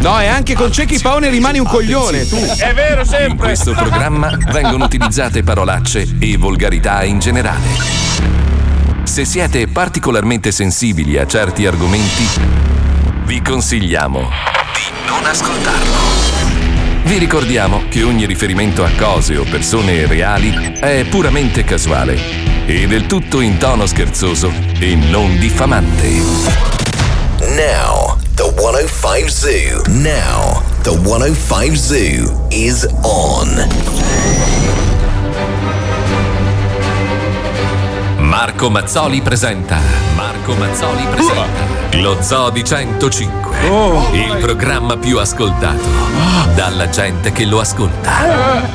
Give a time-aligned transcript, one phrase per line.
[0.00, 2.36] No, e anche con Cecchi Paone rimani un coglione, tu.
[2.36, 3.46] È vero, In sempre.
[3.46, 7.66] questo programma vengono utilizzate parolacce e volgarità in generale.
[9.02, 12.26] Se siete particolarmente sensibili a certi argomenti,
[13.24, 15.96] vi consigliamo di non ascoltarlo.
[17.02, 22.16] Vi ricordiamo che ogni riferimento a cose o persone reali è puramente casuale
[22.66, 26.08] e del tutto in tono scherzoso e non diffamante.
[27.40, 28.17] Now,
[28.58, 29.82] 105 Zoo.
[29.86, 33.54] Now, the 105 Zoo is on.
[38.18, 39.78] Marco Mazzoli presenta.
[40.16, 41.98] Marco Mazzoli presenta.
[42.00, 43.58] Lo Zoo di 105.
[44.12, 45.88] Il programma più ascoltato.
[46.56, 48.10] Dalla gente che lo ascolta.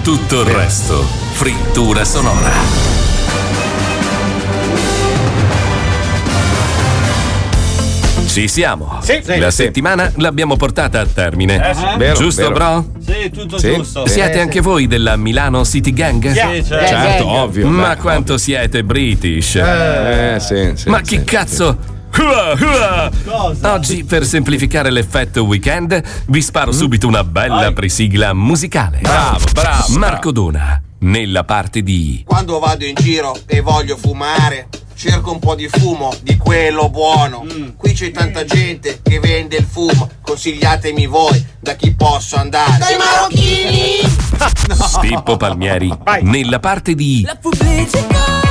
[0.02, 1.04] Tutto il resto.
[1.34, 2.93] Frittura sonora.
[8.34, 8.98] Ci siamo.
[9.04, 9.22] Sì.
[9.38, 9.64] La Sì.
[9.66, 11.70] settimana l'abbiamo portata a termine.
[11.70, 11.84] Eh sì.
[11.98, 12.54] Vero, Giusto, vero.
[12.56, 12.86] bro?
[13.06, 13.76] Sì, tutto Sì.
[13.76, 14.08] giusto.
[14.08, 16.28] Siete anche voi della Milano City Gang?
[16.32, 16.88] Sì, certo.
[16.88, 17.68] Certo, ovvio.
[17.68, 18.02] Ma beh.
[18.02, 19.54] quanto siete british?
[19.58, 20.90] Eh, sì, sì.
[20.90, 21.78] Ma sì, chi cazzo?
[22.18, 23.12] Ua.
[23.74, 28.98] Oggi, per semplificare l'effetto weekend, vi sparo subito una bella presigla musicale.
[29.02, 35.32] Bravo, bravo, Marco Dona, nella parte di Quando vado in giro e voglio fumare, cerco
[35.32, 37.46] un po' di fumo, di quello buono.
[37.78, 42.78] Qui c'è tanta gente che vende il fumo, consigliatemi voi da chi posso andare.
[42.78, 44.12] Dai marocchini!
[45.02, 48.42] Pippo Palmieri, nella parte di La pubblicità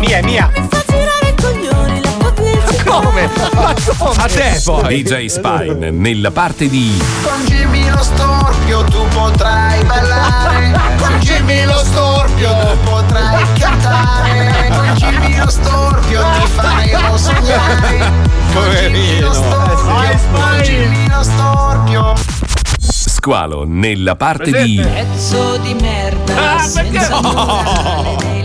[0.00, 0.84] Mia, mia.
[2.86, 3.28] Come?
[3.54, 4.16] Ma come?
[4.22, 5.02] A te poi.
[5.02, 10.78] DJ Spine, nella parte di Con Jimmy lo storpio tu potrai ballare.
[10.98, 14.70] Con Jimmy lo storpio tu potrai cantare.
[14.70, 18.12] Con Jimmy lo storpio ti faremo sognare.
[18.52, 22.14] Con Jimmy lo storpio, con Jimmy lo storpio.
[22.78, 27.00] Squalo, nella parte di Pezzo di merda Ah, perché?
[27.00, 28.35] senza morale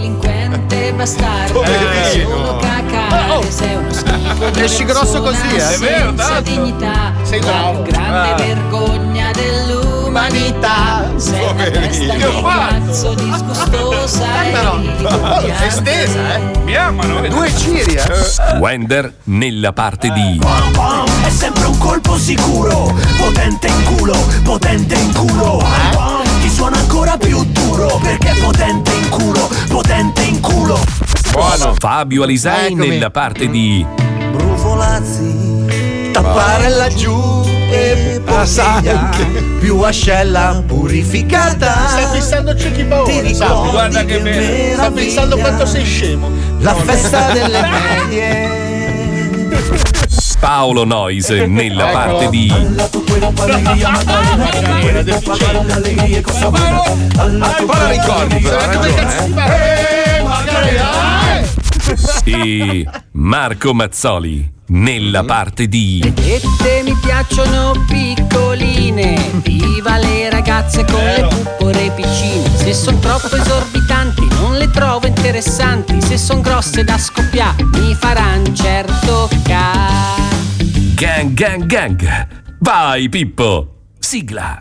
[0.91, 5.73] Delinquente bastardo Solo cacare Sei uno schifo Esci grosso così, eh?
[5.75, 6.41] È vero, tanto.
[6.41, 7.81] dignità Sei La bravo.
[7.81, 8.35] più grande Ah.
[8.35, 14.79] vergogna dell'umanità Sei una testa di cazzo disgustosa e Però.
[15.59, 16.39] Sei stesa, eh?
[16.63, 17.27] Mi amano.
[17.27, 18.57] Due ciri, eh?
[18.59, 20.39] Wender, nella parte di
[21.23, 25.63] È sempre un colpo sicuro, potente in culo, potente in culo.
[26.41, 30.79] Ti suona ancora più duro perché potente in culo, potente in culo.
[31.31, 31.75] Buono.
[31.77, 32.87] Fabio Alisei, Eccomi.
[32.87, 33.85] nella parte di
[34.31, 39.09] Brufolazzi, tappare laggiù e bottiglia,
[39.59, 41.87] più ascella purificata.
[41.87, 44.73] Stai fissando Cecchi Ti Paone, ricordi guarda che bene.
[44.73, 46.29] Sta fissando quanto sei scemo.
[46.59, 48.59] La festa delle medie.
[50.41, 51.93] Paolo Noise, nella Ecco.
[51.99, 52.51] parte di
[56.11, 59.19] Poi la ricordi, però, ha ragione.
[62.25, 62.31] eh.
[62.31, 71.27] e Marco Mazzoli, nella parte di Tette mi piacciono piccoline, viva le ragazze con le
[71.29, 72.49] puppore piccine.
[72.55, 78.55] Se son troppo esorbitanti non le trovo interessanti, se son grosse da scoppiare mi faran
[78.55, 80.20] certo ca.
[81.01, 82.27] Gang Gang Gang.
[82.59, 83.67] Vai Pippo,
[83.97, 84.59] sigla.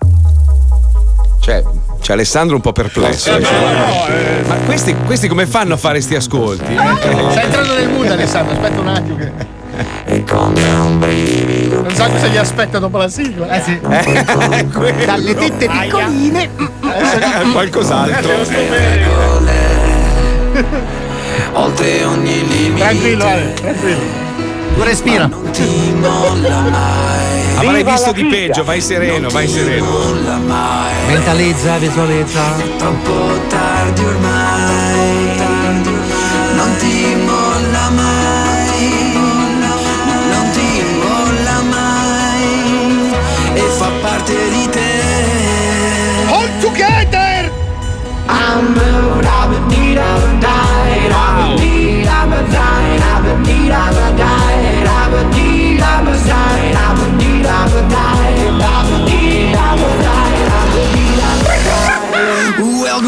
[1.38, 1.62] Cioè,
[2.00, 3.36] c'è Alessandro un po' perplesso.
[3.36, 4.42] eh.
[4.46, 6.64] Ma questi, questi come fanno a fare sti ascolti?
[6.74, 8.54] Stai entrando nel mood, Alessandro.
[8.54, 9.16] Aspetta un attimo.
[9.16, 9.32] Che...
[10.24, 13.50] Non so cosa gli aspetta dopo la sigla.
[13.50, 13.78] Eh sì.
[15.04, 16.42] Dalle tette piccoline.
[16.44, 18.32] Eh, Qualcos'altro.
[21.52, 22.78] Oltre ogni limite.
[22.80, 24.28] Tranquillo, Ale, tranquillo.
[24.74, 25.30] Tu respira.
[27.56, 29.86] Avrai visto di peggio, vai sereno, vai sereno.
[31.06, 32.42] Mentalizza, visualizza.
[32.78, 34.39] Troppo tardi ormai.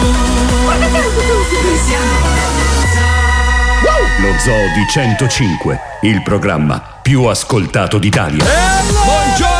[0.65, 2.15] 105 The Zoo.
[3.43, 8.45] Siamo Lo Zoo di 105, il programma più ascoltato d'Italia.
[8.45, 9.58] Buongiorno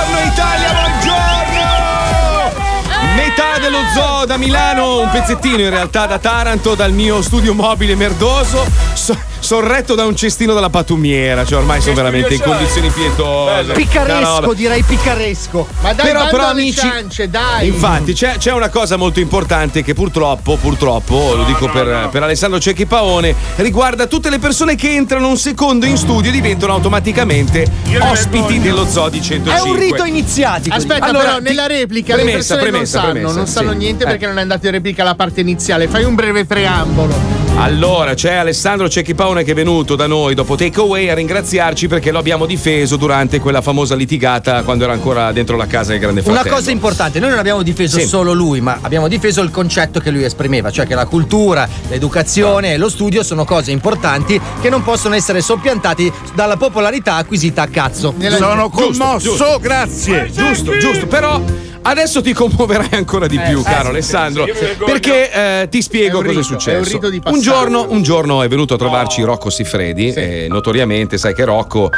[3.69, 8.67] Chiamo da Milano un pezzettino, in realtà da Taranto, dal mio studio mobile merdoso,
[9.15, 11.45] so- sorretto da un cestino della patumiera.
[11.45, 13.73] Cioè, ormai sono veramente in condizioni pietose.
[13.73, 15.67] Piccaresco, No, no, direi piccaresco.
[15.81, 17.69] Ma dai, Però- però, amici- ciance, dai.
[17.69, 22.59] Infatti c'è, c'è una cosa molto importante che purtroppo, purtroppo, lo dico per, per Alessandro
[22.61, 27.67] Cecchi Paone, riguarda tutte le persone che entrano un secondo in studio e diventano automaticamente
[28.01, 29.55] ospiti dello Zodi 105.
[29.55, 30.75] È un rito iniziatico.
[30.75, 33.71] Aspetta, Allora, però, ti- nella replica le premessa, persone premessa, non sanno, premessa, non sanno
[33.73, 33.77] sì.
[33.77, 34.07] niente Eh.
[34.07, 35.89] perché non è andato in replica la parte iniziale.
[35.89, 37.48] Fai un breve preambolo.
[37.61, 42.13] Allora, c'è Alessandro Cecchi Paone che è venuto da noi dopo Takeaway a ringraziarci perché
[42.13, 46.23] lo abbiamo difeso durante quella famosa litigata quando era ancora dentro la casa del Grande
[46.23, 46.45] Fratello.
[46.47, 48.07] Una cosa importante, noi non abbiamo difeso Sì.
[48.07, 52.75] solo lui, ma abbiamo difeso il concetto che lui esprimeva, cioè che la cultura, l'educazione
[52.75, 57.67] e lo studio sono cose importanti che non possono essere soppiantati dalla popolarità acquisita a
[57.67, 58.15] cazzo.
[58.39, 59.59] Sono Giusto, commosso, giusto.
[59.61, 60.31] grazie.
[60.31, 61.43] Giusto, giusto, però
[61.83, 65.33] adesso ti commuoverai ancora di più, sì, caro sì, Alessandro, sì, sì, perché
[65.63, 66.71] eh, ti spiego È un cosa è successo.
[66.71, 70.47] è un rito di un, giorno, un giorno è venuto a trovarci Rocco Siffredi, e
[70.49, 71.91] notoriamente sai che Rocco,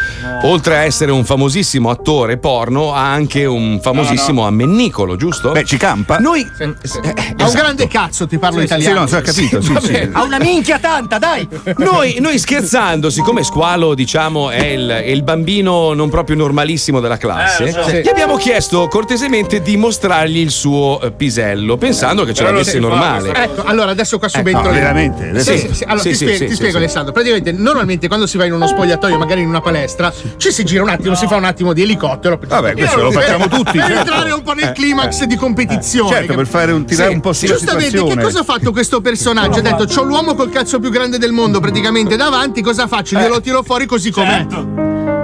[0.42, 5.52] oltre a essere un famosissimo attore porno, ha anche un famosissimo ammennicolo, giusto?
[5.52, 6.18] Beh, ci campa?
[6.18, 9.00] Noi Ha un grande cazzo, ti parlo Sì, italiano.
[9.00, 10.08] no, sì, ho capito, sì, sì.
[10.12, 11.46] Ha una minchia tanta, dai!
[11.78, 17.16] Noi, noi scherzando, siccome Squalo, diciamo, è il, è il bambino non proprio normalissimo della
[17.16, 22.42] classe, Eh, gli abbiamo chiesto cortesemente di mostrargli il suo eh, pisello, pensando che ce
[22.44, 23.32] l'avesse normale.
[23.32, 24.62] Ecco, allora adesso qua subentro.
[24.62, 25.40] no, veramente?
[25.40, 25.84] Sì, Sì, sì, sì.
[25.84, 26.82] Allora sì, ti, sì, spiego, sì, ti sì, spiego, sì.
[26.82, 27.12] Alessandro.
[27.12, 30.82] Praticamente, normalmente quando si va in uno spogliatoio, magari in una palestra, ci si gira
[30.82, 32.38] un attimo, si fa un attimo di elicottero.
[32.46, 33.98] Vabbè, questo lo facciamo tutti, Per certo.
[33.98, 36.10] entrare un po' nel Eh, climax di competizione.
[36.10, 39.00] Certo, per fare un tirare Sì, un po' sulla Giustamente, che cosa ha fatto questo
[39.00, 39.58] personaggio?
[39.58, 43.16] Ha detto: C'ho l'uomo col cazzo più grande del mondo praticamente davanti, cosa faccio?
[43.16, 43.22] Eh.
[43.22, 44.46] Glielo tiro fuori così com'è.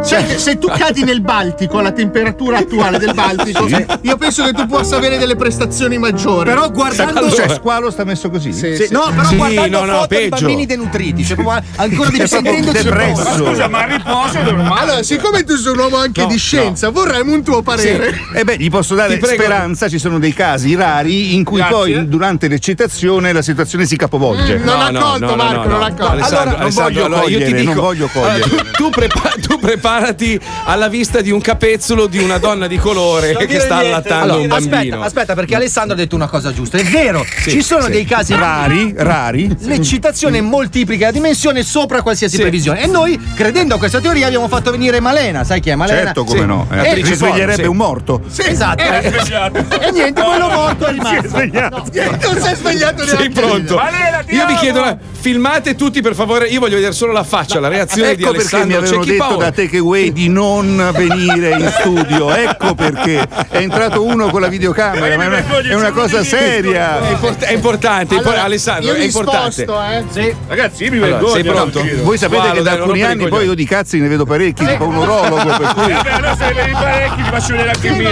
[0.06, 3.66] Cioè, che se tu cadi nel Baltico, alla temperatura attuale del Baltico,
[4.02, 6.48] io penso che tu possa avere delle prestazioni maggiori.
[6.48, 7.30] Però guardando.
[7.30, 8.52] Cioè, squalo sta messo così.
[8.52, 8.92] Sì, Sì, sì.
[8.92, 10.28] no, però Sì, guardando no, no, foto di peggio.
[10.46, 11.36] bambini denutriti, cioè
[11.76, 13.68] ancora di sentendoci depresso.
[13.68, 14.80] ma a riposo è normale.
[14.80, 18.14] Allora, siccome tu sei un uomo anche No, di scienza, vorremmo un tuo parere.
[18.34, 21.74] E beh, gli posso dare speranza, ci sono dei casi rari in cui Grazie.
[21.74, 24.58] poi durante l'eccitazione la situazione si capovolge.
[24.58, 26.24] Mm, non ha colto, Marco, non ha colto.
[26.24, 28.40] Allora, non voglio allora io ti cogliere, dico, non voglio cogliere.
[28.40, 29.58] tu, tu prepa- tu
[30.00, 34.40] preparati alla vista di un capezzolo di una donna di colore che sta allattando Allora,
[34.44, 35.02] un aspetta, bambino.
[35.02, 36.76] aspetta, perché Alessandro ha detto una cosa giusta.
[36.78, 37.90] È vero, ci sono sì.
[37.90, 39.54] dei casi Rari, rari.
[39.60, 42.42] L'eccitazione moltiplica la dimensione sopra qualsiasi Sì.
[42.42, 42.82] previsione.
[42.82, 45.44] E noi, credendo a questa teoria, abbiamo fatto venire Malena.
[45.44, 45.98] Sai chi è Malena?
[46.06, 46.46] Certo, come Sì.
[46.46, 46.66] no.
[46.70, 47.68] Eh, Attrice risveglierebbe porno, sì.
[47.68, 48.22] un morto.
[48.28, 48.82] Sì, Esatto.
[48.82, 51.28] eh, E niente, quello morto è rimasto.
[51.28, 51.84] svegliato.
[51.92, 53.74] non sei svegliato neanche Sei pronto?
[53.76, 56.46] Valera, ti Io vi chiedo, filmate tutti per favore.
[56.48, 59.22] Io voglio vedere solo la faccia, la reazione di Ecco perché mi Alessandro avevano detto
[59.24, 59.38] Paolo.
[59.38, 59.50] da
[59.86, 62.34] Takeaway di non venire in studio.
[62.34, 67.00] Ecco perché è entrato uno con la videocamera, ma è una, è una cosa seria.
[67.00, 69.62] È, import- è importante, Allora, Alessandro, io è importante.
[69.62, 70.04] sposto, eh.
[70.10, 70.34] Sì.
[70.48, 71.34] Ragazzi, io mi Allora, vergogno.
[71.34, 71.84] sei pronto?
[71.84, 72.02] no?
[72.02, 74.84] Voi sapete Squalo, che da alcuni anni poi io di cazzi ne vedo parecchi, tipo
[74.86, 77.96] un urologo, per cui Eh, beh, allora se vedi parecchi ti faccio vedere anche il
[77.96, 78.10] mio.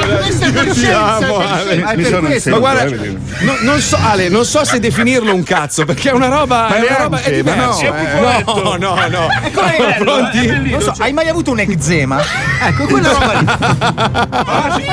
[2.52, 3.18] Ma guarda, eh,
[3.60, 6.66] non so, Ale, non so se definirlo un cazzo, perché è una roba.
[6.68, 7.20] Ma è una roba
[7.54, 8.44] no, eh.
[8.46, 9.26] no, no, no.
[9.98, 10.70] Pronti?
[10.70, 12.22] Non so, hai mai avuto un eczema?
[12.64, 14.84] Ecco, quella roba lì.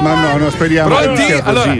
[0.00, 1.32] Ma no, no, speriamo Pronti?
[1.44, 1.76] Allora,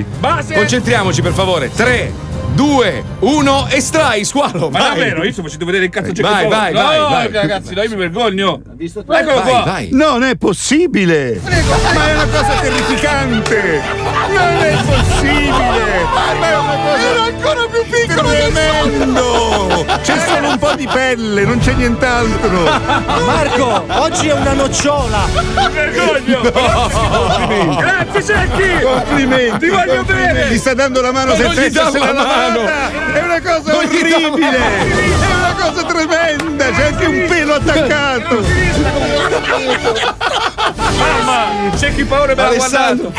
[0.55, 1.71] concentriamoci per favore.
[1.73, 2.13] 3,
[2.61, 4.69] 2, 1, estrai, squalo.
[4.69, 4.89] Ma vai.
[4.91, 7.33] davvero, io sto facendo vedere il cazzo c'è Vai, che vai, no, vai, vai.
[7.33, 8.61] ragazzi, dai, mi vergogno.
[8.79, 9.63] Eccolo Vai, qua.
[9.65, 9.89] vai.
[9.93, 11.41] Non è possibile!
[11.43, 13.81] Ma è una cosa terrificante!
[14.29, 16.05] Non è possibile!
[16.13, 19.87] Ma è una cosa Era ancora più piccolo tremendo!
[20.03, 22.63] C'è solo un po' di pelle, non c'è nient'altro!
[23.25, 25.25] Marco, oggi è una nocciola.
[25.33, 26.41] Mi vergogno.
[27.79, 28.83] Grazie, Secchi.
[28.83, 29.59] Complimenti!
[29.59, 30.49] Ti voglio bene.
[30.51, 32.50] Gli sta dando la mano Ma non senza gli dà essersela la mano.
[32.53, 33.13] Lavata!
[33.13, 34.59] È una cosa orribile!
[34.59, 36.71] È una cosa tremenda!
[36.71, 38.45] C'è anche un pelo attaccato!
[40.85, 43.13] Mamma, c'è chi paura me l'ha guardato.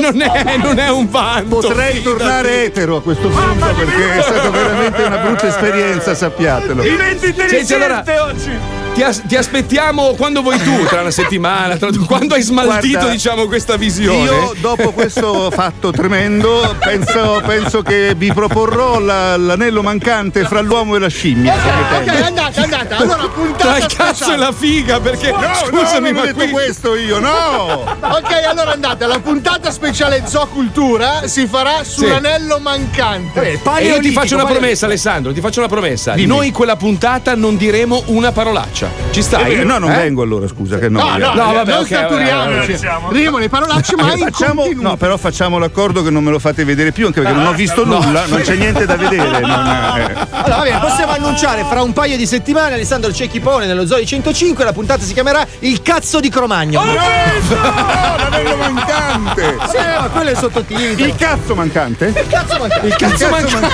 [0.00, 1.56] non, è, non è un vanto.
[1.60, 2.02] Potrei fidati.
[2.02, 6.82] tornare etero a questo punto perché è stata veramente una brutta esperienza, sappiatelo.
[6.82, 8.78] Diventi intelligente allora- oggi.
[8.92, 13.12] Ti, as- ti aspettiamo quando vuoi tu, tra una settimana, tra- quando hai smaltito, Guarda,
[13.12, 14.24] diciamo, questa visione.
[14.24, 20.96] Io dopo questo fatto tremendo penso, penso che vi proporrò la- l'anello mancante fra l'uomo
[20.96, 21.54] e la scimmia.
[21.54, 22.22] Ok, potete.
[22.24, 22.94] andate, andate.
[22.94, 24.34] Allora, Tra puntata il cazzo speciale.
[24.34, 25.38] e la figa, perché No,
[25.70, 26.50] scusami, no, non ho ma detto qui.
[26.50, 27.98] questo io, no!
[28.20, 33.60] Ok, allora andate, la puntata speciale Zoocultura si farà sull'anello mancante.
[33.78, 36.12] E io ti faccio una promessa, Alessandro, ti faccio una promessa.
[36.14, 36.26] Dimmi.
[36.26, 38.88] Noi quella puntata non diremo una parolaccia.
[39.10, 39.54] Ci stai?
[39.60, 39.96] Eh, no, non Eh?
[39.96, 41.32] vengo allora, scusa, che No, noia.
[41.32, 42.72] no, vabbè, non ok, staturiamoci.
[42.72, 46.64] vabbè, Rimo le parolacce, ma Facciamo, no, però facciamo l'accordo che non me lo fate
[46.64, 49.38] vedere più, anche perché non ho visto nulla, non c'è niente da vedere.
[49.40, 49.44] eh.
[49.44, 54.04] Allora, va bene, possiamo annunciare fra un paio di settimane Alessandro Cecchi Paone nello Zoe
[54.04, 54.64] 105.
[54.64, 56.82] La puntata si chiamerà Il cazzo di Cromagno.
[56.82, 59.58] No, la vedo mancante!
[59.68, 61.04] Sì, ma quello è il sottotitolo.
[61.04, 62.06] Il cazzo mancante?
[62.06, 62.86] Il cazzo mancante.
[62.86, 63.68] Il cazzo mancante.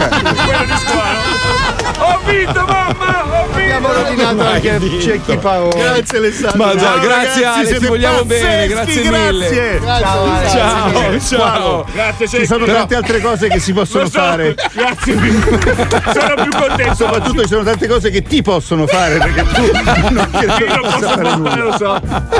[1.99, 3.25] Ho vinto, mamma!
[3.43, 3.65] Ho vinto!
[3.77, 5.83] Abbiamo rovinato anche Cecchi Paone.
[5.83, 6.65] Grazie Alessandro.
[6.65, 9.49] Ma già, Ciao, grazie ragazzi, Ale, ti vogliamo bene, pazzeschi, grazie mille.
[9.49, 9.81] Grazie.
[9.81, 10.49] Grazie.
[10.49, 11.87] Ciao, ciao.
[11.93, 14.11] Grazie, Ci sono Però- tante altre cose che si possono so.
[14.19, 14.55] fare.
[14.73, 15.15] Grazie.
[15.15, 16.95] Sono più contento.
[16.95, 19.71] Soprattutto ci sono tante cose che ti possono fare perché tu
[20.11, 21.95] non Io non posso fare lo so.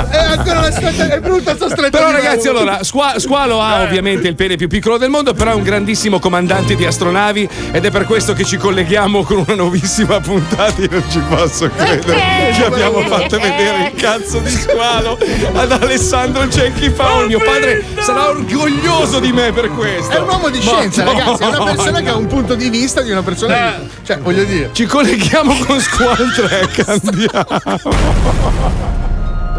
[0.09, 1.97] È ancora la stretta, è brutta sta stretta.
[1.97, 5.55] Però ragazzi, allora, Squa- Squalo ha ovviamente il pene più piccolo del mondo, però è
[5.55, 10.19] un grandissimo comandante di astronavi ed è per questo che ci colleghiamo con una nuovissima
[10.19, 10.81] puntata.
[10.81, 15.17] Io non ci posso credere che abbiamo fatto vedere il cazzo di Squalo
[15.53, 17.27] ad Alessandro Cecchi Paolo.
[17.27, 20.11] Mio padre sarà orgoglioso di me per questo.
[20.13, 21.43] È un uomo di scienza, Ma- ragazzi.
[21.43, 23.75] È una persona che ha un punto di vista di una persona.
[23.79, 24.69] di- Cioè, voglio dire.
[24.73, 27.95] Ci colleghiamo con Squall Trek, andiamo.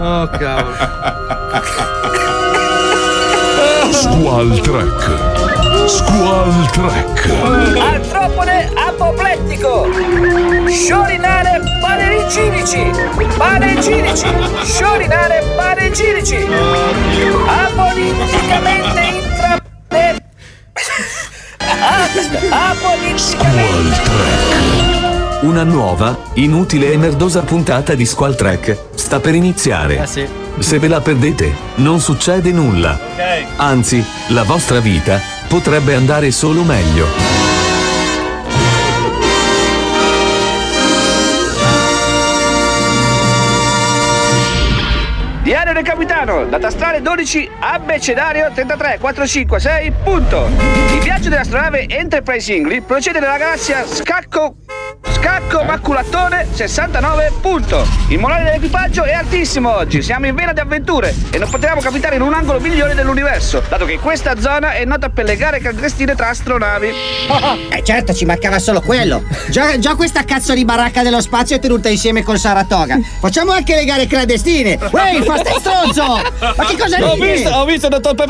[0.00, 0.76] Oh, cavolo.
[3.90, 5.37] Squall Trek.
[5.88, 7.30] Squall Trek.
[7.80, 9.88] Artropode apoplettico.
[10.68, 12.90] Sciorinare panegirici.
[13.38, 14.26] Panegirici.
[14.64, 16.46] Sciorinare panegirici.
[17.46, 19.56] Apoliticamente intra...
[22.50, 23.18] Apoliticamente...
[23.18, 25.40] Squall Trek.
[25.40, 30.02] Una nuova, inutile e merdosa puntata di Squall Trek sta per iniziare.
[30.02, 30.28] Eh sì.
[30.58, 32.98] Se ve la perdete, non succede nulla.
[33.56, 37.06] Anzi, la vostra vita potrebbe andare solo meglio.
[45.42, 50.50] Diario del capitano, data astrale 12, abecedario 33456, punto.
[50.92, 54.67] Il viaggio dell'astronave Enterprise Ingli procede nella galassia Scacco...
[55.38, 57.86] Scacco Maculatone 69, punto.
[58.08, 62.16] Il morale dell'equipaggio è altissimo oggi, siamo in vena di avventure e non potevamo capitare
[62.16, 66.16] in un angolo migliore dell'universo, dato che questa zona è nota per le gare clandestine
[66.16, 66.88] tra astronavi.
[67.70, 69.22] Eh certo, ci mancava solo quello.
[69.48, 72.98] Già, già questa cazzo di baracca dello spazio è tenuta insieme con Saratoga.
[73.20, 74.76] Facciamo anche le gare clandestine.
[74.90, 76.20] Uè, fa stai stronzo!
[76.56, 77.30] Ma che cosa Ho ridi?
[77.30, 78.26] visto, ho visto, dottor Pem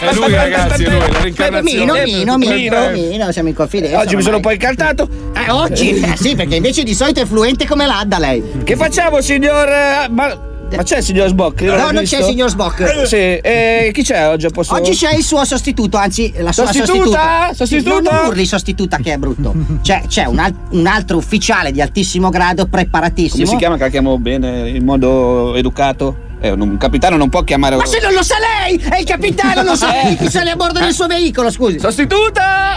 [0.00, 2.04] È lui, ragazzi, è lui, la Mino, reincarnazione.
[2.04, 3.98] Mino, Mino, Mino, siamo in confidenza.
[3.98, 5.08] Oggi mi sono un po' incaltato.
[5.34, 5.90] Eh, oggi?
[6.00, 8.42] Eh, sì, perché invece di solito è fluente come l'Adda lei.
[8.64, 9.68] Che facciamo, signor.
[9.68, 11.60] eh, Ma, ma c'è il signor Sbock?
[11.62, 12.16] No, non visto.
[12.16, 13.06] c'è il signor Sbock.
[13.06, 14.46] Sì, e chi c'è oggi?
[14.46, 14.74] a Posto...
[14.74, 16.92] Oggi c'è il suo sostituto, anzi la sua Sostituta?
[16.94, 17.54] sostituta.
[17.54, 18.10] Sostituta?
[18.10, 19.52] Sì, non urli sostituta che è brutto.
[19.82, 23.44] C'è, c'è un, al- un altro ufficiale di altissimo grado preparatissimo.
[23.44, 26.28] Come si chiama che la chiamo bene, in modo educato?
[26.42, 27.76] Eh, un capitano non può chiamare.
[27.76, 28.76] Ma se non lo sa lei!
[28.78, 31.78] È il capitano, non sa lei chi sale a bordo del suo veicolo, scusi.
[31.78, 32.76] Sostituta!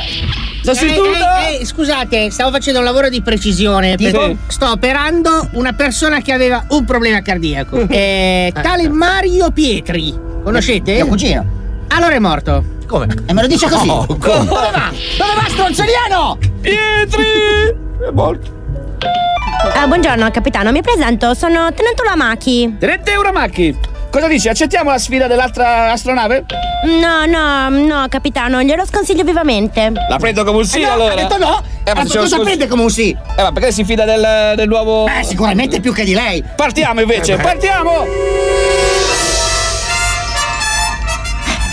[0.62, 1.48] Sostituta!
[1.48, 3.96] Ehi, ehi, scusate, stavo facendo un lavoro di precisione.
[3.96, 4.18] Tipo?
[4.18, 7.88] perché Sto operando una persona che aveva un problema cardiaco.
[7.94, 10.14] Eh, tale Mario Pietri.
[10.44, 10.94] Conoscete?
[10.94, 11.46] Mio cugino.
[11.90, 12.64] Allora è morto.
[12.88, 13.08] Come?
[13.26, 13.86] E me lo dice così.
[13.88, 14.92] No, Dove va?
[15.18, 16.38] Dove va, stronzoliano?
[16.60, 17.24] Pietri!
[18.04, 18.63] È morto.
[19.72, 22.76] Ah, buongiorno capitano, mi presento, sono Tenente Ulamaki.
[22.78, 23.76] Tenente Uramaki,
[24.12, 24.50] cosa dici?
[24.50, 26.46] Accettiamo la sfida dell'altra astronave?
[26.86, 29.92] No, no, no, capitano, glielo sconsiglio vivamente.
[30.10, 31.14] La prendo come un sì Eh no, allora.
[31.14, 31.64] Ha detto no.
[31.86, 33.10] Eh, ma lo cosa scus- prende come un sì?
[33.38, 35.08] Eh, ma perché si fida del, del nuovo.
[35.08, 36.44] Eh, sicuramente più che di lei.
[36.56, 38.06] Partiamo invece, partiamo!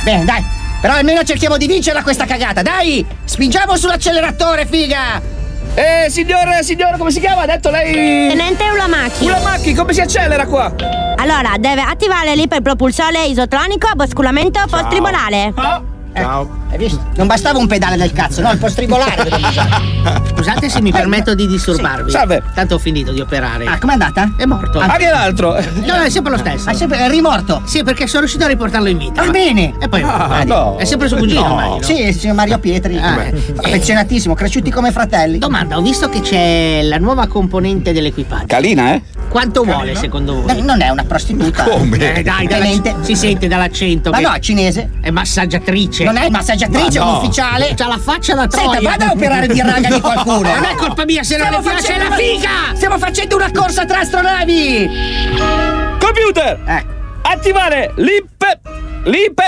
[0.05, 0.45] Bene, dai.
[0.81, 3.05] Però almeno cerchiamo di vincerla questa cagata, dai!
[3.25, 5.39] Spingiamo sull'acceleratore, figa!
[5.75, 7.43] Eh, signor, signor, come si chiama?
[7.43, 8.29] Ha detto lei.
[8.29, 9.25] Tenente Ulamaki.
[9.25, 10.73] Ulamaki, come si accelera qua?
[11.17, 15.53] Allora, deve attivare l'iperpropulsore isotronico a basculamento post-tribunale.
[16.15, 16.60] Ciao.
[16.71, 17.05] Hai visto?
[17.17, 18.51] Non bastava un pedale del cazzo, no?
[18.53, 20.23] Il postribolare devo usare.
[20.35, 22.11] Scusate se mi permetto di disturbarvi.
[22.11, 22.43] Sì, salve.
[22.55, 23.65] Tanto ho finito di operare.
[23.67, 24.33] Ah, com'è andata?
[24.37, 24.79] È morto.
[24.79, 25.55] Anche l'altro.
[25.55, 26.71] No, no, è sempre lo stesso.
[26.71, 27.63] Ah, sempre è rimorto.
[27.65, 29.25] Sì, perché sono riuscito a riportarlo in vita.
[29.25, 29.75] Va bene.
[29.81, 30.77] E poi Ah, no.
[30.77, 31.83] È sempre suo cugino, immagino.
[31.83, 32.97] Sì, il signor Mario Pietri.
[32.99, 33.19] Ah.
[33.57, 35.39] Affezionatissimo, cresciuti come fratelli.
[35.39, 38.47] Domanda, ho visto che c'è la nuova componente dell'equipaggio.
[38.47, 39.03] Calina, eh?
[39.29, 40.57] Quanto vuole secondo voi?
[40.57, 41.63] No, non è una prostituta.
[41.65, 41.97] Come?
[42.17, 42.97] Eh, dai, dalla- Ovviamente.
[43.03, 44.11] si sente dall'accento.
[44.11, 44.91] Ma che no, è cinese.
[45.01, 46.03] È massaggiatrice.
[46.05, 47.19] Non è massaggiatrice, un no.
[47.19, 47.75] ufficiale.
[47.75, 48.89] C'ha la faccia da Senta, troia.
[48.91, 50.49] vada a operare di raga di qualcuno.
[50.61, 52.51] Non è colpa mia se non le piace la figa!
[52.75, 54.89] Stiamo facendo una corsa tra astronavi.
[55.99, 56.61] Computer!
[56.67, 56.87] Eh.
[57.23, 58.59] Attivare l'IP.
[59.05, 59.41] L'IP.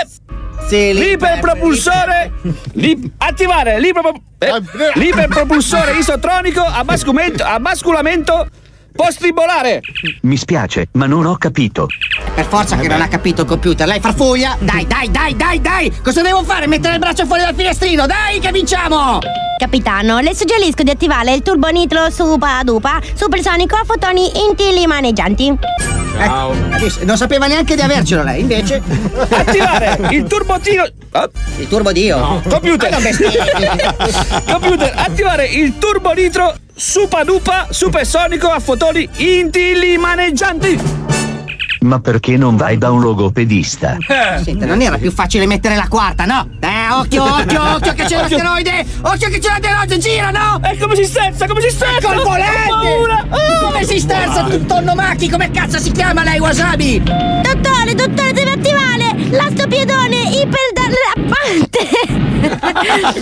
[0.69, 2.31] l'iperpropulsore.
[2.73, 4.61] li- attivare eh,
[4.95, 6.83] l'iperpropulsore isotronico a
[7.59, 8.47] masculamento,
[8.93, 9.81] masculamento postribolare.
[10.21, 11.87] Mi spiace, ma non ho capito.
[12.33, 13.87] Per forza che non ha capito il computer.
[13.87, 14.55] Lei farfuglia?
[14.59, 15.91] Dai, dai, dai, dai, dai!
[16.01, 16.67] Cosa devo fare?
[16.67, 18.05] Mettere il braccio fuori dal finestrino?
[18.05, 19.19] Dai, che vinciamo!
[19.57, 25.57] Capitano, le suggerisco di attivare il turbo nitro super dupa supersonico a fotoni intili maneggianti.
[26.15, 26.53] Ciao.
[27.03, 28.81] non sapeva neanche di avercelo lei, invece.
[29.29, 30.85] Attivare il turbo tiro.
[31.57, 32.41] Il turbo dio.
[32.47, 32.89] Computer.
[32.89, 33.95] Ma non bestemmiare.
[34.51, 41.01] Computer, attivare il turbo nitro supadupa supersonico a fotoni intili maneggianti.
[41.81, 43.97] Ma perché non vai da un logopedista?
[44.41, 46.47] Senta, non era più facile mettere la quarta, no?
[46.61, 48.85] Eh, occhio, occhio, occhio che c'è l'asteroide!
[49.01, 50.61] Occhio che c'è l'asteroide, gira, no?
[50.63, 52.07] E come si sterza, come si sterza?
[52.07, 53.25] Col volente!
[53.29, 53.65] Ah!
[53.65, 55.29] Come si sterza tutto Maki?
[55.29, 57.03] Come cazzo si chiama lei, Wasabi?
[57.03, 59.02] Dottore, dottore, deve attivare
[59.33, 61.89] l'astopiedone iperdarapante.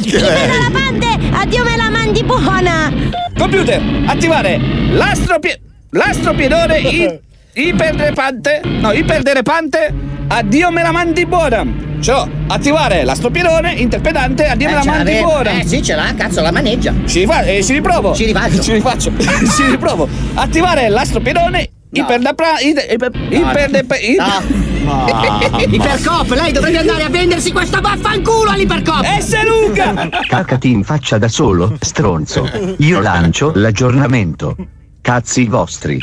[0.01, 2.91] iperdarapante, addio me la mandi buona.
[3.37, 4.59] Computer, attivare
[4.91, 5.59] l'astropie...
[5.91, 7.19] l'astropiedone i...
[7.53, 8.61] iperderepante...
[8.63, 9.93] No, iperderepante,
[10.27, 11.65] addio me la mandi buona.
[12.01, 15.27] Ce l'ho, attivare l'astropiedone interpedante, addio me la ce mandi l'aveva.
[15.27, 15.59] buona.
[15.59, 16.93] Eh sì, ce l'ha, cazzo, la maneggia.
[17.05, 18.13] Ci, rifa- eh, ci riprovo.
[18.13, 18.61] Ci rifaccio.
[18.63, 19.11] Ci rifaccio.
[19.17, 20.09] ci riprovo.
[20.33, 22.59] Attivare l'astropiedone iperdapra...
[22.59, 22.85] iper...
[22.89, 23.11] iper...
[23.29, 23.79] iper...
[23.79, 24.59] iper-
[25.69, 29.05] Ipercop, lei dovrebbe andare a vendersi questa vaffanculo all'Ipercop!
[29.19, 30.09] S lunga!
[30.27, 32.49] Cacati in faccia da solo, stronzo.
[32.77, 34.55] Io lancio l'aggiornamento.
[35.01, 35.99] Cazzi vostri.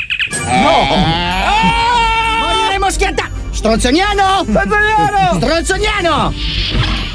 [2.39, 3.31] Moriremo schiattati!
[3.51, 4.45] Stronzoniano!
[4.47, 5.33] Stronzoniano!
[5.35, 6.33] Stronzoniano!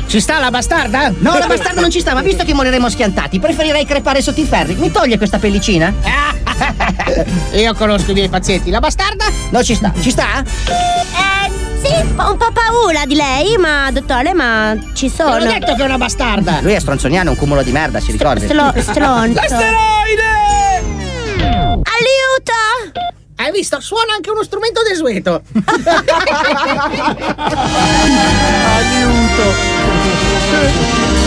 [0.06, 1.12] Ci sta la bastarda?
[1.18, 4.44] No, la bastarda non ci sta, ma visto che moriremo schiantati, preferirei crepare sotto i
[4.44, 4.74] ferri.
[4.74, 5.92] Mi toglie questa pellicina?
[7.52, 8.70] Io conosco i miei pazienti.
[8.70, 9.24] La bastarda?
[9.50, 9.92] No, ci sta.
[10.00, 10.42] Ci sta?
[10.42, 11.50] Eh,
[11.82, 15.38] sì, ho un po' paura di lei, ma dottore, ma ci sono.
[15.38, 16.60] Non ho detto che è una bastarda.
[16.60, 18.46] Lui è stronzoniano, un cumulo di merda, si ricordi?
[18.46, 19.34] Stro- stronzo.
[19.40, 20.22] L'asteroide!
[21.82, 22.52] Aiuto!
[23.36, 23.80] Hai visto?
[23.80, 25.42] Suona anche uno strumento desueto.
[30.52, 31.23] Dankeschön.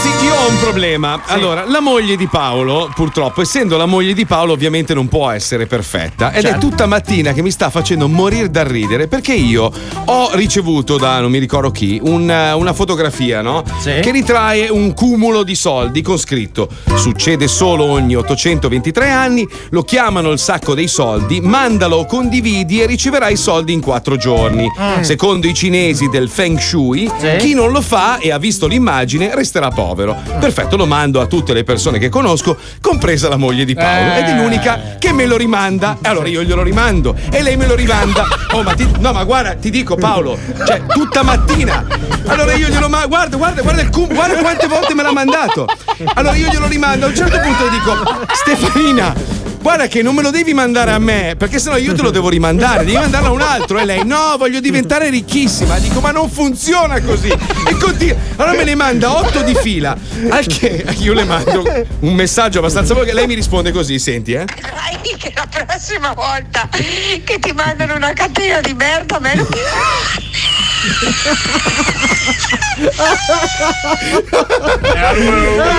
[0.00, 1.22] Ragazzi, io ho un problema.
[1.26, 5.66] Allora, la moglie di Paolo, purtroppo, essendo la moglie di Paolo, ovviamente non può essere
[5.66, 6.30] perfetta.
[6.30, 6.68] Ed è Certo.
[6.68, 9.72] tutta mattina che mi sta facendo morire dal ridere perché io
[10.04, 13.64] ho ricevuto da non mi ricordo chi un, eh, una fotografia, no?
[14.00, 20.30] Che ritrae un cumulo di soldi con scritto: Succede solo ogni 823 anni, lo chiamano
[20.30, 24.64] il sacco dei soldi, mandalo, condividi e riceverai i soldi in quattro giorni.
[24.80, 25.00] Mm.
[25.00, 29.70] Secondo i cinesi del Feng Shui, chi non lo fa e ha visto l'immagine resterà
[29.88, 30.16] povero.
[30.38, 34.12] Perfetto, lo mando a tutte le persone che conosco, compresa la moglie di Paolo.
[34.12, 34.18] Eh.
[34.18, 35.96] Ed è l'unica che me lo rimanda.
[36.02, 37.16] E allora io glielo rimando.
[37.30, 38.26] E lei me lo rimanda.
[38.52, 41.84] Oh, ma ti, no, ma guarda, ti dico, Paolo, cioè, tutta mattina.
[42.26, 43.08] Allora io glielo mando.
[43.08, 45.66] Guarda, guarda, guarda il cum, guarda quante volte me l'ha mandato.
[46.14, 47.06] Allora io glielo rimando.
[47.06, 49.37] A un certo punto le dico, Stefanina.
[49.60, 52.28] Guarda che non me lo devi mandare a me, perché sennò io te lo devo
[52.28, 53.78] rimandare, devi mandarlo a un altro.
[53.78, 55.78] E lei, no, voglio diventare ricchissima.
[55.78, 57.28] Dico, ma non funziona così.
[57.28, 58.16] E continua.
[58.36, 59.96] Allora me ne manda otto di fila.
[60.30, 64.44] Al che io le mando un messaggio abbastanza che lei mi risponde così, senti, eh.
[64.44, 69.46] Dai, che la prossima volta che ti mandano una catena di merda, a me non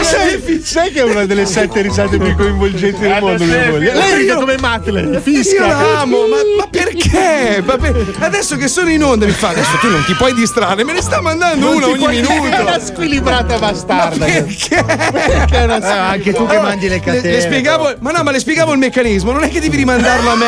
[0.04, 3.94] sai, sai che è una delle sette risate più coinvolgenti del mondo mia moglie?
[3.94, 5.66] Lei ride come Matle, fischia.
[5.66, 7.62] Io l'amo, ma, ma perché?
[7.66, 10.84] Ma per- Adesso che sono in onda mi fa, adesso tu non ti puoi distrarre,
[10.84, 12.34] me ne sta mandando Non una ogni minuto.
[12.46, 14.18] È una squilibrata bastarda.
[14.18, 14.84] Ma perché?
[14.86, 17.32] Perché Eh, anche tu che mandi le le- catene.
[17.32, 19.32] Le, spiegavo, ma no, ma le spiegavo il meccanismo.
[19.32, 20.48] Non è che devi rimandarlo a me.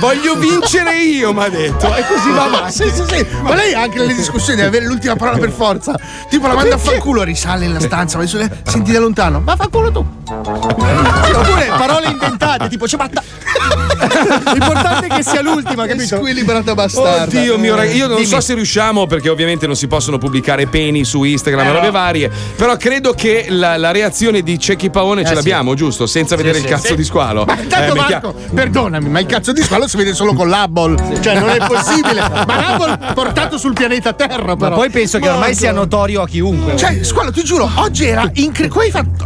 [0.00, 1.94] Voglio vincere io, mi ha detto.
[1.94, 2.72] E così va avanti.
[2.72, 3.26] Sì, sì, sì.
[3.42, 5.94] Ma lei anche nelle discussioni deve avere l'ultima parola per forza.
[6.28, 9.40] Tipo la manda a fanculo, risale nella stanza, senti da lontano.
[9.40, 10.04] Ma fanculo tu.
[10.30, 13.22] Oppure parole inventate, tipo ciabatta.
[14.52, 16.16] L'importante è che sia l'ultima, capito?
[16.16, 17.24] Squilibrata bastarda.
[17.38, 18.28] Oddio mio ragazzi, io non Dimmi.
[18.28, 21.86] so se riusciamo perché ovviamente non si possono pubblicare peni su Instagram e Eh, robe
[21.86, 21.92] no.
[21.92, 26.06] varie, però credo che la, la reazione di Cecchi Paone ce Eh, l'abbiamo, giusto?
[26.06, 26.96] Senza vedere il cazzo sì.
[26.96, 27.44] di squalo.
[27.44, 31.20] Ma intanto Eh, Marco, perdonami, ma il cazzo di squalo si vede solo con l'Hubble.
[31.20, 32.20] Cioè, non è possibile.
[32.20, 34.76] Ma l'Hubble portato sul pianeta Terra, Ma però.
[34.76, 35.56] poi penso che ormai Marco.
[35.56, 36.76] sia notorio a chiunque.
[36.76, 38.68] Cioè, squalo, ti giuro, oggi era incredibile.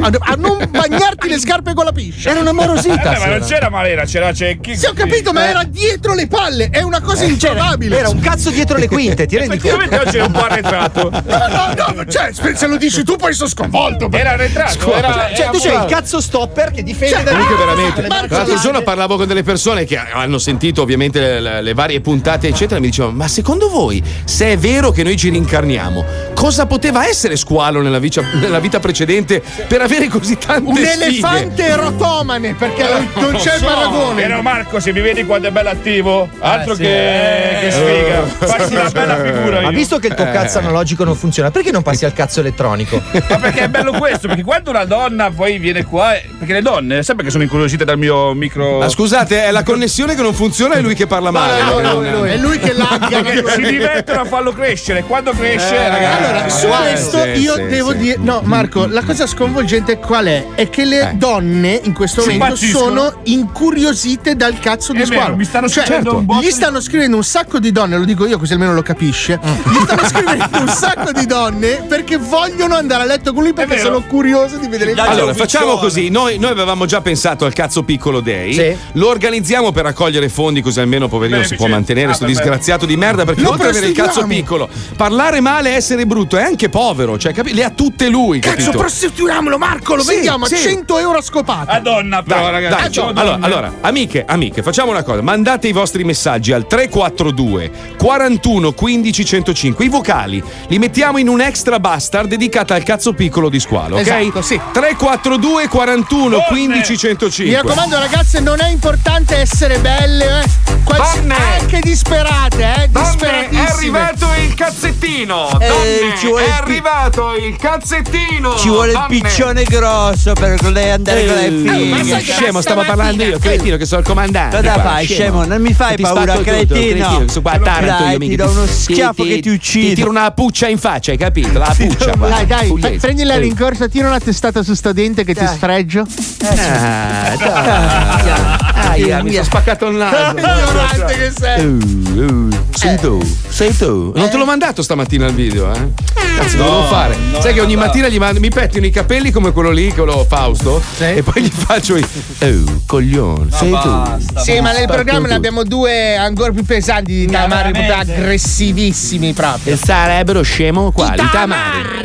[0.01, 2.31] A, a non bagnarti le scarpe con la piscia?
[2.31, 3.13] Era una morosita.
[3.18, 4.77] Vabbè, ma non c'era Malena, c'era Cecchi.
[4.77, 6.68] Sì, ho capito, ma era dietro le palle.
[6.70, 7.98] È una cosa improbabile.
[7.98, 9.77] Era un cazzo dietro le quinte, ti rendi conto?
[9.77, 11.11] Effettivamente oggi è un po' arretrato.
[11.55, 14.09] No, no, no, cioè, se lo dici tu poi sono sconvolto.
[14.11, 15.31] Era arretrato, era.
[15.35, 18.07] Cioè, era tu c'hai il cazzo stopper che difende Cioè, da Comunque veramente.
[18.07, 22.48] L'altro giorno parlavo con delle persone che hanno sentito ovviamente le, le- le varie puntate,
[22.48, 22.81] eccetera.
[22.81, 27.37] Mi dicevano: Ma secondo voi, se è vero che noi ci rincarniamo, cosa poteva essere
[27.37, 30.92] squalo nella vita, nella vita precedente per avere così tante Un sfighe?
[30.92, 33.64] elefante rotomane, perché non, c'è so.
[33.64, 34.23] paragone.
[34.27, 36.83] Vero Marco, se mi vedi quando è bello attivo, altro sì.
[36.83, 38.23] che, che sfiga.
[38.47, 39.77] Farsi una bella figura Ma io.
[39.77, 43.01] visto che il tuo cazzo analogico non funziona, perché non passi al cazzo elettronico?
[43.29, 44.27] Ma perché è bello questo?
[44.29, 46.14] Perché quando una donna poi viene qua.
[46.14, 48.79] eh, Perché le donne, sempre che sono incuriosite dal mio micro.
[48.79, 51.62] Ma scusate, è la connessione che non funziona e lui che parla male.
[51.62, 53.23] no, no, Non- no, è lui che lagga.
[53.55, 55.03] si divertono a farlo crescere.
[55.05, 56.23] Quando cresce, Eh, ragazzi.
[56.25, 57.97] Allora, su questo sì, io sì, devo sì.
[57.99, 58.17] dire.
[58.21, 60.45] No, Marco, la cosa sconvolgente qual è?
[60.55, 61.12] È che le Eh.
[61.14, 62.85] donne in questo momento impazziscono.
[62.95, 65.37] Sono incuriosite dal cazzo di squalo.
[65.37, 68.39] mi stanno Cioè, botto Gli di- stanno scrivendo un sacco di donne, lo dico io
[68.39, 69.39] così almeno lo capisce.
[69.45, 69.73] Mm.
[69.73, 73.79] Gli stanno scrivendo un sacco di donne perché vogliono andare a letto con lui perché
[73.79, 77.83] sono curiose di vedere i Allora, facciamo così: noi, noi avevamo già pensato al cazzo
[77.83, 78.53] piccolo day.
[78.53, 78.77] Sì.
[78.93, 82.97] Lo organizziamo per raccogliere fondi, così almeno poverino si può mantenere, Ah, sto disgraziato di
[82.97, 83.25] merda.
[83.25, 87.19] Perché Lo oltre ad avere il cazzo piccolo, parlare male, essere brutto, è anche povero.
[87.19, 88.79] Cioè, capi- le ha tutte lui, Cazzo, capito?
[88.79, 90.55] prostituiamolo, Marco, lo Sì, vendiamo sì.
[90.55, 91.73] a 100 euro a scopata.
[91.73, 92.83] Madonna, però, Dai, ragazzi.
[92.83, 97.70] dai, ciao, allora, allora, amiche, amiche, facciamo una cosa: mandate i vostri messaggi al 342
[97.97, 99.85] 41 15 105.
[99.85, 104.01] I vocali li mettiamo in un extra bastard dedicata al cazzo piccolo di squalo, ok?
[104.01, 104.61] Esatto, sì.
[104.73, 107.44] 342 41 15 105.
[107.44, 110.83] Mi raccomando, ragazze, non è importante essere belle, eh.
[110.85, 111.35] Quals- Donne!
[111.61, 112.88] anche disperate, eh.
[112.88, 115.59] Donne, è arrivato il cazzettino!
[115.59, 118.57] Eh, Donne, ci vuole è il pi- arrivato il cazzettino!
[118.57, 119.09] Ci vuole il Donne.
[119.09, 123.38] piccione grosso per lei andare con le Eh, ma sai che scemo, stavo parlando io,
[123.38, 124.57] cretino, che sono il comandante.
[124.57, 125.44] Cosa qua, fai, scemo?
[125.44, 127.25] Non mi fai Ti paura, cretino.
[127.29, 129.88] sono qua a Taranto Dai, io, ti do uno schiaffo che ti uccido.
[129.88, 131.59] Ti tiro una puccia in faccia, hai capito?
[131.59, 132.29] La puccia qua.
[132.29, 133.38] Dai, dai, prendi la Eh.
[133.38, 136.05] rincorsa, tira una testata su sto dente che ti sfregio.
[136.44, 138.62] Ah, dai.
[139.05, 140.35] Aia, mi sono spaccato il naso.
[140.75, 141.65] Ignorante che sei.
[141.67, 141.79] Uh,
[142.19, 144.13] uh, sei tu, sei tu.
[144.15, 145.89] Non te l'ho mandato stamattina il video, eh?
[146.37, 147.17] Cazzo, No, dovevo fare.
[147.31, 150.25] no, Sai che ogni mattina gli mando- mi pettino i capelli come quello lì, quello
[150.29, 152.05] Fausto, e poi gli faccio i.
[152.43, 154.41] Oh, coglione, sei tu.
[154.41, 159.75] Sì, ma nel programma ne abbiamo due ancora più pesanti di tamari, proprio aggressivissimi proprio.
[159.75, 161.23] E sarebbero scemo quali?
[161.23, 162.05] I Tamari.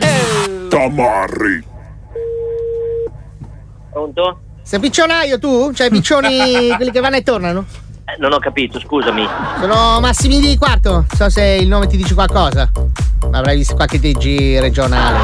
[0.69, 1.63] Tamarri.
[3.91, 4.39] Pronto?
[4.62, 5.71] Sei piccionaio tu?
[5.73, 7.65] Cioè piccioni quelli che vanno e tornano?
[8.13, 9.27] Eh, non ho capito, scusami.
[9.59, 11.05] Sono Massimi di Quarto.
[11.15, 12.69] So se il nome ti dice qualcosa.
[13.31, 15.17] Avrai visto qualche TG regionale.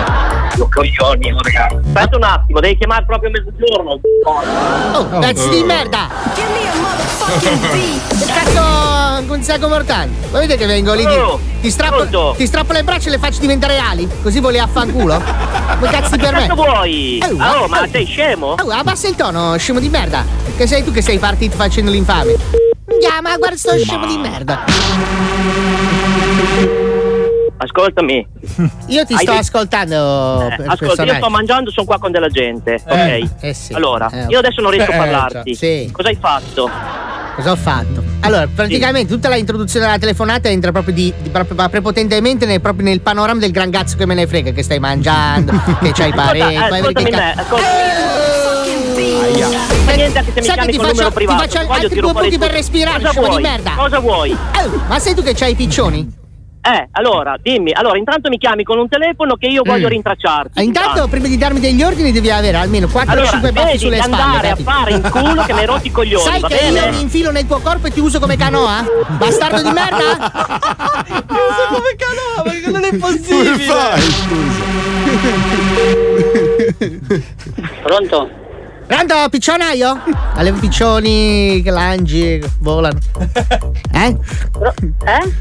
[0.57, 1.75] Lo coglioni, oh, ragazzi.
[1.75, 3.99] Aspetta un attimo, devi chiamare proprio a mezzogiorno.
[4.93, 6.07] Oh, pezzi di merda!
[7.39, 10.09] Che cazzo un sacco mortale?
[10.31, 11.01] Lo vedete che vengo lì?
[11.05, 14.07] Ti, Oh, ti, strappo, ti strappo le braccia e le faccio diventare ali?
[14.21, 15.21] Così voli a fanculo?
[15.79, 16.47] Come cazzo per me?
[16.47, 17.19] Cazzo vuoi?
[17.23, 17.87] Oh, Ah, oh, ma oh.
[17.91, 18.55] sei scemo?
[18.61, 20.23] Oh, abbassa il tono, scemo di merda.
[20.55, 22.35] Che sei tu che sei partito facendo l'infame.
[23.21, 24.63] Ma guarda sto scemo di merda.
[27.57, 28.27] Ascoltami.
[28.87, 30.45] Io ti Hai sto dei- ascoltando.
[30.49, 31.15] per Ascolta, io personaggio.
[31.15, 33.29] sto mangiando, sono qua con della gente, Eh, ok?
[33.39, 33.73] eh sì.
[33.73, 35.55] Allora, Eh, io adesso non riesco eh, a parlarti.
[35.55, 35.89] sì.
[35.91, 36.69] Cosa hai fatto?
[37.35, 38.03] Cosa ho fatto?
[38.21, 42.61] Allora, praticamente tutta la introduzione della telefonata entra proprio, di, di- proprio ma prepotentemente nel,
[42.61, 46.11] proprio nel panorama del gran cazzo che me ne frega, che stai mangiando, che c'hai
[46.11, 47.43] Ascolta, parenti, eh, ascoltami me, ca-
[48.95, 51.41] Non fa niente anche se mi Sai che chiami ti con faccio, numero ti privato.
[51.41, 53.41] faccio Voglio altri due punti per respirare, Cosa di vuoi?
[53.41, 53.71] merda.
[53.75, 54.31] Cosa vuoi?
[54.31, 56.23] Eh, ma sei tu che c'hai i piccioni?
[56.67, 57.71] Eh, allora, dimmi.
[57.73, 60.58] Allora, intanto mi chiami con un telefono che io voglio rintracciarti.
[60.58, 63.77] Ah, Intanto, prima di darmi degli ordini, devi avere almeno 4 o Allora, 5 baffi
[63.77, 64.15] sulle spalle.
[64.23, 66.79] andare a fare in culo che mi hai rotto i coglioni, Sai va che bene?
[66.79, 68.84] io mi infilo nel tuo corpo e ti uso come canoa?
[69.10, 70.31] Bastardo di merda?
[71.05, 73.58] Ti uso come canoa perché non è possibile.
[77.84, 78.29] Pronto?
[78.87, 79.99] Pronto, piccionaio?
[80.35, 82.99] Alle piccioni che langi, volano.
[83.91, 84.17] Eh?
[85.05, 85.33] Eh?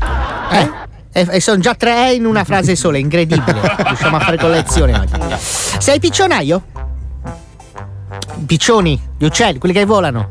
[0.51, 0.71] Eh?
[1.13, 3.61] E, e sono già tre in una frase sola, incredibile.
[3.77, 5.13] Riusciamo a fare collezione oggi.
[5.37, 6.63] Sei piccionaio?
[8.47, 10.29] Piccioni, gli uccelli, quelli che volano.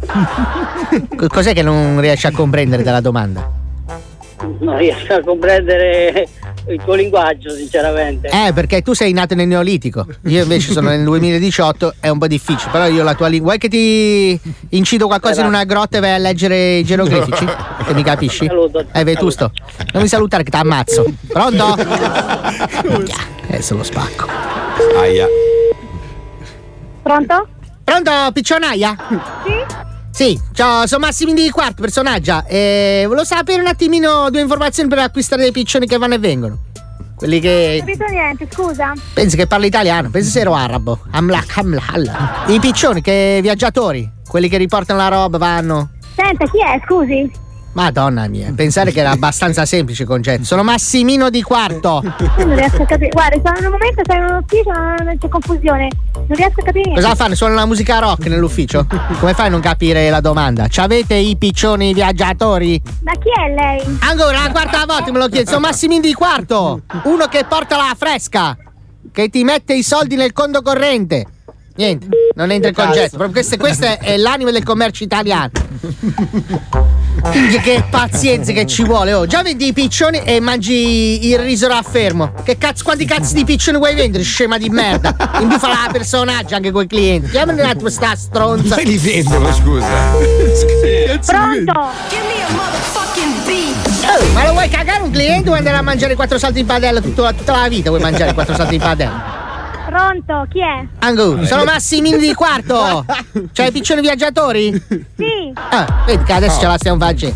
[1.16, 3.59] Co- Cos'è che non riesci a comprendere dalla domanda?
[4.60, 6.26] Non riesco a comprendere
[6.68, 8.28] il tuo linguaggio, sinceramente.
[8.28, 10.06] Eh, perché tu sei nato nel Neolitico.
[10.24, 12.70] Io invece sono nel 2018, è un po' difficile.
[12.70, 13.48] Però io la tua lingua.
[13.50, 17.44] Vuoi che ti incido qualcosa in una grotta e vai a leggere i geroglifici?
[17.86, 18.46] Che mi capisci?
[18.46, 18.84] Saluto.
[18.90, 19.52] È vetusto.
[19.92, 21.04] Non mi salutare che ti ammazzo.
[21.28, 21.64] Pronto?
[23.48, 24.26] Adesso lo spacco.
[24.98, 25.26] Aia.
[27.02, 27.48] Pronto?
[27.84, 28.96] Pronto, piccionaia?
[29.44, 29.88] Sì?
[30.12, 32.44] Sì, ciao, sono Massimini di quarto, personaggia.
[32.46, 36.58] E volevo sapere un attimino due informazioni per acquistare dei piccioni che vanno e vengono.
[37.16, 37.76] Quelli Non che.
[37.82, 38.92] ho capito niente, scusa.
[39.14, 40.98] Pensi che parli italiano, pensi ero arabo.
[41.12, 42.10] Amlak, amlal.
[42.48, 45.90] I piccioni che viaggiatori, quelli che riportano la roba, vanno.
[46.16, 47.30] Senta, chi è, scusi?
[47.72, 50.44] Madonna mia, pensare che era abbastanza semplice il concetto.
[50.44, 52.02] Sono Massimino di quarto.
[52.38, 53.10] Io non riesco a capire.
[53.10, 54.70] Guarda, sono in un momento, sei in un ufficio,
[55.04, 55.88] non c'è confusione.
[56.14, 57.00] Non riesco a capire niente.
[57.00, 57.34] Cosa fanno?
[57.36, 58.86] Suonano la musica rock nell'ufficio?
[59.20, 60.66] Come fai a non capire la domanda?
[60.68, 62.82] C'avete i piccioni viaggiatori?
[63.02, 63.98] Ma chi è lei?
[64.00, 65.48] Ancora la quarta volta me lo chiedo.
[65.48, 66.82] Sono Massimini di quarto.
[67.04, 68.56] Uno che porta la fresca.
[69.12, 71.24] Che ti mette i soldi nel conto corrente.
[71.80, 73.16] Niente, non entra il concetto.
[73.16, 75.48] Proprio questo, questo è, l'anima del commercio italiano.
[77.30, 79.24] Che pazienza che ci vuole, oh.
[79.24, 82.34] Già vendi i piccioni e mangi il riso raffermo.
[82.44, 85.16] Che cazzo, quanti cazzi di piccioni vuoi vendere, scema di merda?
[85.40, 87.30] In più fa la personaggio anche coi clienti.
[87.30, 88.76] Chiamami un attimo sta stronza.
[88.76, 89.86] Ma li vendono, scusa.
[91.24, 91.80] Pronto?
[94.12, 96.66] Oh, ma lo vuoi cagare un cliente o vuoi andare a mangiare quattro salti in
[96.66, 97.88] padella tutta, tutta la vita?
[97.88, 99.39] Vuoi mangiare quattro salti in padella?
[99.90, 100.46] Pronto?
[100.48, 100.86] Chi è?
[101.00, 103.04] Angu, sono Massimini di quarto.
[103.52, 104.70] C'hai i piccioni viaggiatori?
[105.16, 105.50] Sì.
[105.54, 107.34] Ah, vedi che adesso ce la stiamo facendo.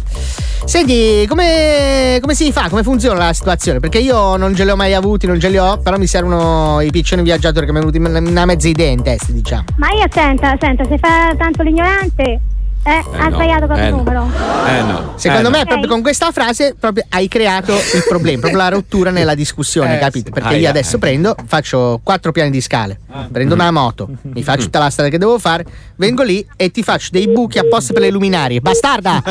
[0.65, 2.69] Senti, come, come si fa?
[2.69, 3.81] Come funziona la situazione?
[3.81, 6.81] Perché io non ce li ho mai avuti, non ce li ho, però mi servono
[6.81, 9.65] i piccioni viaggiatori che mi è venuta una mezza idea in testa, diciamo.
[9.77, 12.41] Ma io senta, senta, se fa tanto l'ignorante,
[12.85, 13.97] eh, ha no, sbagliato proprio eh il no.
[13.97, 14.31] numero.
[14.67, 15.13] Eh no.
[15.17, 15.65] Secondo Eh, me, no.
[15.65, 19.99] proprio con questa frase, proprio hai creato il problema, proprio la rottura nella discussione, Eh,
[19.99, 20.27] capito?
[20.27, 20.33] sì.
[20.33, 20.99] Perché Ah, io eh, adesso eh.
[20.99, 22.99] prendo, faccio quattro piani di scale,
[23.33, 25.65] prendo una moto, mi faccio tutta la strada che devo fare,
[25.97, 28.61] vengo lì e ti faccio dei buchi apposta per le luminarie.
[28.61, 29.23] Bastarda!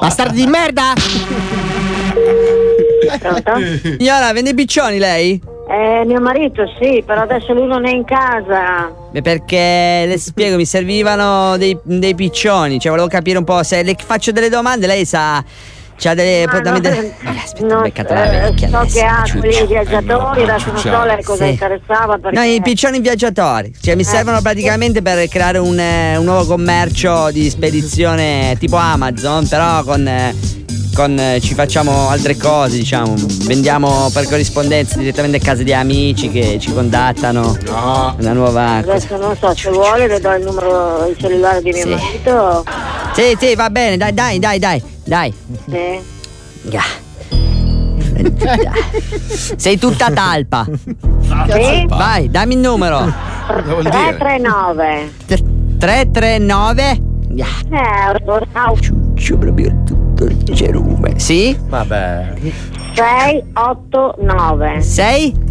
[0.00, 0.92] Bastarda di merda!
[3.98, 5.40] Signora, vende i piccioni lei?
[5.72, 8.92] Eh, mio marito sì, però adesso lui non è in casa.
[9.10, 12.78] Beh, perché le spiego, mi servivano dei, dei piccioni.
[12.78, 15.42] Cioè, volevo capire un po' se le faccio delle domande, lei sa.
[15.96, 16.46] C'ha delle.
[16.46, 18.68] Ma dammi no, delle- eh, aspetta, no, ho beccato la eh, vecchia.
[18.68, 21.50] so adesso, che ha quelli viaggiatori, adesso non so lei cosa Sì.
[21.52, 22.38] interessava perché...
[22.38, 23.72] No, i piccioni viaggiatori.
[23.80, 29.46] Cioè, mi servono praticamente per creare un, eh, un nuovo commercio di spedizione tipo Amazon,
[29.48, 30.61] però con.
[30.92, 33.14] Eh, con, eh, ci facciamo altre cose, diciamo.
[33.44, 37.56] Vendiamo per corrispondenza direttamente a case di amici che ci contattano.
[37.66, 38.14] No.
[38.18, 38.76] Una nuova.
[38.76, 41.88] Adesso non so, se vuole le do il numero il cellulare di mio Sì.
[41.88, 42.64] marito.
[43.14, 45.34] Sì, sì, va bene, dai, dai, dai, dai, dai.
[45.68, 46.00] Sì.
[46.62, 46.82] Ga.
[49.56, 50.66] Sei tutta talpa.
[51.48, 51.86] Sì?
[51.88, 53.12] Vai, dammi il numero.
[53.46, 55.12] 339.
[55.78, 57.00] 339.
[57.34, 57.44] Eh,
[58.52, 58.78] au.
[58.78, 59.74] Ciuccio proprio
[60.28, 61.18] tutto il cerume.
[61.18, 61.56] Sì?
[61.68, 62.32] Vabbè.
[62.94, 64.80] 689.
[64.82, 65.50] 6?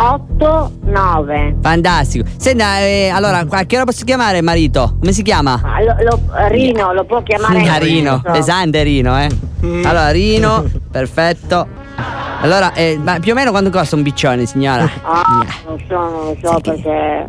[0.00, 1.56] 8 9.
[1.60, 2.24] Fantastico.
[2.36, 4.94] Senta, eh, allora, a che ora posso chiamare marito?
[5.00, 5.60] Come si chiama?
[5.64, 9.28] Ah, lo- lo- Rino lo può chiamare Ah, Rino, pesante Rino, eh.
[9.84, 11.66] Allora, Rino, perfetto.
[12.40, 14.88] Allora, eh, ma più o meno quanto costa un piccione, signora?
[15.02, 17.26] Ah, non so, non lo so perché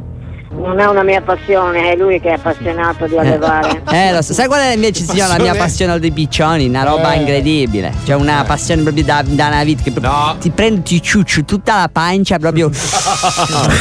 [0.52, 3.82] non è una mia passione, è lui che è appassionato di allevare.
[3.90, 4.34] Eh, lo so.
[4.34, 6.68] Sai qual è invece, signora, la mia passione dei piccioni?
[6.68, 7.20] Una roba Eh.
[7.20, 7.92] incredibile.
[8.06, 11.76] Cioè, una passione proprio da, da una vita che proprio ti prendo, ti ciuccio tutta
[11.78, 12.70] la pancia proprio.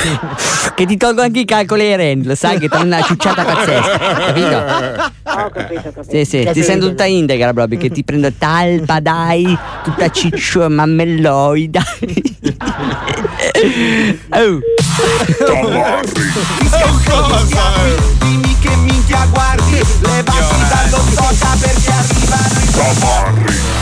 [0.74, 3.98] che ti tolgo anche i calcoli ai rendi, lo sai che ti una ciucciata pazzesca,
[3.98, 4.56] capito?
[5.24, 6.02] Ho capito, capito.
[6.08, 11.82] Sì, sì, ti sento tutta integra proprio, che ti prendo talpa, dai, tutta ciccio, mammelloida.
[14.30, 14.60] oh.
[18.18, 19.80] Dimmi che minchia guardi.
[20.00, 22.70] Levati dallo zoca perché arrivano i
[23.44, 23.77] Mi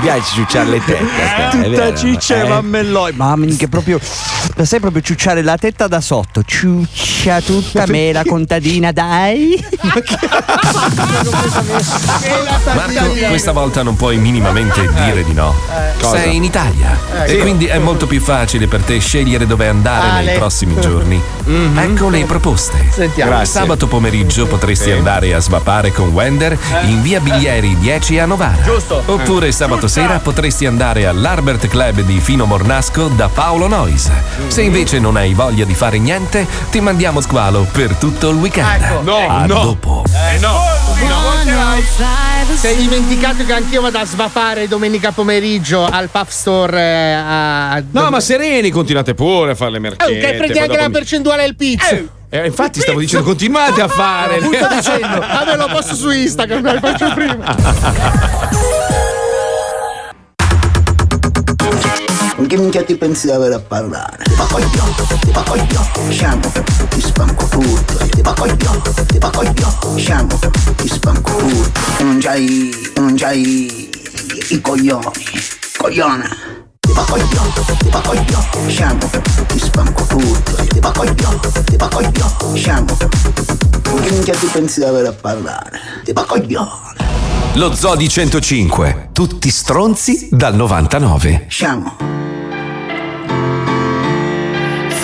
[0.00, 1.22] piace ciucciare le tette.
[1.22, 2.44] è Tutta ciccia eh?
[2.44, 3.12] e mammelloi.
[3.14, 3.98] Mamma mia, che proprio.
[4.54, 6.42] La sai proprio ciucciare la tetta da sotto.
[6.42, 9.62] Ciuccia tutta me la contadina, dai.
[12.74, 15.54] Marco, questa volta non puoi minimamente dire di no.
[16.00, 16.16] Cosa?
[16.18, 17.38] Sei in Italia Eh, e sì.
[17.38, 20.24] quindi è molto più facile per te scegliere dove andare Ale.
[20.24, 21.20] nei prossimi giorni.
[21.76, 22.86] Ecco le proposte.
[22.90, 23.30] Sentiamo.
[23.30, 23.60] Grazie.
[23.60, 28.62] Sabato pomeriggio potresti andare a svapare con Wender in via Biglieri 10 a Novara.
[28.62, 29.02] Giusto.
[29.04, 34.10] Oppure sabato sera potresti andare all'Arbert Club di Fino Mornasco da Paolo Nois.
[34.48, 39.02] Se invece non hai voglia di fare niente, ti mandiamo squalo per tutto il weekend.
[39.02, 39.64] No, a no.
[39.64, 40.04] dopo.
[40.32, 40.60] Eh no.
[42.54, 47.82] Sei dimenticato che anch'io vado a svapare domenica pomeriggio al Puff Store eh, a.
[47.90, 50.18] No, ma sereni, continuate pure a fare le merchette.
[50.18, 52.14] che prendi anche la percentuale del pizzo.
[52.28, 54.36] Eh, infatti stavo dicendo continuate a fare.
[54.36, 59.04] Appunto dicendo, vabbè lo posto su Instagram, lo faccio prima.
[62.46, 64.22] Con chi minchia ti pensi di avere a parlare?
[64.22, 66.52] Ti va coglione, ti va coglione, sciamo,
[66.90, 68.06] ti spanco tutto.
[68.08, 70.38] Ti va coglione, ti va coglione, sciamo,
[70.76, 71.80] ti spanco tutto.
[72.04, 73.90] Non c'hai, non c'hai
[74.50, 75.10] i coglioni,
[75.76, 76.65] coglione.
[76.86, 79.10] Ti va coglione, ti va coglione, sciamo,
[79.48, 80.54] ti spanco tutto.
[80.68, 82.96] Ti va coglione, ti va coglione, sciamo.
[83.82, 85.80] Chi minchia ti pensi di avere a parlare?
[86.04, 86.94] Ti va coglione.
[87.54, 89.10] Lo Zodi 105.
[89.12, 91.46] Tutti stronzi dal 99.
[91.48, 92.16] Sciamo.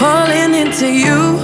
[0.02, 1.38] falling into you,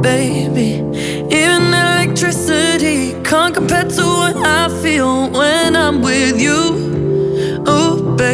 [0.00, 0.80] baby.
[1.28, 7.05] Even electricity can't compare to what I feel when I'm with you.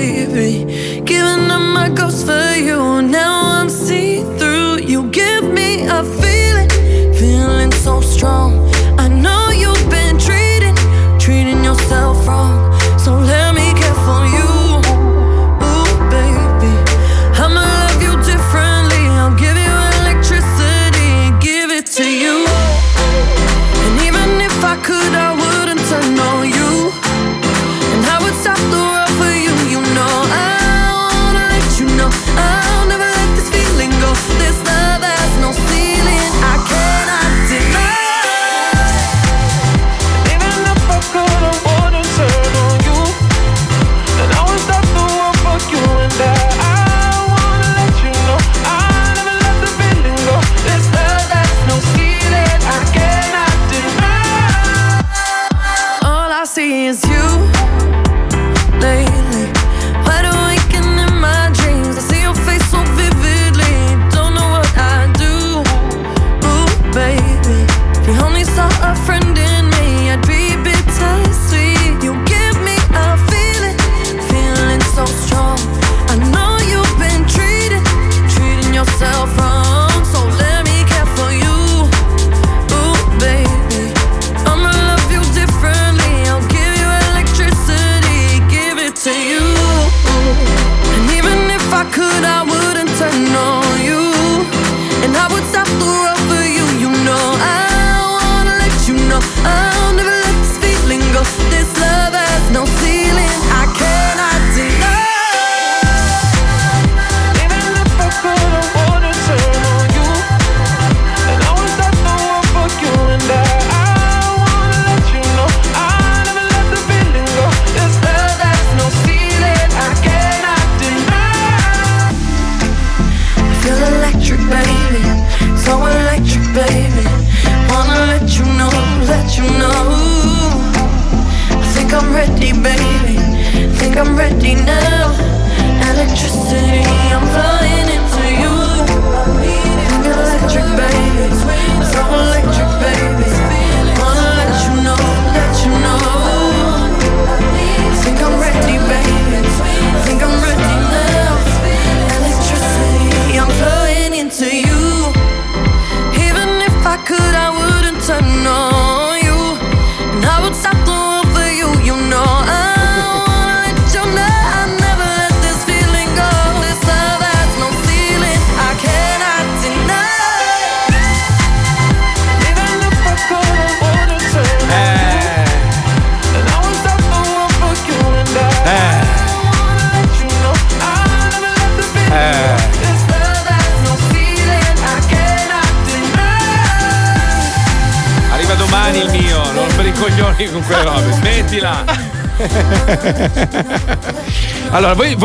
[0.03, 3.03] Baby, giving up my ghost for you.
[3.03, 4.79] Now I'm see through.
[4.79, 6.69] You give me a feeling,
[7.15, 8.62] feeling so strong.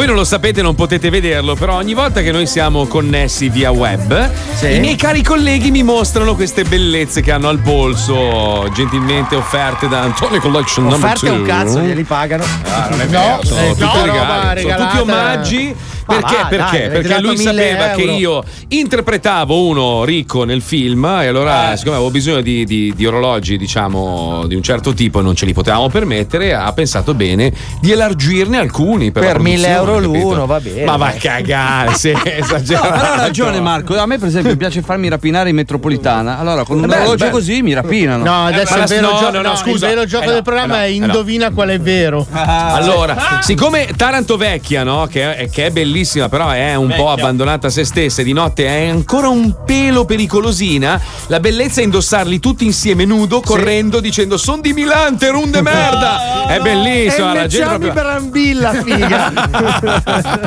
[0.07, 3.71] Voi, non lo sapete, non potete vederlo, però ogni volta che noi siamo connessi via
[3.71, 9.87] web, i miei cari colleghi mi mostrano queste bellezze che hanno al polso, gentilmente offerte
[9.87, 11.37] da Antonio Collection Number Offerte 2.
[11.37, 12.43] un cazzo, glieli pagano.
[12.65, 14.85] Ah, non è No, vero, sono eh, tutti no, regali, roba sono regalata.
[14.89, 15.75] tutti omaggi.
[16.07, 16.35] Perché?
[16.35, 16.79] va, Perché?
[16.79, 18.13] dai, Perché lui 1000 sapeva che euro.
[18.13, 23.57] io interpretavo uno ricco nel film e allora, siccome avevo bisogno di, di- di orologi,
[23.57, 27.91] diciamo, di un certo tipo e non ce li potevamo permettere, ha pensato bene di
[27.91, 30.29] elargirne alcuni per, Per 1000 produzione, euro capito?
[30.29, 30.83] l'uno, va bene.
[30.85, 32.75] Ma vai a cagare, sì, esagerato.
[32.87, 36.63] No, però ha ragione Marco, a me per esempio piace farmi rapinare in metropolitana, allora
[36.63, 37.31] con un Eh beh, orologio beh.
[37.31, 38.23] così mi rapinano.
[38.23, 39.87] No, adesso ma il vero, no, gioco, no, no, scusa.
[39.89, 41.05] il vero gioco Eh del programma eh no, è eh no.
[41.07, 42.25] indovina qual è vero.
[42.31, 47.09] Allora, siccome Taranto Vecchia, no, che, è, che è bellissima bellissima, però è un po'
[47.09, 51.01] abbandonata a se stessa e di notte è ancora un pelo pericolosina.
[51.27, 56.45] La bellezza è indossarli tutti insieme nudo, correndo, dicendo son di Milan, te runde merda.
[56.47, 57.93] È bellissima, E la le gente proprio...
[57.93, 59.33] per ambilla, figa.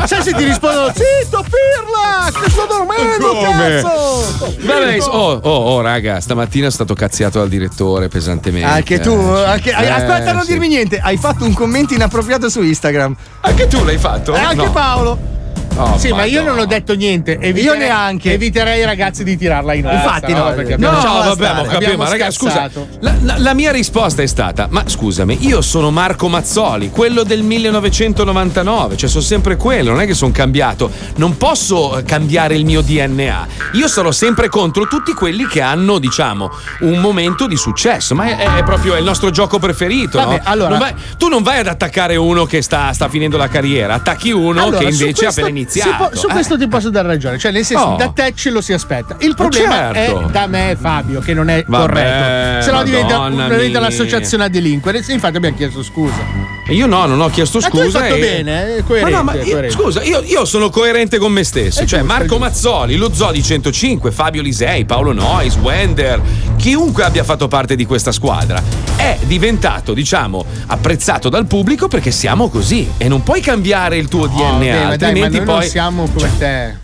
[0.06, 3.82] Sai se ti rispondono, zitto, pirla, che sto dormendo, Come?
[3.82, 4.54] cazzo.
[4.60, 8.66] Vabbè, oh, oh, oh, raga, stamattina sono stato cazziato dal direttore pesantemente.
[8.66, 10.52] Anche tu, anche- Eh, aspetta, non sì.
[10.52, 10.98] dirmi niente.
[10.98, 13.14] Hai fatto un commento inappropriato su Instagram.
[13.42, 14.34] Anche tu l'hai fatto?
[14.34, 14.72] E anche No.
[14.72, 15.18] Paolo.
[15.76, 16.50] Oh, sì, ma io Madonna.
[16.50, 17.32] non ho detto niente.
[17.32, 18.32] Io neanche.
[18.34, 19.96] Eviterei ragazzi di tirarla in alto.
[19.96, 22.70] Infatti, no, perché No, abbiamo- vabbè, ma ho capito, abbiamo ma raga, scusa.
[23.00, 27.42] La, la- la mia risposta è stata: Ma scusami, io sono Marco Mazzoli, quello del
[27.42, 30.90] 1999, cioè sono sempre quello, non è che sono cambiato.
[31.16, 33.46] Non posso eh, cambiare il mio DNA.
[33.72, 36.50] Io sarò sempre contro tutti quelli che hanno, diciamo,
[36.80, 38.14] un momento di successo.
[38.14, 40.18] Ma è, è proprio è il nostro gioco preferito.
[40.18, 40.40] Vabbè, no?
[40.44, 43.94] allora- Non vai- tu non vai ad attaccare uno che sta, sta finendo la carriera,
[43.94, 45.96] attacchi uno Allora, che invece ha appena iniziato.
[46.08, 46.32] può- su Eh.
[46.32, 47.38] questo ti posso dare ragione.
[47.38, 47.96] Cioè, nel senso, Oh.
[47.96, 49.16] da te ce lo si aspetta.
[49.20, 50.26] Il problema certo.
[50.26, 52.64] è da me, Fabio, che non è Vabbè, corretto.
[52.64, 53.78] Se no diventa, diventa mia.
[53.78, 55.02] un'associazione a delinquere.
[55.08, 56.48] Infatti, abbiamo chiesto scusa.
[56.70, 57.82] Io no, non ho chiesto Ma scusa.
[57.84, 59.70] hai fatto e- bene, eh, coerente, Ma no, ma io- coerente.
[59.76, 61.80] scusa, io, io sono coerente con me stesso.
[61.80, 62.38] È cioè, giusto, Marco.
[62.38, 66.20] Mazzoli, lo Zodi 105, Fabio Lisei, Paolo Nois, Wender,
[66.56, 68.62] chiunque abbia fatto parte di questa squadra
[68.96, 72.88] è diventato, diciamo, apprezzato dal pubblico perché siamo così.
[72.98, 75.68] E non puoi cambiare il tuo No, DNA, ma dai, ma altrimenti noi poi.
[75.68, 76.79] siamo come te.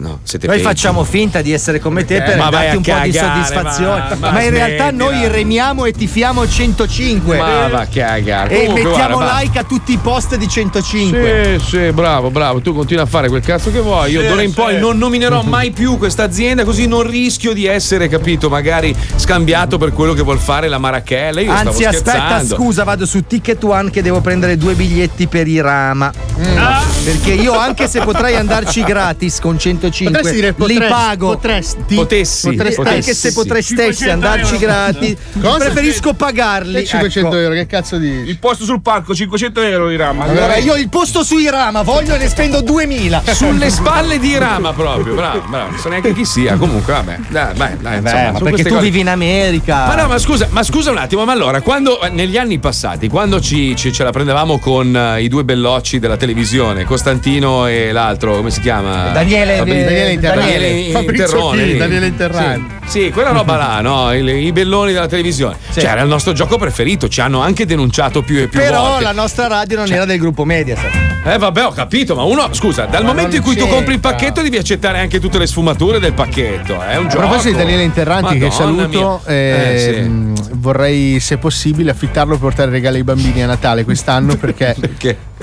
[0.00, 0.68] No, siete Noi peggio.
[0.68, 4.00] facciamo finta di essere come te Eh, per ma darti un po' di cagare, soddisfazione.
[4.10, 5.10] ma- Ma, ma in realtà smettila.
[5.10, 7.36] noi remiamo e tifiamo 105.
[7.36, 8.48] Ma va cagare.
[8.62, 9.40] E Comunque, mettiamo guarda, va.
[9.40, 11.58] like a tutti i post di 105.
[11.60, 12.60] Sì, sì, bravo, bravo.
[12.60, 14.12] Tu continui a fare quel cazzo che vuoi.
[14.12, 14.54] Io Sì, d'ora in sì.
[14.54, 19.78] poi non nominerò mai più questa azienda, così non rischio di essere, capito, magari scambiato
[19.78, 21.40] per quello che vuol fare la Marachella.
[21.40, 22.54] Io Anzi, stavo aspetta, scherzando.
[22.54, 26.12] scusa, vado su Ticket One che devo prendere due biglietti per Irama.
[26.56, 26.84] Ah.
[27.04, 31.26] Perché io, anche se potrei andarci gratis con 105, Potresti dire li potresti, pago.
[31.28, 31.94] potresti.
[31.94, 35.58] Potessi, Potresti- Anche se potresti andarci gratis, Cosa?
[35.58, 36.76] preferisco pagarli.
[36.78, 37.38] E 500 ecco.
[37.40, 38.28] euro, che cazzo dici?
[38.28, 40.24] Il posto sul palco, 500 euro di rama.
[40.24, 43.22] Allora, io il posto su Irama voglio e ne spendo 2000.
[43.38, 45.70] Sulle spalle di Rama proprio, bravo, bravo.
[45.70, 46.56] Non so neanche chi sia.
[46.56, 47.18] Comunque, vabbè.
[47.28, 49.86] Dai, vai, dai, Beh, insomma, perché tu cose- vivi in America.
[49.86, 53.08] Ma no, ma scusa, ma scusa un attimo, ma allora, quando eh, negli anni passati,
[53.08, 57.92] quando ci, ci- ce la prendevamo con eh, i due bellocci della televisione, Costantino e
[57.92, 59.10] l'altro, come si chiama?
[59.10, 60.40] Daniele- Fabri- Daniele Interrani.
[60.50, 60.68] Daniele
[61.00, 61.76] Interrone.
[61.76, 62.66] Daniele Interrani.
[62.86, 64.14] Sì, sì, quella roba là, no?
[64.14, 65.56] Il- I belloni della televisione.
[65.72, 69.02] Cioè, era il nostro gioco preferito, ci hanno anche denunciato più e più Però volte.
[69.04, 71.06] la nostra radio non era del gruppo Mediaset.
[71.24, 74.00] Eh vabbè, ho capito, ma uno, scusa, dal Ma momento in cui tu compri il
[74.00, 76.80] pacchetto devi accettare anche tutte le sfumature del pacchetto.
[76.80, 77.26] È un A gioco.
[77.26, 80.08] proposito di Daniele Interranti, che saluto, eh, Eh, sì.
[80.08, 84.74] mh, vorrei, se possibile, affittarlo per portare regali ai bambini a Natale quest'anno perché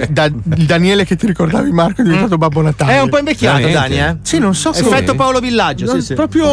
[0.10, 2.94] da, Daniele che ti ricordavi, Marco, è diventato Babbo Natale.
[2.94, 3.68] È un po' invecchiato?
[3.68, 4.16] Dani, eh?
[4.22, 4.86] Sì, non so come.
[4.88, 6.14] Effetto Paolo Villaggio, Non- sì, sì.
[6.14, 6.46] Proprio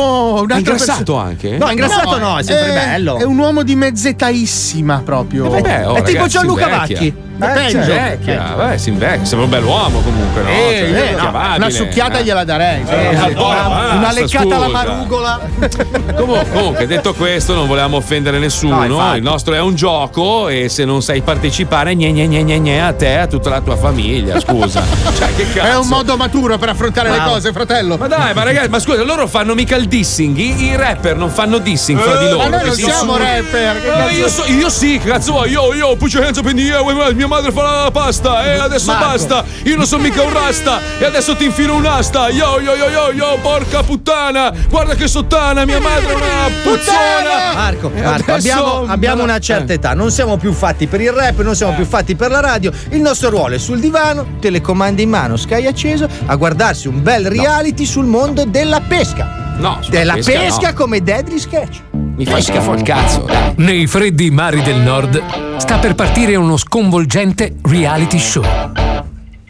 [0.42, 1.22] un'altra È ingrassato persona.
[1.22, 1.56] anche?
[1.56, 3.18] No, ingrassato no, è sempre bello.
[3.18, 5.46] È un uomo di mezz'etaissima proprio.
[5.46, 6.68] Eh, vabbè, oh, È tipo ragazzi, Gianluca.
[6.68, 7.06] Vacchi.
[7.42, 7.82] Eh, Peggio.
[7.82, 10.48] Si invecchia, vabbè, si invecchia, sembra un bell'uomo comunque, no?
[10.48, 12.24] Eh, Cioè, eh, no, una succhiata Eh.
[12.24, 12.82] gliela darei.
[12.86, 15.40] Eh, allora, Una, una leccata alla marugola.
[16.14, 18.84] Comunque, comunque, detto questo, non volevamo offendere No, nessuno.
[18.84, 19.16] infatti.
[19.16, 22.82] il nostro è un gioco e se non sai partecipare, gne gne gne gne gne
[22.84, 24.38] a te a tutta la tua famiglia.
[24.40, 24.82] Scusa.
[25.16, 25.66] cioè, che cazzo.
[25.66, 27.32] È un modo maturo per affrontare le Wow.
[27.32, 27.96] cose, fratello.
[27.96, 30.36] Ma dai, ma ragazzi, ma scusa, loro fanno mica il dissing.
[30.36, 32.42] I, i rapper non fanno dissing fra di Eh, loro.
[32.42, 33.24] ma noi non si siamo insultano.
[33.34, 33.80] rapper.
[33.80, 35.50] Che Eh, io, so- io sì, cazzo vuoi?
[35.50, 38.44] Io, io, put your hands up in the air, wait, mia madre fa la pasta
[38.44, 39.06] e adesso Marco.
[39.06, 39.44] basta.
[39.64, 42.28] Io non sono mica un rasta e adesso ti infilo un'asta.
[42.28, 44.52] Yo, yo, yo, yo, yo, porca puttana.
[44.68, 47.52] Guarda che sottana, mia madre è una puzzona.
[47.54, 51.40] Marco, Marco, adesso- abbiamo, abbiamo una certa età, non siamo più fatti per il rap,
[51.42, 52.72] non siamo più fatti per la radio.
[52.90, 57.26] Il nostro ruolo è sul divano, telecomandi in mano, Sky acceso, a guardarsi un bel
[57.26, 59.54] reality sul mondo della pesca.
[59.58, 60.74] No, Della pesca pesca, no.
[60.74, 61.80] come Deadly Sketch.
[61.92, 63.20] Mi fai schifo il cazzo.
[63.22, 63.52] dai.
[63.56, 65.22] Nei freddi mari del nord
[65.58, 68.44] sta per partire uno sconvolgente reality show.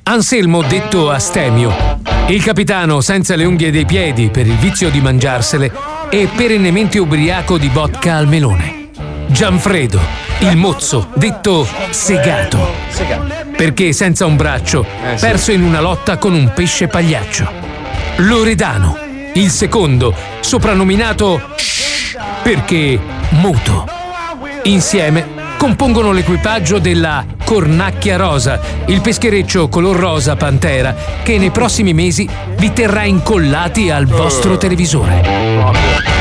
[0.04, 1.72] Anselmo detto Astemio,
[2.28, 5.72] il capitano senza le unghie dei piedi per il vizio di mangiarsele
[6.10, 8.90] e perennemente ubriaco di vodka al melone.
[9.28, 10.00] Gianfredo,
[10.42, 12.74] il mozzo detto Segato,
[13.56, 17.48] perché senza un braccio, Eh, perso in una lotta con un pesce pagliaccio.
[18.16, 18.98] Loredano,
[19.34, 21.40] il secondo, soprannominato
[22.42, 22.98] perché
[23.30, 23.88] muto.
[24.64, 32.28] Insieme compongono l'equipaggio della Cornacchia Rosa, il peschereccio color rosa pantera che nei prossimi mesi
[32.56, 36.11] vi terrà incollati al vostro televisore.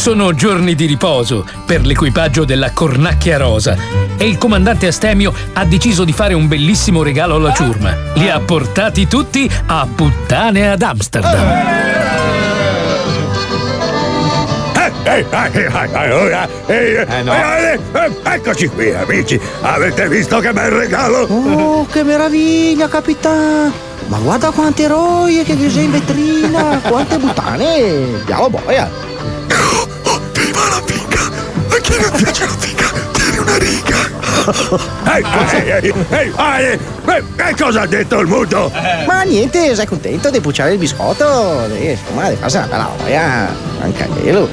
[0.00, 3.76] Sono giorni di riposo per l'equipaggio della Cornacchia Rosa
[4.16, 7.94] e il comandante Astemio ha deciso di fare un bellissimo regalo alla ciurma.
[8.14, 11.46] Li ha portati tutti a puttane ad Amsterdam.
[15.04, 15.26] Eh,
[16.66, 21.26] eh, eh, eccoci qui amici, avete visto che bel regalo?
[21.28, 23.70] Oh, che meraviglia, capitano!
[24.06, 28.14] Ma guarda quante roie che c'è in vetrina, quante puttane!
[28.20, 29.08] Andiamo boia!
[31.90, 32.84] A non piace la figa?
[33.12, 34.18] Tieni una riga!
[35.12, 38.70] Ehi, ehi, ehi, ehi, ehi, eh, che cosa ha detto il muto?
[39.06, 41.66] Ma niente, sei contento di pucciare il biscotto?
[41.74, 44.48] Eh, Insomma, di farsi una bella boia, anche quello.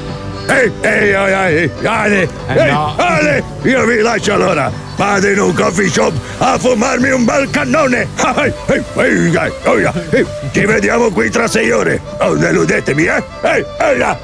[0.48, 2.94] Ehi, ehi, ehi, ehi, Ale, ehi, no.
[2.96, 4.70] Ale, io vi lascio allora.
[4.96, 8.08] Vado in un coffee shop a fumarmi un bel cannone.
[8.36, 12.00] Ehi, ehi, ehi, ehi, ehi, ehi, Ci vediamo qui tra sei ore.
[12.18, 13.22] Non deludetemi, eh?
[13.42, 14.18] Ehi, ehi, là.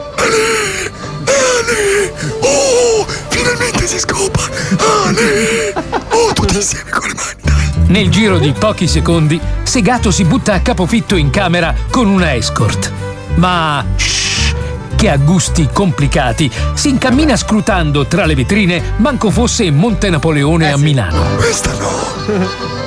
[2.40, 4.40] Oh, finalmente si scopa!
[4.78, 5.72] Ale!
[6.10, 7.88] Oh, tutti insieme con le mani!
[7.88, 12.90] Nel giro di pochi secondi, Segato si butta a capofitto in camera con una escort.
[13.36, 14.54] Ma shh,
[14.96, 20.76] che ha gusti complicati, si incammina scrutando tra le vetrine, manco fosse Monte Napoleone a
[20.76, 21.36] Milano.
[21.36, 21.92] Questa no!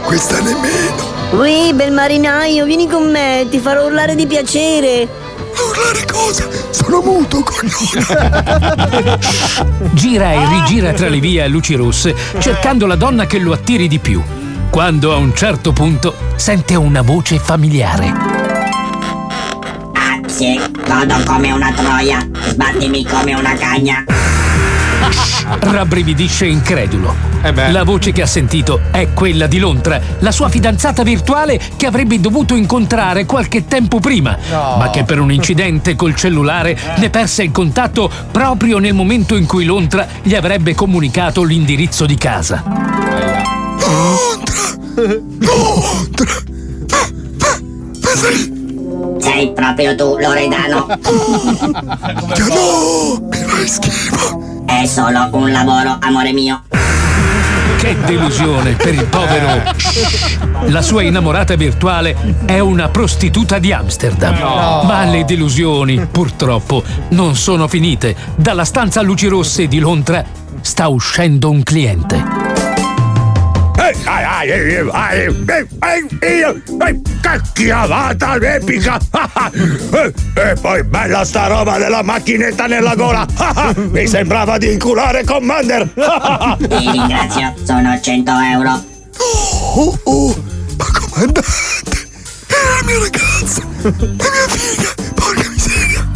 [0.03, 1.15] Questa nemmeno!
[1.31, 5.07] Ui, bel marinaio, vieni con me, ti farò urlare di piacere.
[5.77, 6.47] Urlare cosa?
[6.71, 9.19] Sono muto, coglione!
[9.93, 13.87] Gira e rigira tra le vie a luci rosse, cercando la donna che lo attiri
[13.87, 14.19] di più.
[14.71, 18.11] Quando a un certo punto sente una voce familiare.
[19.93, 24.03] Ah, sì, godo come una troia, sbattimi come una cagna.
[25.59, 27.26] Rabbrividisce incredulo.
[27.71, 32.19] La voce che ha sentito è quella di Lontra, la sua fidanzata virtuale che avrebbe
[32.19, 34.75] dovuto incontrare qualche tempo prima, No.
[34.77, 39.45] ma che per un incidente col cellulare ne perse il contatto proprio nel momento in
[39.45, 42.63] cui Lontra gli avrebbe comunicato l'indirizzo di casa.
[49.19, 50.87] Sei proprio tu, Loredano.
[52.49, 53.19] no!
[53.29, 54.63] Mi fai schifo!
[54.65, 56.61] È solo un lavoro, amore mio.
[57.77, 59.71] Che delusione per il povero.
[60.65, 62.15] La sua innamorata virtuale
[62.45, 64.37] è una prostituta di Amsterdam.
[64.37, 64.81] No.
[64.83, 68.15] Ma le delusioni, purtroppo, non sono finite.
[68.35, 70.23] Dalla stanza a luci rosse di Lontra
[70.61, 72.46] sta uscendo un cliente.
[77.57, 78.99] Chiavata epica!
[79.89, 83.25] E, e poi bella sta roba della macchinetta nella gola!
[83.89, 85.89] Mi sembrava di inculare Commander!
[85.95, 88.85] Ti ringrazio, sono 100 euro.
[89.17, 90.43] Oh, oh!
[90.77, 92.07] Ma comandante!
[92.45, 93.61] È la mia ragazza!
[93.81, 94.93] La mia figa!
[95.15, 96.07] Porca miseria!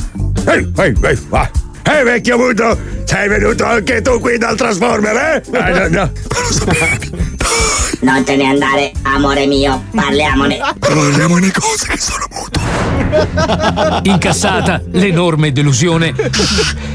[0.45, 1.49] Ehi, ehi, ehi, va!
[1.83, 2.77] Ehi, vecchio muto!
[3.05, 5.43] Sei venuto anche tu qui dal Transformer, eh?
[5.51, 7.30] Eh, no, no.
[8.01, 10.59] Non te ne andare, amore mio, parliamone.
[10.79, 12.59] Parliamone cose che sono muto!
[14.03, 16.13] Incassata l'enorme delusione,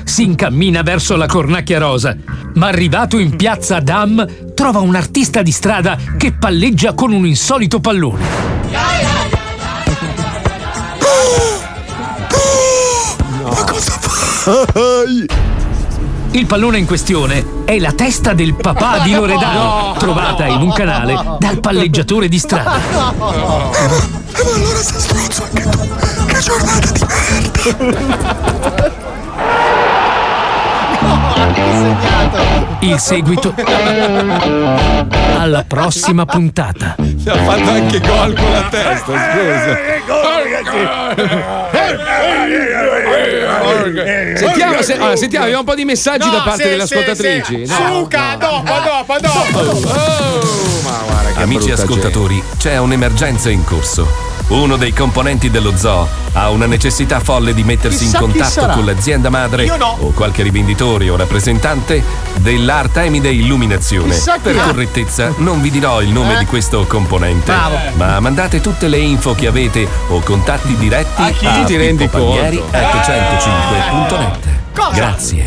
[0.05, 2.17] si incammina verso la cornacchia rosa,
[2.55, 7.81] ma arrivato in piazza Dam trova un artista di strada che palleggia con un insolito
[7.81, 8.25] pallone.
[13.43, 15.56] Ma cosa fai?
[16.37, 21.19] Il pallone in questione è la testa del papà di Loredano, trovata in un canale
[21.39, 22.77] dal palleggiatore di strada.
[22.77, 23.33] Eh, ma, eh, ma
[24.55, 25.79] allora sei stronzo anche tu!
[26.27, 28.85] Che giornata di merda!
[32.81, 33.55] Il seguito
[35.39, 36.97] alla prossima puntata.
[37.17, 39.95] Si ha fatto anche gol con la testa, scusa.
[44.37, 47.65] Sentiamo, se- allora, sentiamo, abbiamo un po' di messaggi da parte delle ascoltatrici.
[47.67, 47.75] No.
[48.03, 49.95] Suca, dopo, dopo, dopo.
[51.39, 54.35] Amici brutta ascoltatori, c'è un'emergenza in corso.
[54.49, 58.85] Uno dei componenti dello zoo ha una necessità folle di mettersi Chissà in contatto con
[58.85, 59.97] l'azienda madre no.
[60.01, 62.01] o qualche rivenditore o rappresentante
[62.37, 64.15] dell'Artemide Illuminazione.
[64.15, 66.39] Chissà chi Per correttezza non vi dirò il nome Eh?
[66.39, 67.77] di questo componente, Bravo.
[67.95, 71.47] ma mandate tutte le info che avete o contatti diretti A chi?
[71.47, 72.69] a Ti rendi conto?
[72.71, 74.95] 105.net.
[74.95, 75.47] Grazie.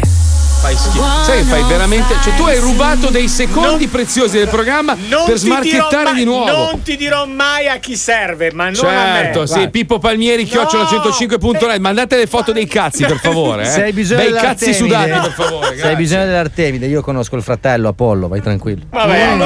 [0.59, 1.05] Fai schifo.
[1.23, 2.15] Sai che fai veramente.
[2.21, 6.45] Cioè, tu hai rubato dei secondi preziosi del programma Non per smarchettare mai- di nuovo.
[6.51, 9.21] Non ti dirò mai a chi serve, ma non a me.
[9.23, 9.69] Certo, sì.
[9.69, 11.77] Pippo Palmieri, chiocciola 105.net.
[11.79, 13.63] Mandate le foto dei cazzi, per favore.
[13.63, 13.65] Eh.
[13.71, 15.65] Se hai bisogno Bei cazzi sudati, per favore.
[15.67, 15.95] Se hai grazie.
[15.95, 18.83] bisogno dell'Artemide, io conosco il fratello Apollo, vai tranquillo.
[18.89, 19.37] Vabbè,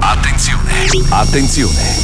[0.00, 1.06] Attenzione.
[1.10, 2.03] Attenzione.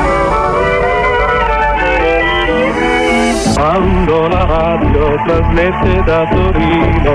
[3.61, 7.13] Quando la radio trasmette da Torino,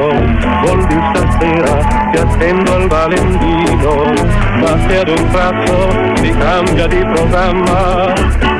[0.62, 4.04] vuol dire stasera ti attendo al Valentino,
[4.60, 5.90] ma se ad un tratto
[6.22, 8.12] si cambia di programma,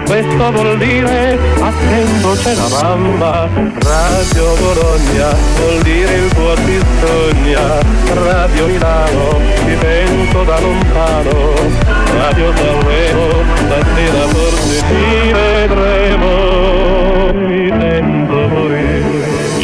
[0.05, 7.78] questo vuol dire attento c'è la mamma, Radio Bologna vuol dire il tuo ti sogna,
[8.24, 11.55] Radio Milano ti penso da lontano,
[12.18, 16.76] Radio Sanremo stasera forse ti vedremo.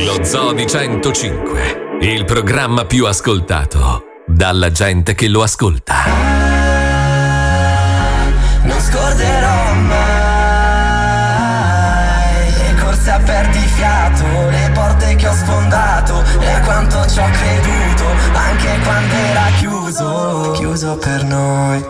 [0.05, 5.95] Lo Zoo di 105, il programma più ascoltato dalla gente che lo ascolta.
[8.63, 10.11] Non scorderò mai
[12.51, 18.77] le corse a perdifiato, le porte che ho sfondato e quanto ci ho creduto, anche
[18.83, 21.81] quando era chiuso, chiuso per noi.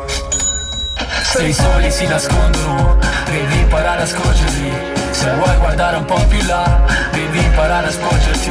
[1.23, 4.92] Se i soli si nascondono, devi imparare a scorgerli.
[5.23, 6.81] Se vuoi guardare un po' più là,
[7.13, 8.51] devi imparare a sporgerti.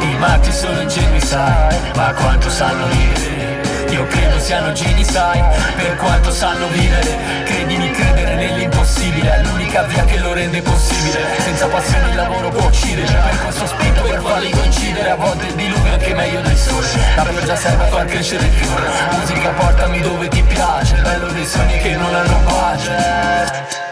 [0.00, 3.90] I matti sono ingenui, sai, ma quanto sanno ridere.
[3.90, 5.44] Io credo siano geni, sai,
[5.76, 7.44] per quanto sanno vivere.
[7.44, 11.20] Credimi, credere nell'impossibile è l'unica via che lo rende possibile.
[11.36, 15.10] Senza passione il lavoro può uccidere, per questo spinto per farli coincidere.
[15.10, 16.86] A volte il diluvio è anche meglio del sole.
[17.14, 18.88] La pioggia serve a far crescere il fiore.
[19.18, 23.85] Musica portami dove ti piace, bello dei sogni che non hanno pace.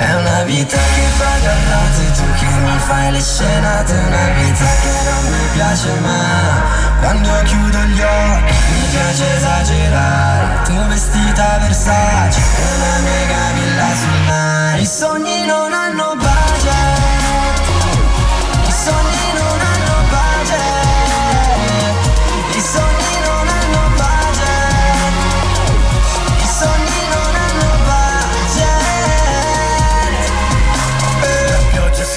[0.00, 4.92] È una vita che paga rate, tu che mi fai le scenate, una vita che
[5.04, 10.62] non mi piace ma quando chiudo gli occhi mi piace esagerare.
[10.64, 14.80] Tu vestita Versace, una mega villa sul mare.
[14.80, 16.29] I sogni non hanno budget,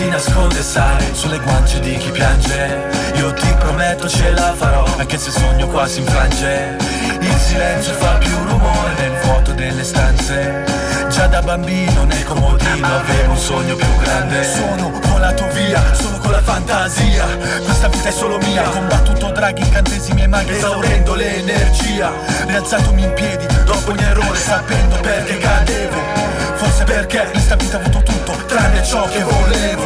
[0.03, 2.89] si nasconde, sai, sulle guance di chi piange.
[3.15, 6.75] Io ti prometto ce la farò, anche se sogno quasi infrange.
[7.19, 10.63] Il silenzio fa più rumore nel vuoto delle stanze.
[11.09, 14.43] Già da bambino nel comodino avevo un sogno più grande.
[14.43, 17.25] Sono volato via, solo con la fantasia.
[17.63, 22.11] Questa vita è solo mia, combattuto draghi, incantesimi e maghi, esaurendo l'energia.
[22.45, 26.33] Rialzatomi in piedi dopo ogni errore, sapendo perché cadevo.
[26.63, 29.83] Forse perché in sta vita ho avuto tutto, tranne ciò che volevo.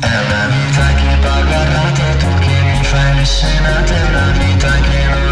[0.00, 5.04] È una vita che paga rate, tu che mi fai le scenate, una vita che
[5.04, 5.25] non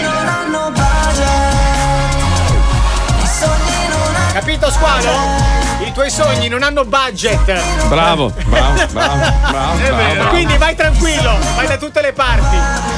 [0.00, 0.72] non hanno
[4.32, 5.08] Capito, squalo?
[5.86, 7.44] I tuoi sogni non hanno budget.
[7.86, 9.76] Bravo, bravo, bravo, bravo.
[9.76, 9.94] Vero.
[9.94, 10.28] bravo.
[10.30, 12.56] Quindi vai tranquillo, vai da tutte le parti.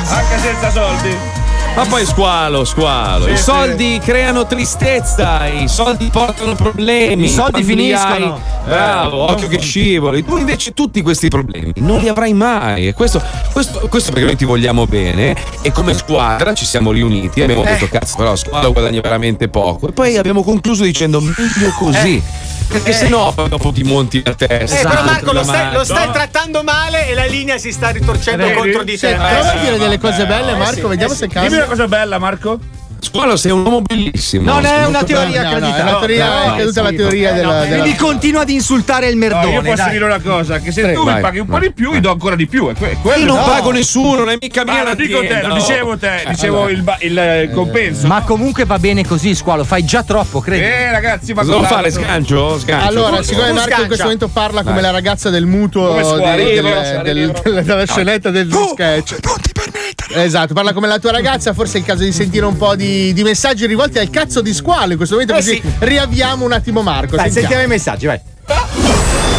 [0.09, 1.46] Anche senza soldi.
[1.77, 3.27] Ma poi squalo, squalo.
[3.27, 3.43] Sì, I sì.
[3.43, 7.25] soldi creano tristezza, i soldi portano problemi.
[7.25, 8.35] I soldi finiscono.
[8.35, 10.25] hai- bravo, occhio che scivoli.
[10.25, 12.89] Tu invece tutti questi problemi non li avrai mai.
[12.89, 13.23] E questo,
[13.53, 17.63] questo, questo perché noi ti vogliamo bene e come squadra ci siamo riuniti e abbiamo
[17.65, 17.73] Eh.
[17.73, 19.89] detto cazzo, però squalo guadagna veramente poco.
[19.89, 22.23] E poi abbiamo concluso dicendo meglio così.
[22.69, 22.95] Perché Eh.
[22.95, 24.81] se no dopo ti monti la testa.
[24.81, 28.45] Eh, però Marco lo stai, lo stai trattando male e la linea si sta ritorcendo
[28.45, 28.59] Vedi?
[28.59, 29.09] contro di te.
[29.09, 31.49] Sì, prova a dire delle cose belle, Marco, vediamo se cambia.
[31.51, 32.59] Dimmi una cosa bella, Marco.
[33.07, 34.53] Squalo sei un uomo bellissimo.
[34.53, 35.57] Non è una teoria bello.
[35.57, 35.79] accreditata.
[35.79, 39.21] è una teoria- è caduta la teoria della- della- Quindi continua ad insultare il No,
[39.21, 39.53] merdone.
[39.53, 39.91] io posso dai.
[39.93, 42.01] dire una cosa: che se Sì, tu vai, mi paghi un po' di più, io
[42.01, 42.73] do ancora di più.
[42.75, 43.45] Que- quello Io non no.
[43.45, 45.55] pago nessuno, non è mica mia Ma lo dico te, lo no.
[45.55, 46.73] dicevo te, dicevo allora.
[46.73, 48.07] il, ba- il, eh, compenso.
[48.09, 50.65] Ma comunque va bene così, squalo, fai già troppo, credi.
[50.65, 51.91] Eh, ragazzi, ma Cosa fare?
[51.91, 52.59] Sgancio?
[52.59, 52.89] Sgancio.
[52.89, 58.31] Allora, siccome Marco in questo momento parla come la ragazza del mutuo scuola, della scenetta
[58.31, 59.17] del sketch.
[59.23, 60.06] Non ti permettere.
[60.23, 63.13] Esatto, parla come la tua ragazza, forse è il caso di sentire un po' di,
[63.13, 65.73] di messaggi rivolti al cazzo di squalo in questo momento, Eh così sì.
[65.81, 67.17] riavviamo un attimo Marco.
[67.17, 67.49] Dai, sentiamo.
[67.49, 68.21] sentiamo i messaggi, vai.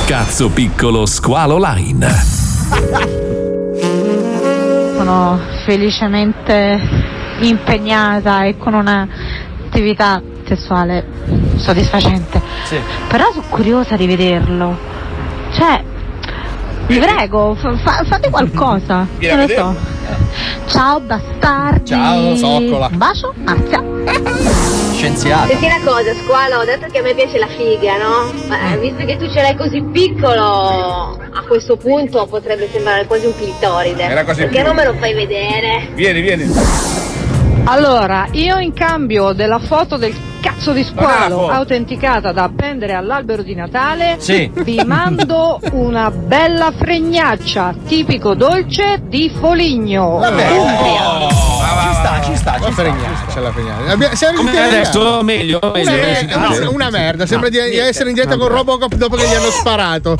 [0.05, 2.07] Cazzo piccolo squalo line.
[4.95, 6.79] sono felicemente
[7.41, 11.05] impegnata e con un'attività sessuale
[11.57, 12.41] soddisfacente.
[13.07, 14.77] Però sono curiosa di vederlo.
[15.53, 15.83] Cioè,
[16.87, 19.05] vi prego, fa- fa- fate qualcosa.
[19.17, 19.75] Vieni a non lo so.
[20.67, 21.85] Ciao bastardi.
[21.85, 22.87] Ciao, zoccola.
[22.91, 23.83] Un bacio, Marzia.
[24.97, 25.47] Scienziato.
[25.49, 28.31] Senti una cosa, squalo, dato che a me piace la figa, no?
[28.47, 33.27] Ma, eh, visto che tu ce l'hai così piccolo, a questo punto potrebbe sembrare quasi
[33.27, 34.01] un clitoride.
[34.03, 34.65] Era quasi Perché più.
[34.65, 35.89] non me lo fai vedere?
[35.93, 36.51] Vieni, vieni.
[37.65, 40.15] Allora, io in cambio della foto del
[40.47, 44.49] cazzo di squalo autenticata da appendere all'albero di Natale, Sì.
[44.63, 50.15] vi mando una bella fregnaccia, tipico dolce di Foligno.
[50.15, 50.47] Umbria.
[51.27, 52.57] Ci sta, ci sta.
[52.59, 54.15] La fregnaccia, la fregnaccia.
[54.15, 55.21] Siamo Come adesso?
[55.21, 55.91] Meglio, Una, meglio.
[55.91, 59.33] merda, una- una merda, sembra di, di essere in diretta con Robocop dopo che gli
[59.33, 60.15] hanno sparato.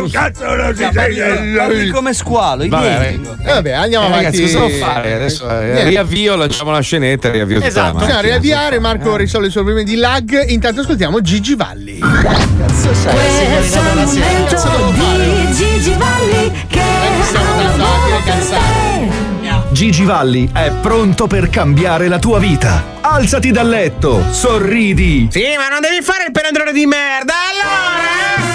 [0.00, 3.18] Un cazzo non si Parli come squalo, Vabbè.
[3.42, 4.24] Eh, vabbè, andiamo Eh, avanti.
[4.24, 5.14] ragazzi, cosa devo fare?
[5.14, 9.64] Adesso eh, riavvio, lanciamo la scenetta e riavvio Esatto, bisogna riavviare, Marco risolve i suoi
[9.64, 10.44] problemi di lag.
[10.48, 11.98] Intanto ascoltiamo Gigi Valli.
[11.98, 16.88] Questo è il momento di Gigi Valli che
[19.72, 22.98] Gigi Valli è pronto per cambiare la tua vita.
[23.12, 25.28] Alzati dal letto, sorridi.
[25.32, 28.48] Sì, ma non devi fare il penandrone di merda, allora!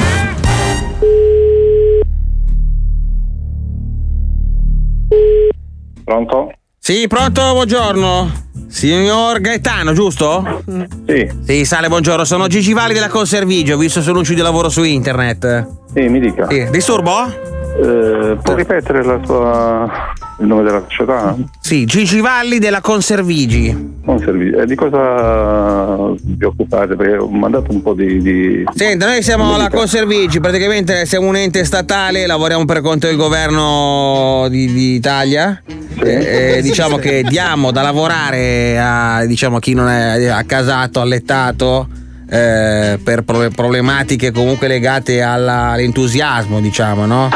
[6.06, 6.52] Pronto?
[6.80, 8.32] Sì, pronto, buongiorno.
[8.70, 10.64] Signor Gaetano, giusto?
[11.06, 11.30] Sì.
[11.46, 12.24] Sì, sale, buongiorno.
[12.24, 15.68] Sono Gigi Valli della Conservigio, ho visto su annunci di lavoro su internet.
[15.94, 16.48] Sì, mi dica.
[16.50, 17.55] Sì, disturbo?
[17.78, 20.14] Eh, può ripetere la sua...
[20.40, 21.36] il nome della società?
[21.60, 23.94] Sì, Gigi Valli della Conservigi.
[24.04, 24.52] Non servi.
[24.52, 26.96] E di cosa vi occupate?
[26.96, 28.22] Perché ho mandato un po' di.
[28.22, 28.64] di...
[28.74, 34.48] Senta, noi siamo la Conservigi, praticamente siamo un ente statale, lavoriamo per conto del governo
[34.50, 35.62] di, di Italia.
[36.02, 41.88] E, e diciamo che diamo da lavorare a diciamo, chi non è accasato, allettato.
[42.30, 47.30] Eh, per pro- problematiche comunque legate alla- all'entusiasmo, diciamo, no?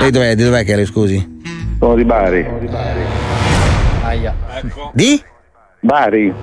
[0.00, 1.32] Lei dov'è, di dov'è che lei, scusi?
[1.78, 2.46] Sono di Bari.
[4.02, 4.34] Aia.
[4.92, 5.22] Di?
[5.80, 6.34] Bari.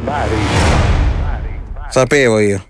[1.90, 2.64] Sapevo io.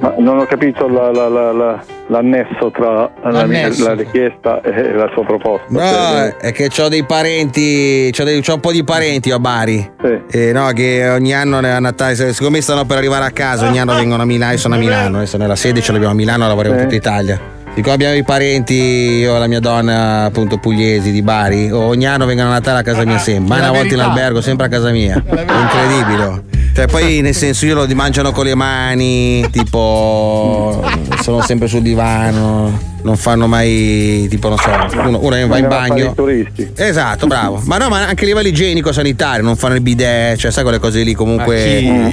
[0.00, 3.84] Ma non ho capito la- la- la- la- l'annesso tra L'annesso.
[3.88, 5.64] la richiesta e la sua proposta.
[5.68, 9.38] No, Cioè, è che ho dei parenti, c'ho, dei- c'ho un po' di parenti a
[9.38, 9.90] Bari.
[10.30, 13.80] E no, che ogni anno a Natale, secondo me stanno per arrivare a casa, ogni
[13.80, 16.46] anno vengono a Milano, io sono a Milano, adesso nella sede ce l'abbiamo a Milano,
[16.46, 17.56] lavoriamo in tutta Italia.
[17.74, 22.26] Siccome abbiamo i parenti, io e la mia donna, appunto, pugliesi di Bari, ogni anno
[22.26, 24.90] vengono a Natale a casa mia sempre, mai una volta in albergo, sempre a casa
[24.90, 25.22] mia.
[25.24, 26.47] È incredibile.
[26.78, 30.80] Cioè, poi nel senso io lo mangiano con le mani, tipo
[31.20, 34.70] sono sempre sul divano, non fanno mai, tipo non so,
[35.00, 36.04] uno, uno va in bagno.
[36.04, 36.70] i turisti.
[36.76, 37.60] Esatto, bravo.
[37.64, 40.78] Ma no, ma anche a livello igienico sanitario, non fanno il bidet, cioè sai quelle
[40.78, 42.12] cose lì comunque.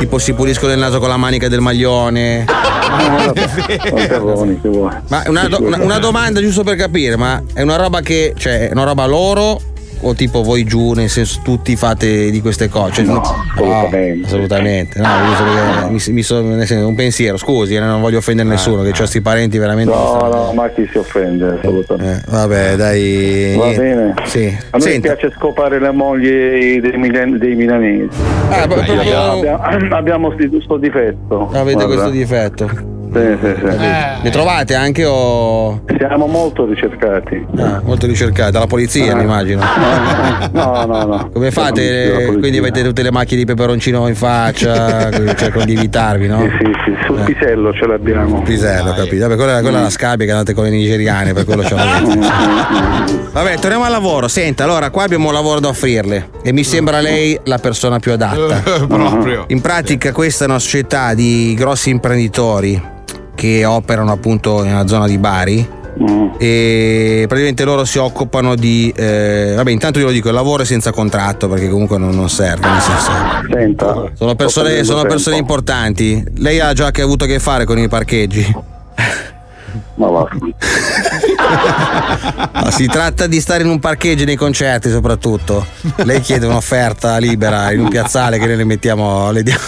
[0.00, 2.44] Tipo si puliscono il naso con la manica del maglione.
[5.08, 8.72] Ma una, una- una domanda giusto per capire, ma è una roba che, cioè, è
[8.72, 9.58] una roba loro
[10.00, 13.04] o tipo voi giù, nel senso tutti fate di queste cose?
[13.04, 14.26] Cioè, No, assolutamente.
[14.26, 15.00] assolutamente.
[15.00, 18.82] No, giusto perché mi, mi so- senso, un pensiero, scusi, eh, non voglio offendere nessuno,
[18.82, 19.92] che ho questi parenti veramente.
[19.92, 22.24] No, no, ma chi si offende assolutamente.
[22.28, 23.54] Vabbè, dai.
[23.56, 23.80] Va niente.
[23.82, 24.14] bene.
[24.24, 24.56] Sì.
[24.70, 28.08] A noi piace scopare le mogli dei, milan- dei milanesi.
[28.50, 29.58] Ah, Sì, proprio- abbiamo,
[29.96, 31.48] abbiamo questo difetto.
[31.52, 31.84] Avete Guarda.
[31.86, 32.96] questo difetto.
[33.12, 33.76] Sì, sì, sì.
[34.22, 35.82] Le trovate anche o.
[35.96, 37.44] Siamo molto ricercati.
[37.58, 39.16] Ah, molto ricercate, dalla polizia, Ah.
[39.16, 39.62] mi immagino.
[40.52, 41.30] No, no, no.
[41.32, 42.36] Come fate?
[42.38, 46.40] Quindi avete tutte le macchie di peperoncino in faccia, cercano di evitarvi, no?
[46.40, 48.42] Sì, sì, sì, sul pisello ce l'abbiamo.
[48.42, 49.22] Pisello, capito?
[49.26, 52.18] Vabbè, quella, quella è la scabbia che andate con le nigeriane, per quello ce l'avete.
[53.32, 54.28] Vabbè, torniamo al lavoro.
[54.28, 58.12] Senta, allora qua abbiamo un lavoro da offrirle e mi sembra lei la persona più
[58.12, 58.86] adatta.
[58.86, 59.44] Proprio.
[59.48, 62.80] In pratica questa è una società di grossi imprenditori
[63.38, 65.76] che operano appunto nella zona di Bari.
[66.38, 68.92] E praticamente loro si occupano di.
[68.96, 72.28] eh, vabbè, intanto io lo dico: il lavoro è senza contratto perché comunque non, non
[72.28, 72.68] serve.
[72.68, 73.10] Nel senso,
[73.50, 74.10] Senta.
[74.14, 76.24] sono persone, sono persone importanti.
[76.38, 78.56] Lei ha già che avuto a che fare con i parcheggi.
[79.94, 80.28] Ma va.
[82.70, 85.64] Si tratta di stare in un parcheggio nei concerti soprattutto.
[85.96, 89.60] Lei chiede un'offerta libera in un piazzale che noi le mettiamo le diamo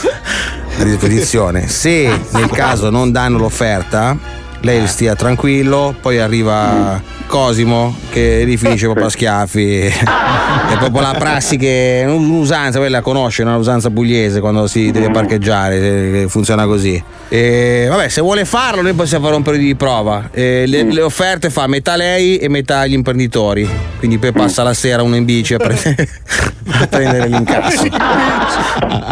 [0.82, 1.68] a disposizione.
[1.68, 4.16] Se nel caso non danno l'offerta,
[4.60, 9.82] lei stia tranquillo, poi arriva Cosimo che li finisce proprio a schiaffi.
[9.82, 12.04] È proprio la prassi che.
[12.06, 17.02] un'usanza, quella la conosce, una usanza pugliese quando si deve parcheggiare, funziona così.
[17.28, 20.28] E vabbè, se vuole farlo, noi possiamo fare un periodo di prova.
[20.32, 23.68] E le, le offerte fa metà lei e metà gli imprenditori.
[23.98, 26.08] Quindi poi passa la sera uno in bici a, prendere-
[26.72, 27.86] a prendere l'incasso.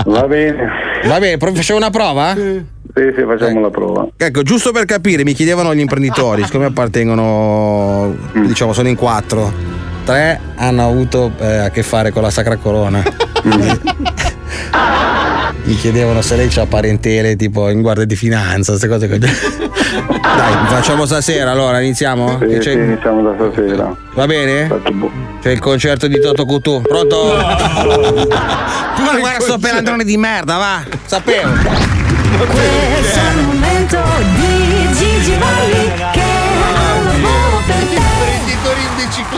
[0.07, 0.88] Va bene.
[1.07, 2.34] Va bene, facciamo una prova?
[2.34, 4.09] Sì, sì, facciamo la prova.
[4.16, 9.53] Ecco, giusto per capire, mi chiedevano gli imprenditori, siccome appartengono, diciamo, sono in quattro.
[10.05, 13.03] Tre hanno avuto eh, a che fare con la Sacra Corona.
[13.42, 13.66] Quindi
[15.64, 19.20] mi chiedevano se lei ha parentele tipo in guardia di finanza, queste cose così.
[20.20, 22.38] Dai, facciamo stasera allora, iniziamo?
[22.40, 23.96] Sì, Che c'è- sì, iniziamo da stasera.
[24.14, 24.68] Va bene?
[25.40, 26.80] C'è il concerto di Toto Cutù.
[26.82, 27.34] Pronto?
[27.36, 30.82] Ma guarda sto pelandrone di merda, va!
[31.07, 31.51] Sapevo!
[32.38, 33.99] Questo è il momento
[34.36, 35.78] di Gigi Valli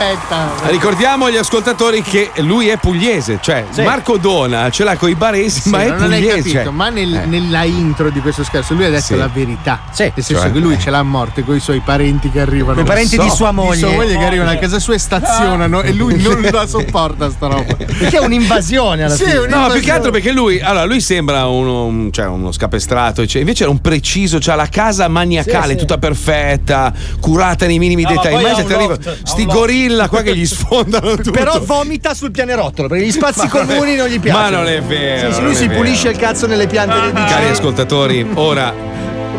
[0.04, 0.50] bicicletta.
[0.68, 3.82] Ricordiamo agli ascoltatori che lui è pugliese, cioè Sì.
[3.82, 6.36] Marco Dona ce l'ha con i baresi, Sì, ma è non hai pugliese.
[6.38, 7.26] capito, cioè- ma nel- Eh.
[7.26, 9.16] nella intro di questo scherzo lui ha detto Sì.
[9.16, 9.80] la verità.
[9.96, 10.52] Nel senso Cioè?
[10.52, 12.74] che lui ce l'ha a morte con i suoi parenti che arrivano.
[12.74, 13.74] Coi parenti di sua moglie.
[13.74, 17.30] Di sua moglie che arrivano a casa sua e stazionano e lui non la sopporta
[17.30, 17.74] sta roba.
[17.74, 19.32] Perché è un'invasione alla Sì, fine.
[19.32, 19.80] è No, più un'invasione.
[19.84, 23.72] che altro perché lui, allora, lui sembra uno, un- cioè, uno scapestrato, cioè, invece era
[23.72, 25.76] un preciso, c'ha la casa maniacale, Sì, sì.
[25.78, 28.38] tutta perfetta, curata nei minimi No, dettagli.
[28.64, 29.58] ti arriva sti loft.
[29.90, 31.30] Gorilla qua che gli sfondano tutto.
[31.32, 34.44] Però vomita sul pianerottolo perché gli spazi Ma non è- comuni non gli piacciono.
[34.50, 35.80] Ma non è vero, Sì, lui si vero.
[35.80, 37.50] pulisce il cazzo nelle piante dei Cari vicini.
[37.50, 38.72] ascoltatori, ora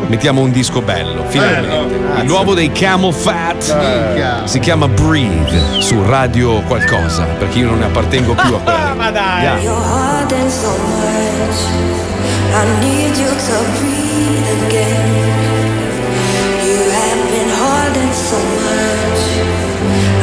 [0.08, 2.20] mettiamo un disco bello, finalmente.
[2.22, 4.42] Il nuovo dei Camel Fat Minchia.
[4.46, 8.94] si chiama Breathe su Radio qualcosa, perché io non ne appartengo più a quella.
[8.96, 9.64] Ma dai.
[9.64, 9.80] You're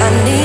[0.09, 0.38] I need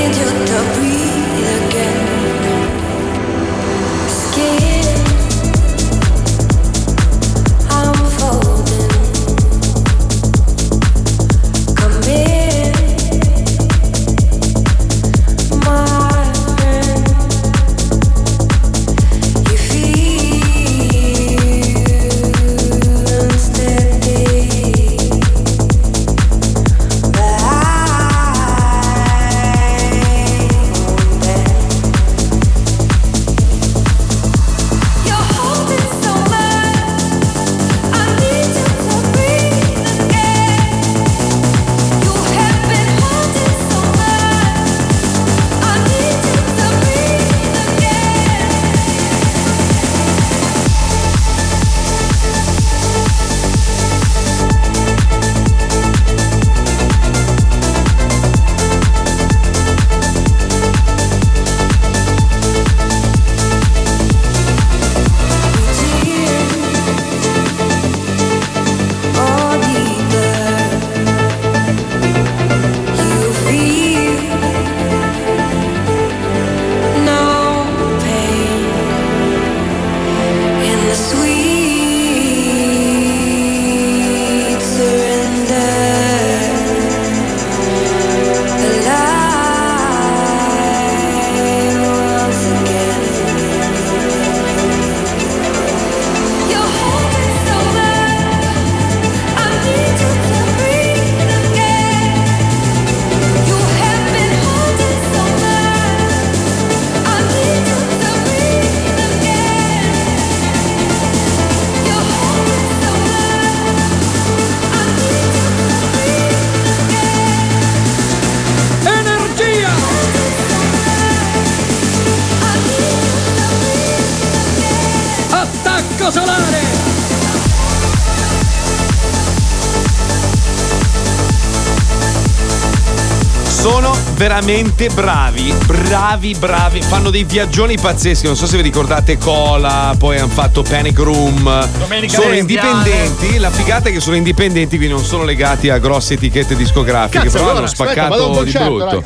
[133.64, 136.82] Sono veramente bravi, bravi, bravi.
[136.82, 138.26] Fanno dei viaggioni pazzeschi.
[138.26, 141.70] Non so se vi ricordate Cola, poi hanno fatto Panic Room.
[141.80, 143.38] Domenica sono indipendenti.
[143.38, 147.20] La figata è che sono indipendenti, quindi non sono legati a grosse etichette discografiche.
[147.20, 149.03] Cazzo, però allora, hanno aspetta, spaccato di concerto, brutto.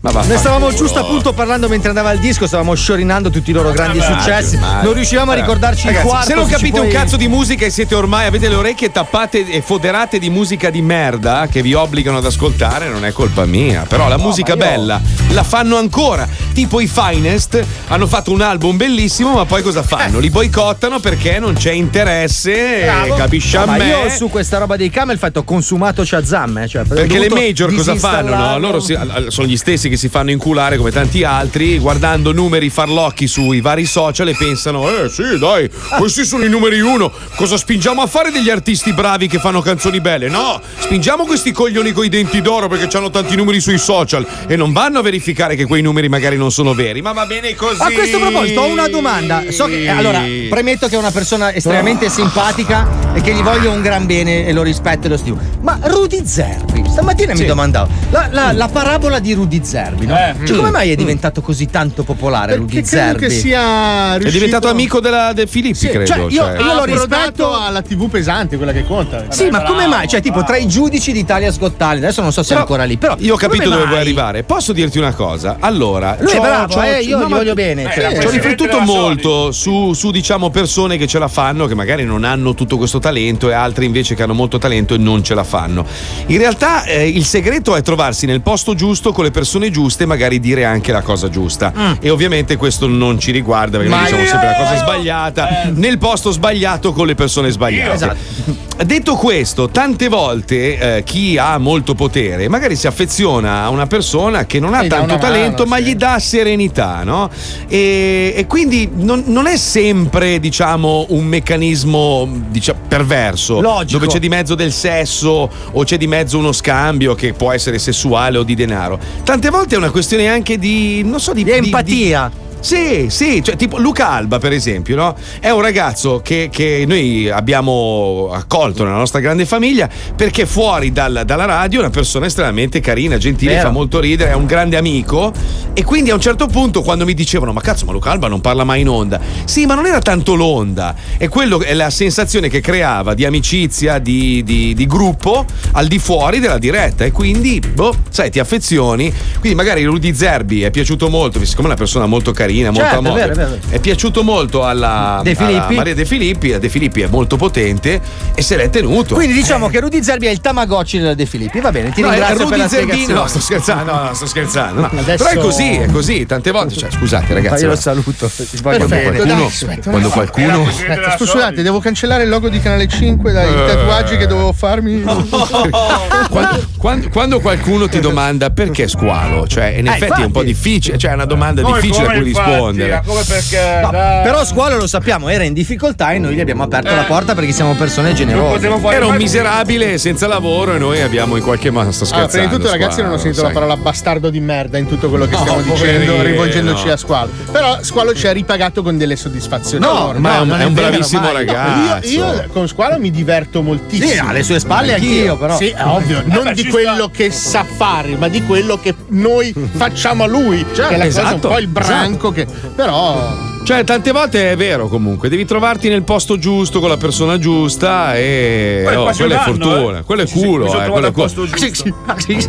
[0.00, 0.18] raga.
[0.18, 3.72] Ma Ne stavamo giusto appunto parlando mentre andava il disco, stavamo sciorinando tutti i loro
[3.72, 4.54] grandi Immagino, successi.
[4.54, 4.82] immagino.
[4.84, 6.28] Non riuscivamo a ricordarci ragazzi, il quarto.
[6.30, 9.46] Se non capite puoi- un cazzo di musica e siete ormai, avete le orecchie tappate
[9.50, 13.84] e foderate di musica di merda che vi obbligano ad ascoltare, non è colpa mia.
[13.86, 16.26] Però però la musica bella la fanno ancora.
[16.54, 20.18] Tipo i Finest hanno fatto un album bellissimo, ma poi cosa fanno?
[20.20, 23.14] Li boicottano perché non c'è interesse, Bravo.
[23.14, 23.86] capisci a No, ma me?
[23.88, 26.58] io su questa roba dei camel fatto consumato Shazam.
[26.58, 28.34] eh, Cioè, Perché le major cosa fanno?
[28.36, 28.58] No?
[28.58, 28.96] Loro si-
[29.28, 33.84] sono gli stessi che si fanno inculare come tanti altri, guardando numeri farlocchi sui vari
[33.84, 35.68] social e pensano: Eh sì, dai,
[35.98, 37.10] questi sono i numeri uno.
[37.34, 40.28] Cosa spingiamo a fare degli artisti bravi che fanno canzoni belle?
[40.28, 44.72] No, spingiamo questi coglioni coi denti d'oro perché hanno tanti numeri sui social e non
[44.72, 47.00] vanno a verificare che quei numeri magari non sono veri.
[47.00, 47.80] Ma va bene così.
[47.80, 49.44] A questo proposito, ho una domanda.
[49.48, 53.70] So che, eh, allora, premetto che è una persona estremamente simpatica e che gli voglio
[53.70, 55.38] un gran bene e lo rispetto e lo stimo.
[55.62, 57.42] Ma Rudy Zerbi, stamattina Sì.
[57.42, 60.14] mi domandavo, la, la- la parabola di Rudy Zerbi, no?
[60.16, 60.34] Eh.
[60.44, 60.72] Cioè, come Mm.
[60.72, 63.18] mai è diventato così tanto popolare Rudy credo Zerbi?
[63.20, 66.04] che sia È riuscito- diventato amico della, del Filippi, Sì, credo.
[66.06, 66.58] cioè, io, cioè.
[66.58, 69.24] io lo Ha rispetto alla TV pesante, quella che conta.
[69.30, 70.06] Sì, ma come mai?
[70.08, 72.60] Cioè, tipo, tra i giudici di Italia Got Talent, adesso non so se è Però
[72.60, 73.14] ancora lì, però.
[73.18, 74.42] Io ho capito come dove vuoi arrivare.
[74.42, 75.56] Posso dirti una cosa?
[75.60, 78.20] Allora, Lui è bravo, c'ho- eh, io no, gli voglio bene, Eh, ce l'ha.
[78.20, 82.24] ci ho riflettuto molto su, su, diciamo persone che ce la fanno, che magari non
[82.24, 85.44] hanno tutto questo talento e altri invece che hanno molto talento e non ce la
[85.44, 85.84] fanno.
[86.26, 90.06] In realtà eh, il segreto è trovarsi nel posto giusto con le persone giuste e
[90.06, 91.72] magari dire anche la cosa giusta.
[91.76, 91.92] Mm.
[92.00, 95.48] E ovviamente questo non ci riguarda perché noi Ma diciamo io- sempre la cosa sbagliata
[95.74, 97.94] nel posto sbagliato con le persone sbagliate.
[97.94, 98.67] Esatto.
[98.84, 104.46] Detto questo, tante volte eh, chi ha molto potere magari si affeziona a una persona
[104.46, 107.28] che non ha Gli tanto talento, mano, ma gli dà serenità, no?
[107.66, 113.60] E, e quindi non, non è sempre, diciamo, un meccanismo diciamo, perverso.
[113.60, 113.98] Logico.
[113.98, 117.80] Dove c'è di mezzo del sesso o c'è di mezzo uno scambio che può essere
[117.80, 118.98] sessuale o di denaro.
[119.24, 122.46] Tante volte è una questione anche di, non so, di, di empatia.
[122.60, 125.14] Sì, sì, cioè tipo Luca Alba per esempio, no?
[125.40, 131.22] È un ragazzo che, che noi abbiamo accolto nella nostra grande famiglia perché fuori dal-
[131.24, 133.66] dalla radio è una persona estremamente carina, gentile, Vero.
[133.68, 135.32] fa molto ridere, è un grande amico.
[135.72, 138.40] E quindi a un certo punto quando mi dicevano ma cazzo ma Luca Alba non
[138.40, 142.48] parla mai in onda, sì ma non era tanto l'onda, è quello è la sensazione
[142.48, 147.04] che creava di amicizia, di, di- di gruppo al di fuori della diretta.
[147.04, 151.70] E quindi, boh, sai, ti affezioni, quindi magari Rudy Zerbi è piaciuto molto, siccome è
[151.70, 153.58] una persona molto carina, molto Certo, è vero, è vero.
[153.70, 155.74] è piaciuto molto alla, De alla Filippi.
[155.74, 158.00] Maria De Filippi, la De Filippi è molto potente
[158.34, 159.14] e se l'è tenuto.
[159.14, 161.60] Quindi diciamo che Rudy Zerbi è il Tamagotchi della De Filippi.
[161.60, 163.12] Va bene, ti No, ringrazio Rudy per la spiegazione.
[163.12, 164.80] No, sto scherzando, no, no, sto scherzando.
[164.80, 164.90] no.
[164.98, 166.26] Adesso- Però è così, è così.
[166.26, 167.54] Tante volte, cioè, scusate, ragazzi.
[167.54, 168.26] Ma io lo saluto.
[168.28, 172.48] Ti Quando Perfetto, qualcuno, dai, aspetta, quando un qualcuno Aspetta, scusate, devo cancellare il logo
[172.48, 173.66] di Canale 5 dai Eh.
[173.66, 175.02] tatuaggi che dovevo farmi.
[176.30, 180.42] quando, quando- quando qualcuno ti domanda perché squalo, cioè in Eh, effetti è un po'
[180.42, 183.02] difficile, cioè è una domanda difficile a come cui rispondere.
[183.06, 183.80] Come perché.
[183.82, 186.94] No, però Squalo lo sappiamo, era in difficoltà e noi gli abbiamo aperto Eh.
[186.96, 188.66] la porta perché siamo persone generose.
[188.90, 192.30] Era un miserabile senza lavoro e noi abbiamo in qualche modo sto Allora, scherzando.
[192.30, 193.54] prima di tutto, ragazzi, Squalo, non ho sentito la sai.
[193.56, 196.22] parola bastardo di merda in tutto quello che No, stiamo dicendo, poverino.
[196.22, 197.30] rivolgendoci a Squalo.
[197.50, 199.84] Però Squalo ci ha ripagato con delle soddisfazioni.
[199.84, 200.20] No, enormi.
[200.20, 201.32] ma è un- è un bravissimo mai.
[201.32, 202.08] ragazzo.
[202.08, 204.10] Io, io con Squalo mi diverto moltissimo.
[204.10, 205.56] Sì, alle sue spalle anch'io, però.
[205.56, 206.22] Sì, è ovvio.
[206.24, 210.64] Non Vabbè, di quello che sa fare, ma di quello che noi facciamo a lui.
[210.72, 212.46] che è la cosa un esatto, po' il branco che.
[212.74, 213.56] Però.
[213.68, 218.16] Cioè, tante volte è vero comunque, devi trovarti nel posto giusto con la persona giusta
[218.16, 220.02] e Quello è oh, quella è anno, fortuna, eh.
[220.04, 221.54] quello è Sì, sì, culo, mi sono eh, quello è al posto culo.
[221.54, 221.94] giusto.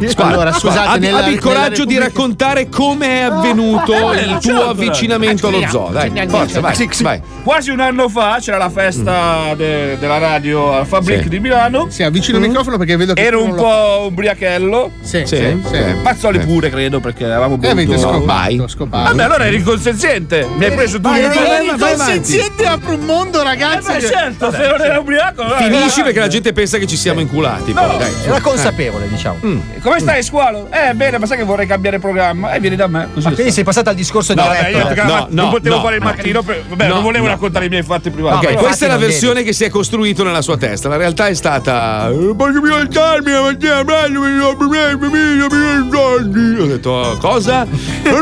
[0.08, 4.28] Squalo, Allora, scusate, abbi, nella- abbi il coraggio di raccontare come è avvenuto eh, il
[4.40, 4.48] certo.
[4.48, 5.90] tuo avvicinamento allo zoo.
[5.92, 7.22] Dai, forza, vai, vai.
[7.44, 11.28] Quasi un anno fa c'era la festa de- della radio al Fabric Sì.
[11.28, 11.88] di Milano.
[11.90, 13.22] Sì, avvicino il microfono perché vedo che.
[13.26, 14.92] Ero un po' ubriachello.
[15.02, 15.36] Sì, Sì, sì.
[15.36, 15.60] sì.
[15.70, 15.84] sì.
[16.02, 18.24] Mazzoli pure, credo, perché avevamo avete bevuto.
[18.24, 18.64] vai.
[18.68, 19.10] scopato.
[19.10, 20.48] Vabbè, allora eri consenziente.
[20.56, 23.92] Mi hai preso tu Vai, il vai, vai, vai, vai, consenziente apre un mondo, ragazzi.
[23.92, 25.42] Eh beh, certo, se non era ubriaco.
[25.42, 27.74] allora Finisci perché la gente pensa che ci siamo inculati.
[27.74, 28.14] No, poi, dai.
[28.26, 29.40] Era consapevole, diciamo.
[29.82, 30.68] Come stai, squalo?
[30.72, 32.54] Eh, bene, ma sai che vorrei cambiare programma?
[32.54, 33.08] Eh, vieni da me.
[33.14, 34.62] Così Ma quindi sei passato al discorso No, diretto.
[34.64, 36.08] vabbè, io perché No, non no, potevo no, fare il no.
[36.10, 36.44] macchinino.
[36.44, 37.32] per- Vabbè, No, non volevo no.
[37.32, 38.36] raccontare i miei fatti privati.
[38.38, 40.88] Ok, No, però- questa è la versione che si è costruito nella sua testa.
[40.90, 42.10] La realtà è stata.
[42.10, 46.66] "Eh, Voglio più alzarmi la mattina presto, mi do problemi, mi do problemi, soldi." Ho
[46.66, 47.66] detto cosa?
[48.10, 48.22] Ho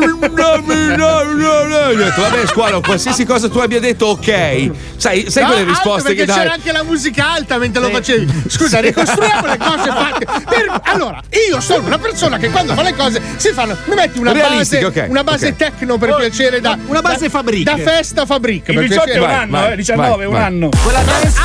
[1.96, 4.72] detto, vabbè, squalo, qualsiasi cosa tu abbia detto, ok.
[4.98, 6.38] Sai, sai No, quelle risposte perché che dai?
[6.38, 8.44] c'era anche la musica alta mentre lo facevi.
[8.48, 10.26] Scusa, ricostruiamo le cose fatte.
[10.26, 13.76] Per- allora, io sono una persona che quando fa le cose si fanno.
[13.86, 15.56] Mi metti una base, Realistiche, ok, una base ok.
[15.56, 16.78] tecno per piacere da.
[16.88, 17.64] Una base da, Fabric.
[17.64, 18.68] Da festa Fabric.
[18.70, 20.42] Il per 18 è un anno, vai, eh, 19 vai, un vai.
[20.44, 20.70] anno.
[20.84, 21.40] Quella dance,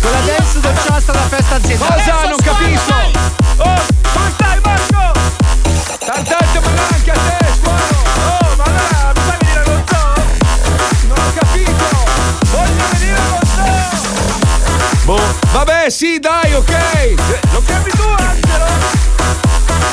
[0.00, 1.94] quella dance dolciastra da festa aziendale.
[1.94, 2.28] Cosa?
[2.28, 2.94] Non capisco!
[3.58, 4.01] Oh,
[15.52, 17.14] Vabbè, sì, dai, ok!
[17.52, 18.64] Lo cambi tu, Angelo?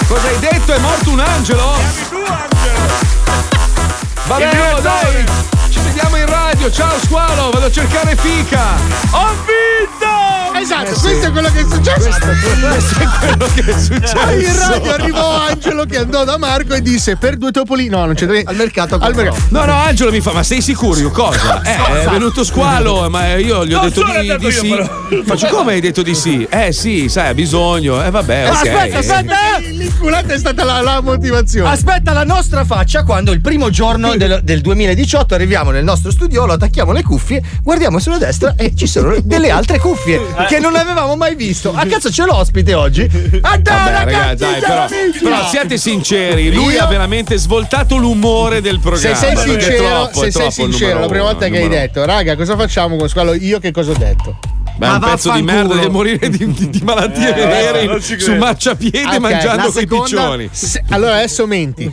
[0.07, 0.74] Cosa hai detto?
[0.74, 1.74] È morto un angelo?
[4.26, 5.26] Vabbè, Il mio oh, dai!
[5.70, 8.62] Ci vediamo in radio, ciao squalo, vado a cercare fica!
[9.12, 9.89] Ho vinto!
[10.60, 11.01] Esatto, Eh sì.
[11.01, 12.10] questo è quello che è successo.
[12.10, 14.18] Questo è quello che è successo.
[14.32, 17.89] In radio arrivò Angelo che andò da Marco e disse per due topolini.
[17.89, 18.49] No, non c'è niente.
[18.49, 18.97] Al mercato.
[18.99, 19.41] Al mercato.
[19.49, 20.99] No, no, Angelo mi fa, ma sei sicuro?
[20.99, 21.62] Io cosa?
[21.70, 24.70] Eh, è venuto squalo, ma io gli ho Non detto di, di sì.
[24.70, 25.24] però.
[25.26, 26.45] Faccio come hai detto di sì?
[26.49, 28.03] Eh sì, sai, ha bisogno.
[28.03, 28.55] Eh vabbè, ok.
[28.55, 29.36] Aspetta, aspetta!
[29.60, 31.70] L'inculata è stata la, la motivazione.
[31.70, 36.53] Aspetta la nostra faccia quando il primo giorno del, del 2018 arriviamo nel nostro studiolo,
[36.53, 40.20] attacchiamo le cuffie, guardiamo sulla destra e ci sono delle altre cuffie
[40.50, 41.72] che non avevamo mai visto.
[41.74, 43.08] A cazzo c'è l'ospite oggi?
[43.08, 44.86] Vabbè, ragazzi, dai, però,
[45.22, 49.16] però siate sinceri, lui Io- ha veramente svoltato l'umore del Se programma.
[49.18, 52.36] sei perché è sincero, troppo, se sei sincero, la prima volta che hai detto, raga,
[52.36, 53.34] cosa facciamo con squalo?
[53.36, 54.38] Io che cosa ho detto?
[54.80, 58.34] Beh, è un pezzo di merda deve morire di, di- di malattie Eh, ci su
[58.36, 60.50] marciapiede Ok, mangiando quei seconda- piccioni.
[60.52, 61.90] se- allora adesso menti.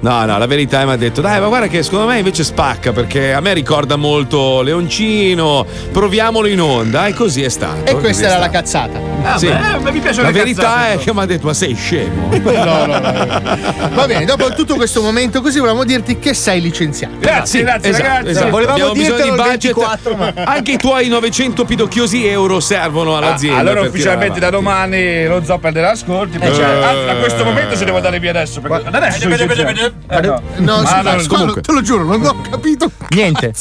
[0.00, 2.42] No, no, la verità è mi ha detto, dai, ma guarda che secondo me invece
[2.42, 7.88] spacca perché a me ricorda molto Leoncino, proviamolo in onda e così è stato.
[7.88, 8.98] E questa era la cazzata.
[9.22, 9.46] Ah, Sì.
[9.46, 12.28] beh, ma mi piace La verità è che mi ha detto, ma sei scemo.
[12.50, 13.58] No, no, no.
[13.94, 17.14] Va bene, dopo tutto questo momento così volevamo dirti che sei licenziato.
[17.20, 18.28] Grazie, grazie, Esatto, ragazzi.
[18.30, 18.50] esatto.
[18.50, 19.74] Volevamo Abbiamo bisogno di budget.
[19.74, 21.64] 24, ma- Anche i tuoi 900
[22.00, 23.58] pidocchiosi euro servono all'azienda.
[23.58, 26.38] Ah, allora ufficialmente da domani lo zoo perderà ascolti.
[26.38, 26.82] Eh, cioè, eh.
[26.84, 28.60] anzi, a questo momento se devo andare via adesso.
[28.60, 29.92] Perché adesso licenziato.
[30.08, 30.42] Eh, no.
[30.56, 31.60] No, Ah, scusa, no, comunque.
[31.62, 32.90] te lo giuro, non ho capito.
[33.10, 33.52] Niente.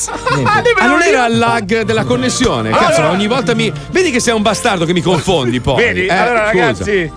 [0.45, 2.69] Ah, non era il lag della connessione?
[2.69, 3.71] Cazzo, Allora- ogni volta mi.
[3.91, 5.83] Vedi che sei un bastardo che mi confondi poi.
[5.83, 6.05] Vedi?
[6.05, 6.63] Eh, allora, scusa.
[6.63, 7.11] ragazzi.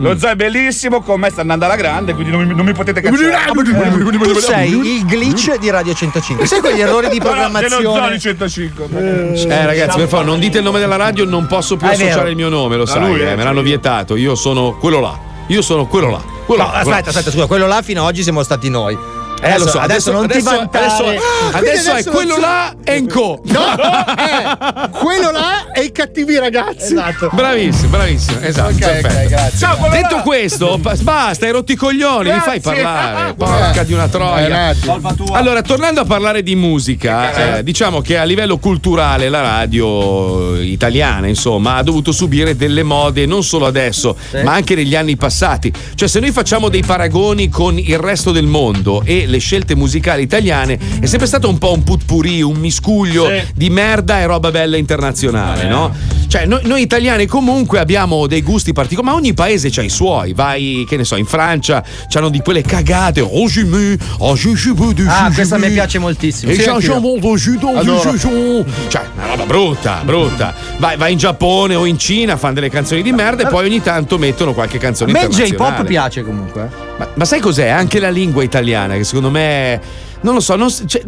[0.00, 2.72] Lo zoo è bellissimo, con me sta andando alla grande, quindi non mi, non mi
[2.72, 3.16] potete cacciare.
[4.32, 6.46] Tu sei il glitch di Radio 105.
[6.46, 7.82] Sai quegli errori di programmazione?
[7.82, 8.86] Zoni 105.
[8.92, 12.30] Eh, ragazzi, per favore, non dite il nome della radio, non posso più Ah, associare
[12.30, 14.14] il mio nome, lo Ah, sai, lui, eh, eh, me l'hanno vietato.
[14.16, 15.18] Io sono quello là.
[15.48, 16.22] Io sono quello là.
[16.46, 16.96] Quello No, là, quello là.
[16.96, 18.96] aspetta, aspetta, scusa, quello là fino ad oggi siamo stati noi.
[19.40, 20.86] Eh, lo so, adesso, non ti vantare.
[20.86, 23.40] adesso, Ah, adesso è adesso quello non là Enco.
[23.44, 26.92] No, eh, quello là è i cattivi ragazzi.
[26.94, 27.30] Esatto.
[27.32, 28.40] Bravissimo, bravissimo.
[28.40, 29.06] Esatto, Ok, perfetto.
[29.14, 29.58] ok, grazie.
[29.58, 32.82] Ciao, quello Detto questo, basta, hai rotto i coglioni, mi fai Grazie.
[32.82, 33.34] parlare.
[33.34, 34.74] Porca di una Eh, troia.
[35.32, 41.26] Allora, tornando a parlare di musica, eh, diciamo che a livello culturale la radio italiana,
[41.28, 45.72] insomma, ha dovuto subire delle mode non solo adesso, ma anche negli anni passati.
[45.94, 50.22] Cioè, se noi facciamo dei paragoni con il resto del mondo e le scelte musicali
[50.22, 53.42] italiane, è sempre stato un po' un putpurì, un miscuglio Sì.
[53.54, 55.94] di merda e roba bella internazionale, no?
[56.28, 60.34] Cioè, noi, noi italiani comunque abbiamo dei gusti particolari, ma ogni paese ha i suoi.
[60.34, 63.20] Vai, che ne so, in Francia c'hanno di quelle cagate.
[63.20, 64.36] Oh, je me, oh,
[65.08, 66.52] Ah, questa mi piace moltissimo.
[66.52, 66.58] Sì,
[67.82, 68.20] jus.
[68.88, 70.54] Cioè, una roba brutta, brutta.
[70.78, 73.80] Vai, vai in Giappone o in Cina, fanno delle canzoni di merda e poi ogni
[73.80, 75.74] tanto mettono qualche A canzone me il internazionale.
[75.76, 76.87] J-pop piace comunque.
[77.14, 77.68] Ma sai cos'è?
[77.68, 79.80] Anche la lingua italiana, che secondo me.
[80.20, 81.02] Non lo so, non, si- cioè,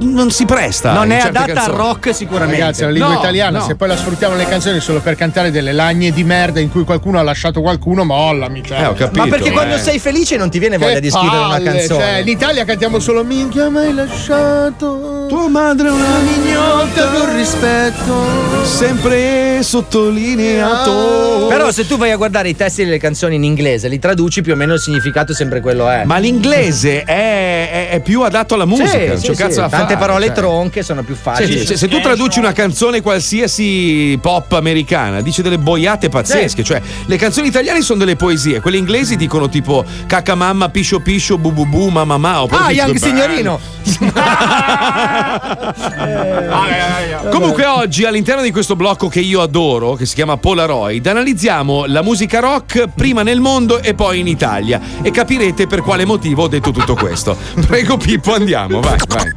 [0.00, 0.92] non si presta.
[0.92, 2.60] Non è adatta al rock sicuramente.
[2.60, 3.64] Ragazzi, la lingua No, italiana, no.
[3.64, 6.84] se poi la sfruttiamo nelle canzoni solo per cantare delle lagne di merda in cui
[6.84, 8.62] qualcuno ha lasciato qualcuno, mollami.
[8.64, 8.80] Cioè.
[8.80, 9.22] Eh, ho capito.
[9.22, 9.78] Ma perché quando eh.
[9.78, 12.00] sei felice non ti viene voglia Che di scrivere una palle, canzone?
[12.04, 15.26] Cioè, in Italia cantiamo solo minchia, mai lasciato.
[15.28, 18.64] Tua madre è una Mignota con rispetto.
[18.64, 21.46] sempre sottolineato.
[21.48, 24.52] Però se tu vai a guardare i testi delle canzoni in inglese, li traduci più
[24.52, 26.04] o meno il significato sempre quello è.
[26.04, 29.16] Ma l'inglese è, è- è più adatto alla musica.
[29.16, 29.36] Sì, sì, sì.
[29.36, 30.34] Tante fare, parole cioè.
[30.34, 31.58] tronche sono più facili.
[31.58, 36.64] Cioè, se, se tu traduci una canzone qualsiasi pop americana, dice delle boiate pazzesche.
[36.64, 41.38] Cioè, le canzoni italiane sono delle poesie, quelle inglesi dicono tipo cacca mamma, piscio piscio,
[41.38, 42.42] bu bu bu, mamma ma.
[42.42, 42.96] oppure Ah, Young.
[42.96, 43.60] Signorino!
[47.30, 52.02] Comunque oggi all'interno di questo blocco che io adoro, che si chiama Polaroid, analizziamo la
[52.02, 56.48] musica rock prima nel mondo e poi in Italia e capirete per quale motivo ho
[56.48, 57.36] detto tutto questo.
[57.66, 58.45] Prego Pippo, andiamo,
[58.80, 59.34] vai, vai.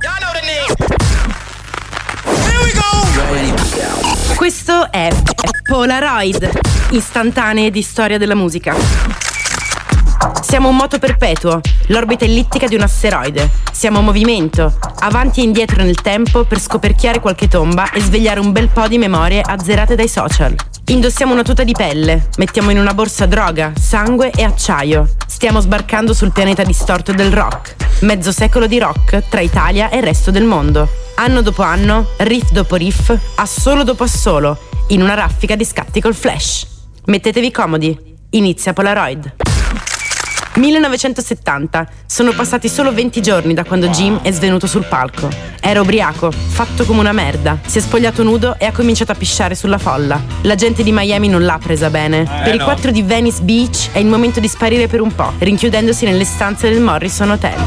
[4.35, 5.09] Questo è
[5.63, 6.49] Polaroid,
[6.91, 8.75] istantanee di storia della musica.
[10.41, 13.49] Siamo un moto perpetuo, l'orbita ellittica di un asteroide.
[13.71, 18.69] Siamo movimento, avanti e indietro nel tempo per scoperchiare qualche tomba e svegliare un bel
[18.69, 20.55] po' di memorie azzerate dai social.
[20.89, 25.07] Indossiamo una tuta di pelle, mettiamo in una borsa droga, sangue e acciaio.
[25.27, 27.75] Stiamo sbarcando sul pianeta distorto del rock.
[28.01, 30.89] Mezzo secolo di rock tra Italia e il resto del mondo.
[31.17, 36.15] Anno dopo anno, riff dopo riff, assolo dopo assolo, in una raffica di scatti col
[36.15, 36.65] flash.
[37.05, 38.17] Mettetevi comodi.
[38.31, 39.35] Inizia Polaroid.
[40.55, 41.87] 1970.
[42.05, 45.29] Sono passati solo 20 giorni da quando Jim è svenuto sul palco.
[45.59, 47.59] Era ubriaco, fatto come una merda.
[47.65, 50.21] Si è spogliato nudo e ha cominciato a pisciare sulla folla.
[50.41, 52.23] La gente di Miami non l'ha presa bene.
[52.43, 52.63] per i no.
[52.63, 56.69] quattro di Venice Beach è il momento di sparire per un po', rinchiudendosi nelle stanze
[56.69, 57.57] del Morrison Hotel.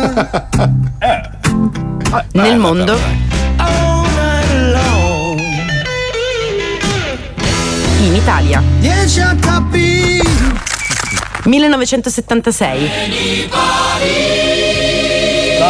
[2.33, 2.97] nel mondo,
[8.05, 10.21] in Italia, 10 HP
[11.43, 12.89] 1976.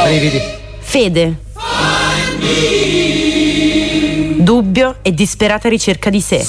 [0.05, 0.41] Brividi.
[0.79, 1.35] Fede.
[4.37, 6.45] Dubbio e disperata ricerca di sé.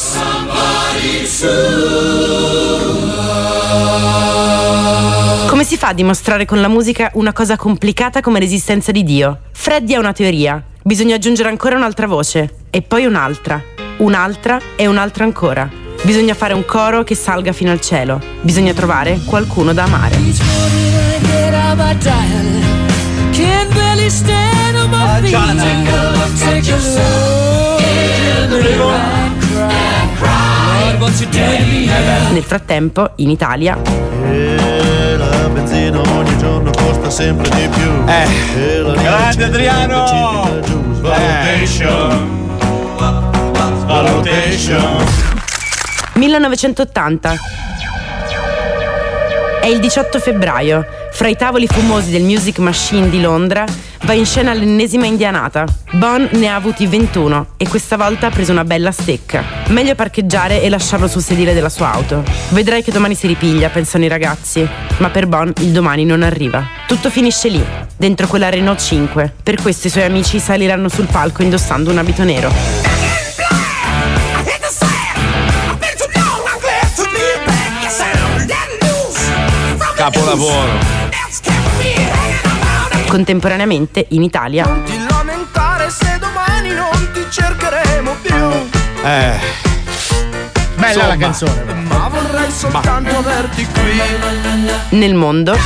[5.48, 9.40] Come si fa a dimostrare con la musica una cosa complicata come l'esistenza di Dio?
[9.52, 10.62] Freddy ha una teoria.
[10.84, 13.62] Bisogna aggiungere ancora un'altra voce, e poi un'altra,
[13.98, 15.68] un'altra e un'altra ancora.
[16.02, 18.20] Bisogna fare un coro che salga fino al cielo.
[18.40, 20.16] Bisogna trovare qualcuno da amare.
[23.32, 25.32] Can't barely stand on my feet.
[25.32, 27.02] Take a look, take a look.
[30.82, 32.32] Lord, what you doing to me?
[32.32, 33.78] Nel frattempo, in Italia,
[35.16, 37.90] La benzina ogni giorno costa sempre di più.
[38.06, 38.92] Eh.
[39.00, 40.60] Grande Adriano!
[40.92, 42.41] Svalutation.
[44.22, 45.04] Svalutation.
[46.14, 47.36] 1980.
[49.60, 50.86] È il 18 febbraio.
[51.10, 53.64] Fra i tavoli fumosi del Music Machine di Londra
[54.04, 55.64] va in scena l'ennesima indianata.
[55.92, 59.44] Bon ne ha avuti 21 e questa volta ha preso una bella stecca.
[59.68, 62.22] Meglio parcheggiare e lasciarlo sul sedile della sua auto.
[62.50, 64.66] Vedrai che domani si ripiglia, pensano i ragazzi.
[64.98, 66.64] Ma per Bon il domani non arriva.
[66.86, 67.64] Tutto finisce lì,
[67.96, 69.34] dentro quella Renault 5.
[69.42, 72.91] Per questo i suoi amici saliranno sul palco indossando un abito nero.
[80.02, 80.80] Capolavoro.
[83.06, 88.34] Contemporaneamente, in Italia, Ti lamentare se domani non ti cercheremo più.
[89.04, 89.38] Eh.
[90.74, 91.16] Bella la Insomma.
[91.16, 91.72] canzone.
[91.86, 94.98] Ma vorrei soltanto averti qui.
[94.98, 95.56] nel mondo,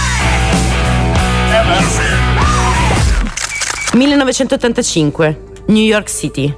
[3.95, 6.55] 1985, New York City.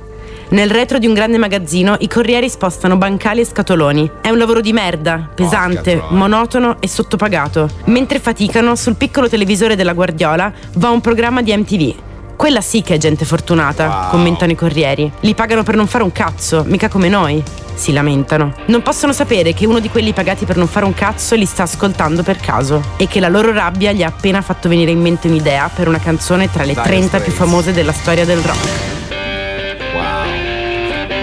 [0.51, 4.11] Nel retro di un grande magazzino i corrieri spostano bancali e scatoloni.
[4.23, 7.69] È un lavoro di merda, pesante, monotono e sottopagato.
[7.85, 11.95] Mentre faticano, sul piccolo televisore della Guardiola va un programma di MTV.
[12.35, 15.13] Quella sì che è gente fortunata, commentano i corrieri.
[15.21, 17.43] Li pagano per non fare un cazzo, mica come noi.
[17.75, 18.55] Si lamentano.
[18.67, 21.65] Non possono sapere che uno di quelli pagati per non fare un cazzo li sta
[21.65, 25.29] ascoltando per caso e che la loro rabbia gli ha appena fatto venire in mente
[25.29, 28.98] un'idea per una canzone tra le Dire 30 più famose della storia del rock.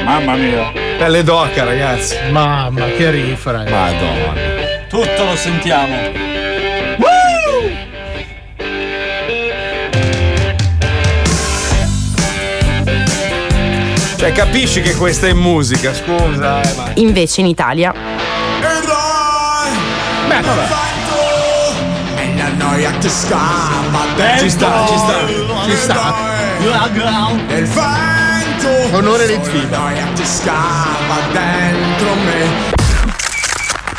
[0.06, 0.72] Mamma mia.
[1.00, 2.16] Pelle d'oca, ragazzi.
[2.30, 3.10] Mamma, che
[3.52, 3.96] ragazzi.
[3.96, 4.34] Madonna.
[4.88, 5.96] Tutto lo sentiamo.
[14.16, 16.62] Cioè, capisci che questa è musica, scusa.
[16.62, 16.92] Eh, ma...
[16.96, 17.92] Invece in Italia,
[20.28, 20.68] Beh, vabbè.
[22.16, 25.26] E la noia ti scappa Ci sta, ci sta.
[25.66, 25.76] Ci
[27.72, 28.15] sta.
[28.66, 29.78] Vento Onore Litfiba.
[29.78, 32.74] La noia ti scappa dentro me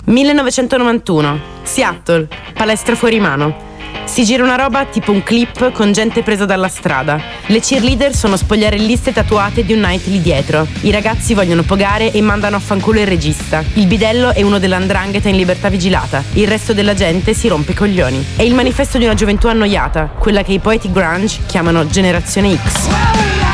[0.05, 3.65] 1991, Seattle, palestra fuori mano.
[4.05, 7.21] Si gira una roba tipo un clip con gente presa dalla strada.
[7.47, 10.67] Le cheerleader sono spogliarelliste tatuate di un night lì dietro.
[10.83, 13.65] I ragazzi vogliono pogare e mandano a fanculo il regista.
[13.75, 16.23] Il bidello è uno dell'andrangheta in libertà vigilata.
[16.35, 18.25] Il resto della gente si rompe i coglioni.
[18.37, 23.46] È il manifesto di una gioventù annoiata, quella che i poeti grunge chiamano generazione X.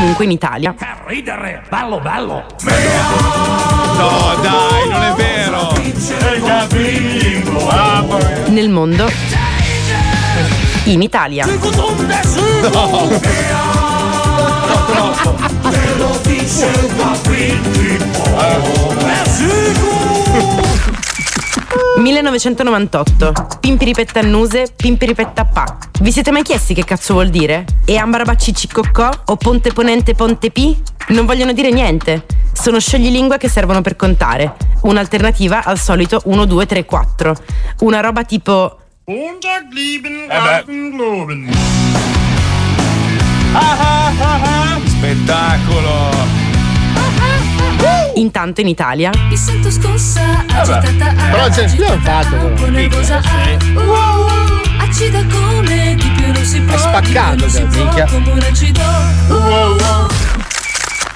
[0.00, 0.74] Comunque in Italia,
[1.04, 2.46] Ridere, bello, bello.
[2.62, 5.74] No, dai, non è vero.
[8.48, 9.10] nel mondo,
[10.84, 11.44] in Italia.
[12.72, 13.20] No.
[21.98, 23.32] 1998.
[23.60, 25.78] Pimpiripetannuse, pimpiripettapà.
[26.00, 27.64] Vi siete mai chiesti che cazzo vuol dire?
[27.84, 30.80] E ambarabacci ciccocò o ponte ponente ponte pi?
[31.08, 32.24] Non vogliono dire niente.
[32.52, 34.56] Sono scioglilingua che servono per contare.
[34.82, 37.34] Un'alternativa al solito 1, 2, 3, 4.
[37.80, 38.78] Una roba tipo
[44.86, 46.39] Spettacolo.
[48.16, 52.70] Intanto in Italia Mi sento scossa, agitata Però c'è agitata, fatto, un po' però.
[52.70, 57.66] nervosa ah, wow, wow, Acida come di più non si può spaccato, non si cioè,
[57.66, 58.04] minchia.
[58.06, 58.80] come un acido
[59.28, 60.08] wow, wow.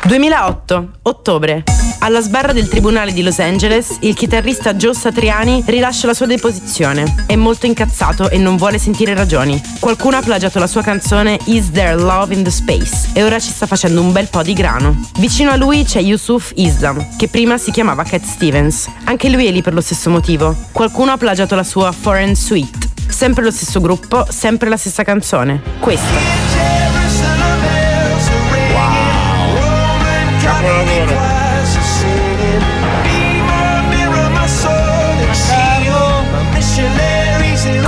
[0.07, 1.63] 2008, ottobre.
[2.01, 7.25] Alla sbarra del tribunale di Los Angeles, il chitarrista Joe Satriani rilascia la sua deposizione.
[7.27, 9.61] È molto incazzato e non vuole sentire ragioni.
[9.81, 13.49] Qualcuno ha plagiato la sua canzone Is There Love in the Space e ora ci
[13.49, 15.09] sta facendo un bel po' di grano.
[15.19, 18.87] Vicino a lui c'è Yusuf Islam, che prima si chiamava Cat Stevens.
[19.05, 20.55] Anche lui è lì per lo stesso motivo.
[20.73, 22.91] Qualcuno ha plagiato la sua Foreign Suite.
[23.09, 25.63] Sempre lo stesso gruppo, sempre la stessa canzone.
[25.79, 27.04] Questa.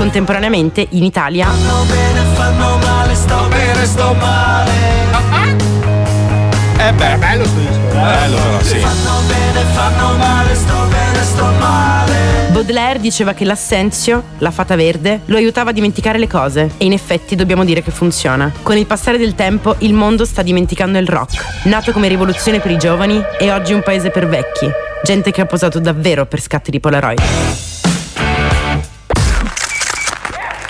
[0.06, 4.70] Contemporaneamente in Italia Fanno male, sto bene, sto male.
[6.78, 7.80] Eh beh, bello sto disco.
[7.92, 8.78] bello però, sì.
[8.78, 12.14] Fanno bene, fanno male, sto bene, sto male.
[12.50, 16.92] Baudelaire diceva che l'assenzio, la fata verde, lo aiutava a dimenticare le cose e in
[16.92, 18.52] effetti dobbiamo dire che funziona.
[18.62, 22.70] Con il passare del tempo il mondo sta dimenticando il rock, nato come rivoluzione per
[22.70, 24.70] i giovani e oggi un paese per vecchi,
[25.02, 27.74] gente che ha posato davvero per scatti di Polaroid.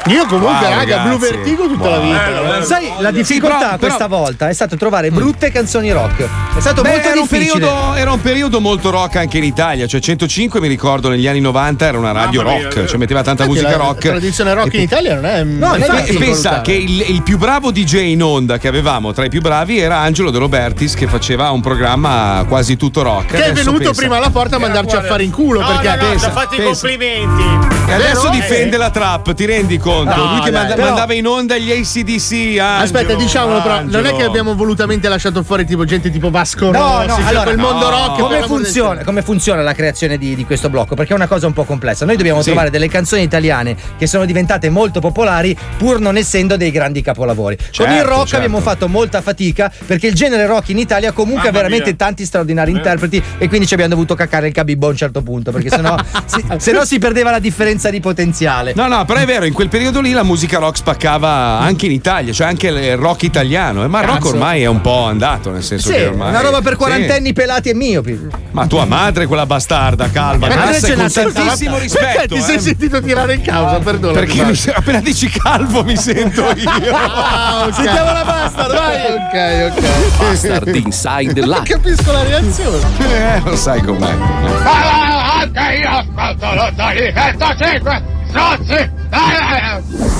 [0.09, 1.09] Io comunque, Wow, raga, ragazzi.
[1.09, 2.59] Blu Vertigo tutta la vita.
[2.59, 6.29] Eh, Sai, la difficoltà però- però- questa volta è stato trovare brutte canzoni rock.
[6.57, 7.59] È stato Beh, molto era, un difficile.
[7.61, 9.87] periodo, era un periodo molto rock anche in Italia.
[9.87, 12.87] Cioè, 105 mi ricordo negli anni 90 era una radio Mamma mia, rock, vero.
[12.89, 13.99] cioè metteva tanta Infatti musica la rock.
[14.09, 15.43] tradizione rock in Italia non è.
[15.43, 19.25] No, non è pensa che il, il più bravo DJ in onda che avevamo tra
[19.25, 23.27] i più bravi era Angelo De Robertis che faceva un programma quasi tutto rock.
[23.33, 25.67] Che è Adesso venuto pensa- prima alla porta a mandarci a fare in culo No,
[25.67, 27.43] perché no, no, pensa, ci ha fatto i complimenti.
[27.89, 28.35] E adesso Vero?
[28.35, 29.95] difende la trap, ti rendi conto?
[30.05, 32.33] No, Lui che dai, manda- però- mandava in onda gli ACDC.
[32.59, 34.17] Angelo, Aspetta, diciamolo però, non è Angelo.
[34.17, 37.59] che abbiamo volutamente lasciato fuori tipo gente tipo Vasco No, Rossi, no, cioè allora, quel
[37.59, 37.91] mondo no.
[37.91, 40.95] rock per come l'amor del funziona, come funziona la creazione di, di questo blocco?
[40.95, 42.05] Perché è una cosa un po' complessa.
[42.05, 42.47] Noi dobbiamo Sì.
[42.47, 47.57] trovare delle canzoni italiane che sono diventate molto popolari pur non essendo dei grandi capolavori.
[47.57, 48.37] Con il Certo, rock certo.
[48.37, 51.97] abbiamo fatto molta fatica perché il genere rock in Italia comunque ha Mamma veramente mia.
[51.97, 55.53] tanti straordinari interpreti e quindi ci abbiamo dovuto caccare il cabibbo a un certo punto
[55.53, 55.97] perché sennò,
[56.27, 58.73] si, sennò si perdeva la differenza di potenziale.
[58.75, 61.93] No, no, però è vero, in quel periodo lì la musica rock spaccava anche in
[61.93, 63.85] Italia, cioè anche il rock italiano.
[63.85, 66.29] eh, Ma il rock ormai è un po' andato, nel senso Sì, che ormai.
[66.31, 66.79] una roba per Sì.
[66.79, 68.19] quarantenni pelati e miopi.
[68.51, 72.35] Ma tua madre, quella bastarda, calma, Perché Massa, ce con tantissimo Perché rispetto.
[72.35, 72.61] ti sei eh.
[72.61, 74.13] sentito tirare in causa, perdona.
[74.19, 76.71] Perché mi appena dici calvo mi sento io.
[76.95, 77.75] Ah, ok.
[77.75, 79.01] Sentiamo la bastard, vai!
[79.13, 80.19] Ok, ok.
[80.19, 81.63] Bastard Inside Non Live.
[81.65, 82.79] capisco la reazione.
[82.99, 84.11] Eh, lo sai com'è.
[84.11, 88.91] Anche io ascolto Lottoli 105 Strozzi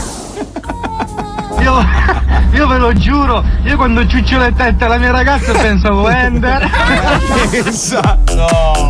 [1.61, 1.85] Io,
[2.53, 6.71] io ve lo giuro, io quando ciuccio le tette alla mia ragazza penso a Wender.
[7.51, 8.19] Pensa.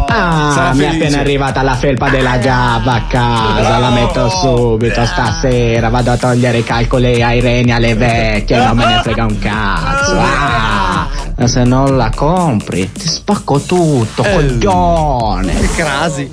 [0.08, 1.04] Ah, Sarà mi è felice.
[1.04, 6.58] appena arrivata la felpa della gabba a casa, la metto subito stasera, vado a togliere
[6.58, 10.18] i calcoli ai reni alle vecchie, non me ne frega un cazzo.
[10.18, 15.54] Ah, ma se non la compri, ti spacco tutto, coglione.
[15.54, 16.30] Che crasi.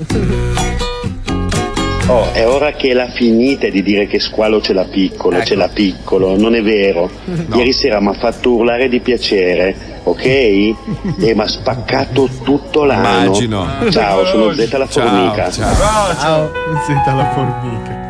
[2.08, 5.70] Oh, è ora che la finite di dire che Squalo ce l'ha piccolo, ce l'ha
[5.70, 7.10] piccolo, non è vero.
[7.54, 10.26] Ieri sera mi ha fatto urlare di piacere, ok?
[10.26, 10.76] E
[11.18, 13.24] mi ha spaccato tutto l'anno.
[13.24, 13.66] Immagino.
[13.90, 15.50] Ciao, sono Zeta la Ciao, formica.
[15.50, 15.74] ciao.
[16.20, 16.52] Ciao.
[16.86, 18.02] Senta la formica.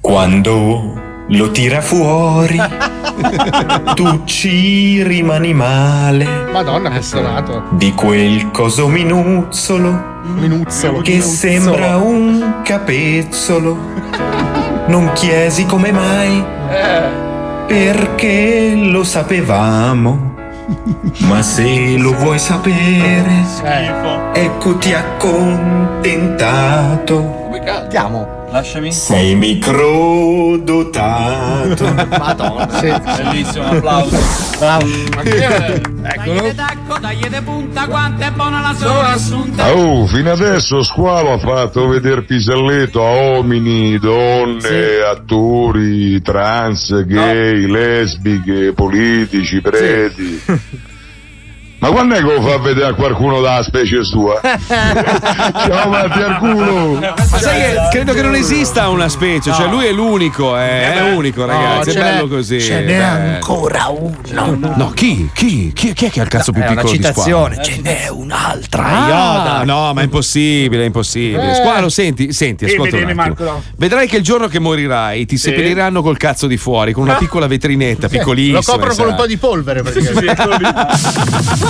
[0.00, 2.60] Quando lo tira fuori,
[3.94, 7.64] tu ci rimani male Madonna, che stonato.
[7.70, 11.00] di quel coso minuzzolo Minuzzolo.
[11.00, 11.36] che minuzzolo.
[11.36, 13.78] sembra un capezzolo.
[14.86, 16.44] Non chiesi come mai,
[17.66, 20.28] perché lo sapevamo.
[21.20, 23.44] Ma se lo vuoi sapere,
[24.32, 27.48] eccoti accontentato.
[27.66, 28.39] Andiamo.
[28.50, 28.92] Lasciami.
[28.92, 30.58] Sei microdotato.
[32.18, 32.66] Madonna.
[32.66, 34.18] Bellissimo, un applauso.
[34.58, 34.86] Bravo.
[36.02, 36.52] Eccolo
[37.00, 41.86] Dagli de punta quanto è buona la sola assunta Oh, fino adesso Squalo ha fatto
[41.88, 50.42] vedere Piselletto a uomini, donne, attori, trans, gay, lesbiche, politici, preti.
[51.80, 54.38] Ma quando è che lo fa vedere a qualcuno dalla specie sua?
[54.44, 56.98] Ciao Matti al culo!
[57.00, 61.14] Ma sai che credo che non esista una specie, cioè lui è l'unico, è, è
[61.14, 62.60] unico ragazzi, è ce bello n'è- così.
[62.60, 64.74] ce n'è ancora uno.
[64.76, 65.30] No, chi?
[65.32, 65.72] Chi?
[65.72, 67.70] Chi, chi è che ha il cazzo più è una piccolo di citazione, Squalo?
[67.70, 68.84] ce n'è un'altra.
[68.84, 69.64] Ah, Yoda.
[69.64, 71.52] no, ma è impossibile, è impossibile.
[71.52, 71.54] Eh.
[71.54, 73.14] Squalo, senti, senti, ascolta attimo.
[73.14, 73.62] Marco.
[73.78, 77.46] Vedrai che il giorno che morirai ti seppelliranno col cazzo di fuori, con una piccola
[77.46, 78.58] vetrinetta piccolissima.
[78.58, 81.68] Lo coprono con un po' di polvere praticamente.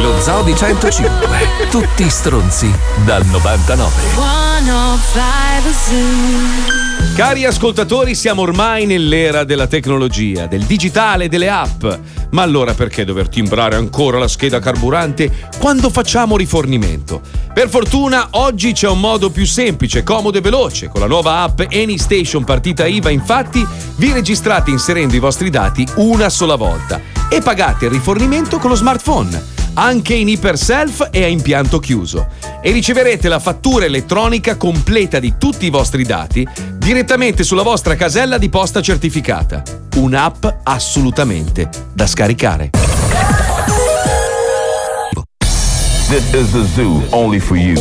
[0.00, 1.68] Lo Zoo di 105.
[1.70, 2.72] Tutti stronzi
[3.04, 3.92] dal 99.
[4.14, 6.81] 105 Zoo.
[7.14, 11.84] Cari ascoltatori, siamo ormai nell'era della tecnologia, del digitale, delle app.
[12.30, 17.20] Ma allora perché dover timbrare ancora la scheda carburante quando facciamo rifornimento?
[17.52, 20.88] Per fortuna oggi c'è un modo più semplice, comodo e veloce.
[20.88, 23.64] Con la nuova app AnyStation partita IVA, infatti,
[23.96, 26.98] vi registrate inserendo i vostri dati una sola volta
[27.28, 32.28] e pagate il rifornimento con lo smartphone anche in iperself e a impianto chiuso.
[32.60, 36.46] E riceverete la fattura elettronica completa di tutti i vostri dati
[36.82, 39.62] direttamente sulla vostra casella di posta certificata.
[39.96, 42.70] Un'app assolutamente da scaricare.
[46.08, 47.76] This is the zoo only for you.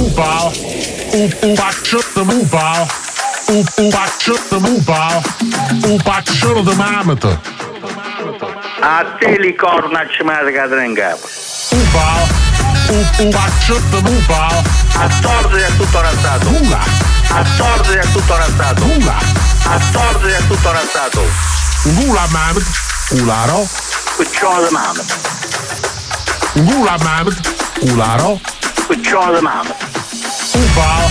[5.83, 7.39] Oepakje de mamete.
[8.81, 10.23] A te li corna ci
[14.01, 14.63] moepal.
[14.95, 17.10] A torto è tutto razzato.
[17.55, 18.85] Torto è tutto razzato.
[19.63, 21.23] A torto è tutto razzato.
[21.83, 22.65] Gula mamet.
[23.11, 23.67] Ularo.
[24.15, 25.03] Cucciolo di mamma.
[26.53, 27.53] Gula mamet.
[27.79, 28.39] Ularo.
[28.85, 29.75] Cucciolo di mamma.
[30.53, 31.09] Oepal.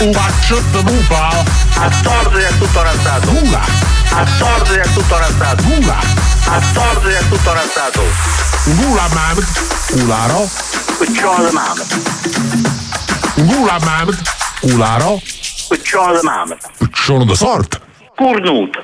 [0.00, 1.44] Oepakje de moepal.
[1.78, 3.30] A torto è tutto razzato.
[4.10, 5.62] A torto è tutto razzato.
[6.46, 8.02] A torto è tutto razzato.
[8.64, 9.46] Gula mamet.
[10.02, 10.50] Ularo.
[10.98, 11.84] Cucciolo di mamma.
[13.36, 14.38] Gula mamet.
[14.62, 15.18] Ularo.
[15.68, 16.56] Cucciolo di mamma.
[16.92, 17.80] Sono de sorte.
[18.14, 18.78] Cornuto.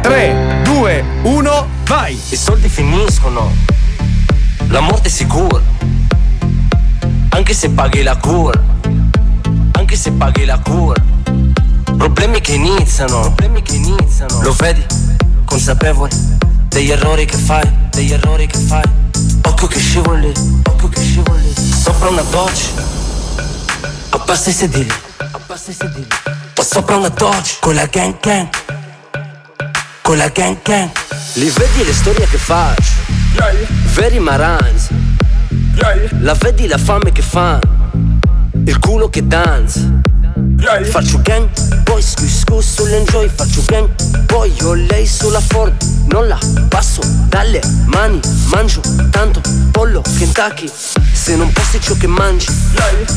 [0.00, 2.14] Tre, due, uno, vai!
[2.14, 3.52] I soldi finiscono,
[4.68, 5.62] la morte è sicura.
[7.38, 8.60] Anche se paghi la cura,
[9.74, 11.00] anche se paghi la cura.
[11.96, 14.42] Problemi che iniziano, problemi che iniziano.
[14.42, 14.84] Lo vedi,
[15.44, 16.10] consapevole
[16.66, 18.82] degli errori che fai, degli errori che fai.
[19.44, 20.32] Occhio che scivoli,
[20.64, 21.54] occhio che scivoli.
[21.54, 22.70] Sopra una doccia,
[24.10, 24.92] abbassa i sedili,
[25.30, 26.08] abbassa i sedili.
[26.56, 28.48] O sopra una doccia, con la gang gang,
[30.02, 30.90] con la gang gang.
[31.34, 32.94] Li vedi le storie che faccio,
[33.94, 35.17] veri maranzi.
[36.20, 37.58] La vedi la fame che fa,
[38.64, 39.80] il culo che danza.
[40.90, 41.48] Faccio gang,
[41.84, 43.88] poi scus sull'enjoy Faccio gang,
[44.26, 45.74] poi ho lei sulla Ford.
[46.08, 46.38] Non la
[46.68, 48.20] passo dalle mani
[48.50, 48.80] Mangio
[49.10, 50.70] tanto pollo Kentucky.
[51.12, 52.46] Se non posti ciò che mangi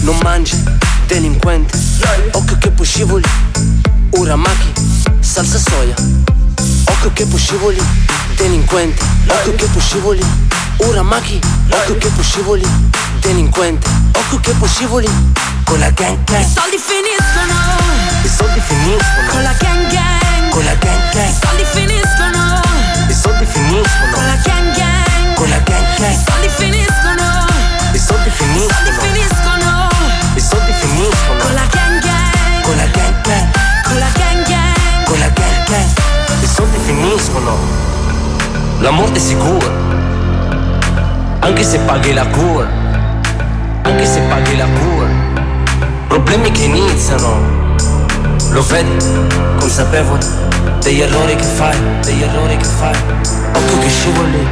[0.01, 0.55] Non mangi,
[1.07, 1.77] delinquente.
[2.31, 3.27] Occhio che poi scivoli
[4.11, 4.71] Uramaki,
[5.19, 5.95] salsa soia.
[6.85, 7.81] Occhio che poi scivoli
[8.35, 9.03] Delinquente.
[9.27, 10.23] Occhio che poi scivoli
[10.85, 11.39] Uramaki
[11.69, 12.67] Occhio che poi scivoli
[13.19, 15.09] Delinquente Occhio che poi scivoli
[15.63, 20.49] Con la gang gang I soldi finiscono i soldi finiscono con la gang gang.
[20.51, 21.29] con la gang gang.
[21.29, 22.61] I soldi finiscono
[23.07, 25.33] I soldi finiscono con la gang gang.
[25.35, 26.27] con la gang I gang.
[26.27, 27.45] soldi finiscono.
[27.93, 29.89] I soldi I soldi finiscono finiscono
[30.35, 32.61] I soldi finiscono con la gang gang.
[32.63, 33.83] con la gang gang.
[33.83, 35.03] Con la gang gang.
[35.05, 36.43] Con la gang gang.
[36.43, 37.57] I soldi finiscono.
[38.79, 40.00] La morte è sicura.
[41.41, 42.67] Anche se paghi la cura.
[43.83, 45.07] Anche se paghi la cura.
[46.07, 47.59] Problemi che iniziano.
[48.51, 48.91] Lo vedi,
[49.59, 50.25] consapevole
[50.81, 52.95] degli errori che fai, degli errori che fai.
[53.53, 54.47] Occhio che scivoli,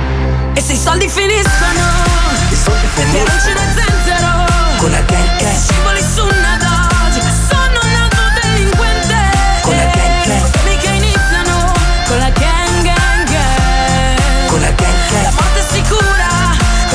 [0.54, 1.80] E se i soldi finiscono
[2.52, 3.60] i soldi e non ce finiscono.
[3.60, 4.28] n'è zenzero.
[4.78, 6.39] Con la gang E se scivoli su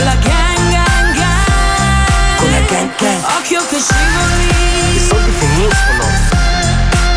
[0.05, 2.37] la gang gang gang.
[2.37, 3.23] Con la gang gang.
[3.39, 4.95] Occhio che scivoli.
[4.95, 6.05] I soldi finiscono.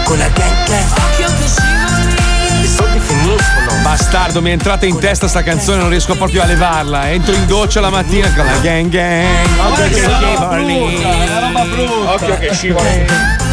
[0.03, 0.91] Con la gang gang.
[0.91, 2.64] Occhio che scivoli.
[2.64, 3.81] I soldi finiscono.
[3.81, 7.09] Bastardo, mi è entrata in testa sta canzone, non riesco proprio a levarla.
[7.09, 9.47] Entro in doccia la mattina con la gang gang.
[9.69, 11.01] Occhio che scivoli.
[11.01, 12.14] è una roba brutta.
[12.14, 13.45] Occhio che scivoli.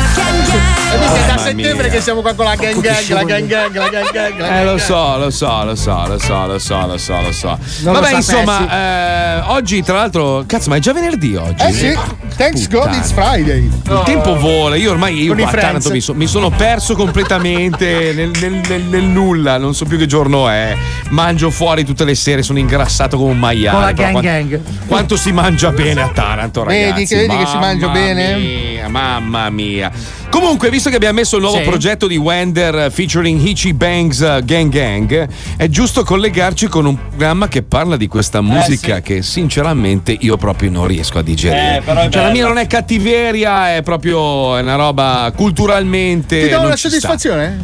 [0.55, 1.15] Gang gang.
[1.15, 3.89] è da Mamma settembre che siamo qua con la gang gang, la gang gang, la
[3.89, 4.39] gang gang.
[4.39, 7.33] la Eh, lo so, lo so, lo so, lo so, lo so, lo so, lo
[7.33, 7.59] so.
[7.83, 11.63] Vabbè, insomma, eh, oggi tra l'altro, cazzo, ma è già venerdì oggi.
[11.65, 11.99] Eh sì,
[12.37, 13.69] thanks God it's Friday.
[13.85, 15.51] Il tempo vola, io ormai io a.
[15.51, 19.99] Taranto mi, so- mi sono perso completamente nel, nel- nel- nel nulla, non so più
[19.99, 20.77] che giorno è.
[21.11, 23.95] Mangio fuori tutte le sere, sono ingrassato come un maiale.
[23.95, 24.61] Con la gang gang.
[24.87, 26.85] Quanto si mangia bene a Taranto, ragazzi.
[26.93, 28.37] Vedi che- vedi che si mangia Mamma bene?
[28.37, 29.91] Mia, mamma mia.
[30.35, 31.63] Comunque, visto che abbiamo messo il nuovo Sì.
[31.63, 36.97] progetto di Wender eh, featuring Hitchy Bangs eh, Gang Gang, è giusto collegarci con un
[37.09, 41.81] programma che parla di questa musica che sinceramente io proprio non riesco a digerire.
[41.87, 46.43] Eh, cioè, la mia non è cattiveria, è proprio una roba culturalmente.
[46.43, 47.63] Ti do non una soddisfazione?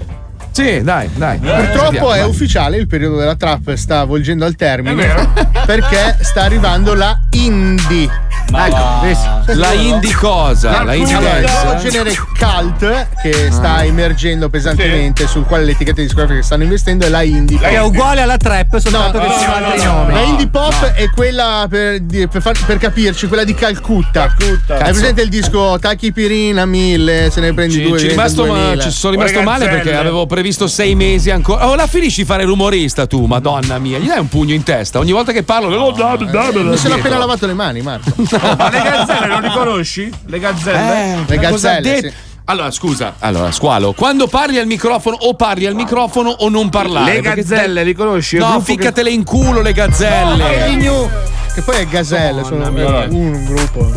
[0.53, 1.39] Sì, dai, dai.
[1.39, 2.29] Purtroppo Sentiamo, è vai.
[2.29, 5.29] ufficiale, il periodo della trap sta volgendo al termine
[5.67, 8.29] perché sta arrivando la indie.
[8.53, 10.83] Ecco, La indie cosa?
[10.83, 11.63] La indie il dance?
[11.65, 17.09] nuovo genere cult che sta emergendo pesantemente sul quale le etichette discografiche stanno investendo è
[17.09, 17.87] la indie Che è pop.
[17.87, 20.13] uguale alla trap, soltanto che ci sono altri nomi.
[20.13, 24.35] La indie pop è quella per, per far- per capirci, quella di Calcutta.
[24.67, 28.55] Hai presente il disco Tacchi Pirina 1000, se ne prendi Ci, due ci rimasto, ma-
[28.59, 28.83] 2000.
[28.83, 31.69] ci sono rimasto male perché avevo previsto sei mesi ancora.
[31.69, 33.99] Oh, la finisci di fare rumorista tu, madonna mia.
[33.99, 34.99] Gli dai un pugno in testa.
[34.99, 35.75] Ogni volta che parlo.
[35.77, 38.13] Oh, dammi, dammi, Mi sono appena lavato le mani, Marco.
[38.43, 40.11] Ma le gazzelle non li conosci?
[40.27, 41.13] Le gazzelle?
[41.13, 42.13] Eh, Le gazzelle, sì.
[42.45, 47.13] Allora, scusa, allora, squalo, quando parli al microfono o parli al microfono o non parlare?
[47.15, 48.39] Le gazzelle, te- li conosci?
[48.39, 50.69] No, gruppo che- ficcatele in culo le gazzelle.
[50.71, 51.09] Ignu,
[51.55, 53.91] Che poi è Gazelle, sono un gruppo.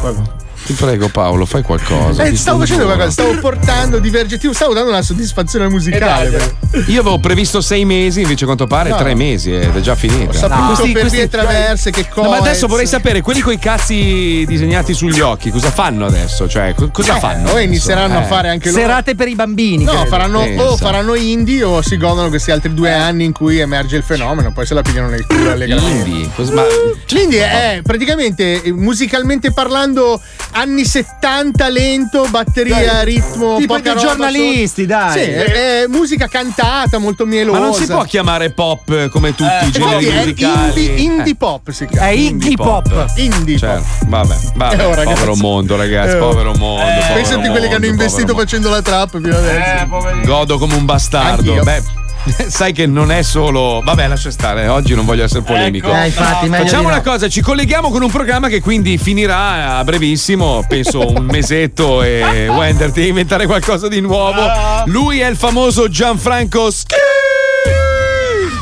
[0.00, 0.42] Guarda.
[0.64, 2.22] Ti prego, Paolo, fai qualcosa.
[2.24, 6.30] Eh, stavo facendo qualcosa, stavo portando divergentivo, stavo dando una soddisfazione musicale.
[6.30, 6.44] però.
[6.86, 8.96] Io avevo previsto sei mesi, invece a quanto pare No.
[8.96, 10.30] tre mesi ed è già finita.
[10.30, 12.22] Ho saputo per vie traverse che cosa.
[12.26, 16.48] No, ma adesso vorrei sapere, quelli con i cazzi disegnati sugli occhi, cosa fanno adesso?
[16.48, 17.50] Cioè, co- cosa Eh, fanno?
[17.50, 17.58] adesso?
[17.58, 18.26] inizieranno a Eh.
[18.26, 18.80] fare anche loro.
[18.80, 19.84] Serate per i bambini.
[19.84, 20.06] No, credo.
[20.06, 24.02] faranno o faranno indie o si godono questi altri due anni in cui emerge il
[24.02, 26.08] fenomeno, poi se la pigliano nel culo allegramente.
[26.08, 26.30] Indie?
[26.34, 26.64] Cosa- ma-
[27.08, 30.20] L'indie è praticamente eh, musicalmente parlando
[30.54, 34.94] anni 70 lento, batteria, ritmo, Tipo poca giornalisti, sotto.
[34.94, 35.12] dai.
[35.12, 37.58] Sì, è, è musica cantata, molto mielosa.
[37.58, 40.84] Ma non si può chiamare pop eh, come tutti i generi musicali.
[40.84, 41.36] indie, indie Eh.
[41.36, 42.06] pop si chiama.
[42.06, 43.06] È Iggy Pop.
[43.16, 44.08] Indie Certo, pop.
[44.08, 44.74] vabbè, vabbè.
[44.80, 45.14] Eh, oh, ragazzi.
[45.14, 46.28] povero mondo, ragazzi, Eh, oh.
[46.28, 46.84] povero mondo.
[46.84, 49.86] povero Pensate a quelli che hanno mondo, investito facendo la trap fino adesso.
[49.86, 50.20] mondo.
[50.26, 51.50] Godo come un bastardo.
[51.50, 51.62] Anch'io.
[51.64, 51.82] Beh,
[52.48, 53.80] sai che non è solo.
[53.84, 55.94] Vabbè, lascia stare, oggi non voglio essere polemico.
[55.94, 57.02] Eh, infatti, meglio Facciamo una no.
[57.02, 62.48] cosa, ci colleghiamo con un programma che quindi finirà a brevissimo, penso un mesetto e
[62.48, 64.40] Wender ti devi inventare qualcosa di nuovo.
[64.86, 66.94] Lui è il famoso Gianfranco Sch-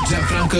[0.09, 0.59] Gianfranco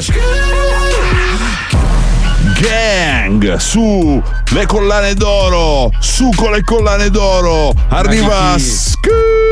[2.61, 9.52] Gang su le collane d'oro, su con le collane d'oro, arriva Sk-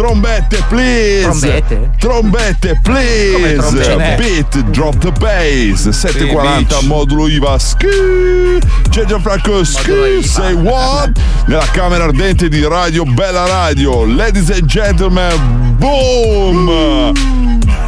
[0.00, 1.28] Trombette, please!
[1.28, 1.90] Trombette?
[1.98, 3.82] Trombette, please!
[3.82, 4.16] trombette?
[4.16, 5.90] Beat, drop the bass!
[5.90, 6.86] 740 bitch.
[6.86, 7.58] modulo IVA.
[7.58, 8.58] Sk-
[8.88, 11.10] C'è Gianfranco Sk- Say what?
[11.44, 14.06] Nella camera ardente di Radio Bella Radio.
[14.06, 17.12] Ladies and gentlemen, boom!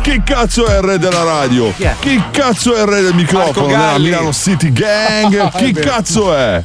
[0.02, 1.72] Chi cazzo è il re della radio?
[2.00, 4.10] Chi cazzo è il re del microfono Galli.
[4.10, 5.50] Milano City Gang?
[5.56, 6.62] Chi cazzo è?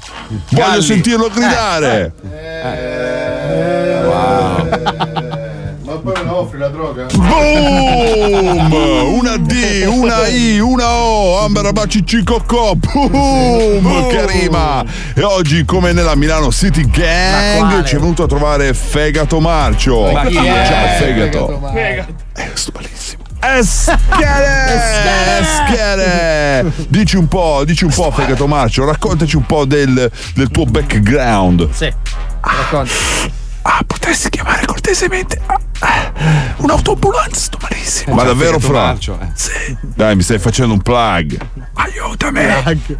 [0.50, 0.84] Voglio Galli.
[0.84, 2.12] sentirlo gridare.
[2.22, 2.72] Ma
[4.66, 5.17] poi me la
[6.38, 7.06] offri la droga?
[7.14, 8.74] Boom!
[9.18, 12.76] Una D, una I, una O, Amber Abacici Cocco.
[12.76, 14.08] Boom!
[14.08, 14.84] Che rima!
[15.14, 20.12] E oggi, come nella Milano City Gang, ci è venuto a trovare Fegato Marcio.
[20.12, 20.66] Ma chi è?
[20.68, 21.62] Ciao, Fegato.
[21.74, 23.24] Fegato, Eh, sto malissimo.
[23.40, 25.40] Eschere!
[25.40, 26.72] Eschere!
[26.88, 31.70] Dici un po', dici un po', Fegato Marcio, raccontaci un po' del, del tuo background.
[31.72, 31.92] Sì.
[32.42, 32.92] Racconta.
[33.64, 35.60] Ah, potresti chiamare cortesemente ah, ah,
[36.58, 38.16] un'autoambulanza, sto malissimo.
[38.16, 38.86] Ma davvero, Fegato Fra?
[38.86, 39.28] Marcio, eh.
[39.34, 39.78] Sì.
[39.82, 41.38] Dai, mi stai facendo un plug.
[41.74, 42.40] Aiutami.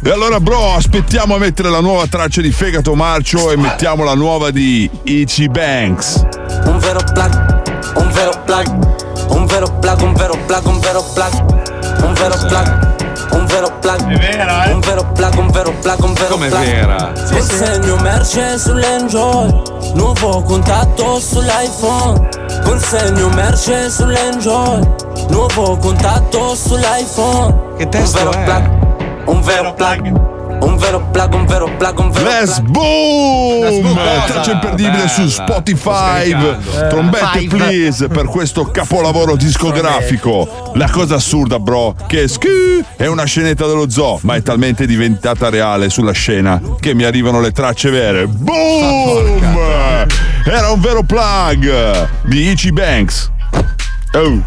[0.02, 4.14] E allora, bro, aspettiamo a mettere la nuova traccia di Fegato Marcio e mettiamo la
[4.14, 6.24] nuova di Ichi Banks.
[6.64, 7.62] Un vero plug,
[7.96, 12.86] un vero plug, un vero plug, un vero plug, un vero plug, un vero plug,
[13.32, 14.72] un vero plug, È vera, eh?
[14.72, 16.60] un vero plug, un vero plug, un vero Come plug.
[16.64, 17.12] vera?
[17.30, 19.62] Consegno merce sull'enjoy,
[19.94, 22.28] nuovo contatto sull'iPhone.
[22.64, 24.80] Consegno merce sull'enjoy,
[25.30, 27.76] nuovo contatto sull'iPhone.
[27.76, 28.44] Che testo un vero è?
[28.44, 33.94] plug, un vero plug, un vero plug, un vero plug, un vero Let's boom!
[33.94, 34.24] cosa?
[34.26, 35.08] Traccia imperdibile Bella.
[35.08, 36.30] su Spotify.
[36.30, 36.88] Scaricando.
[36.88, 37.56] Trombette Five.
[37.56, 40.72] please per questo capolavoro discografico.
[40.74, 45.48] La cosa assurda, bro, che Ski è una scenetta dello zoo, ma è talmente diventata
[45.48, 48.26] reale sulla scena che mi arrivano le tracce vere.
[48.26, 50.06] Boom!
[50.44, 53.30] Era un vero plug di Ichi Banks.
[54.12, 54.42] Oh,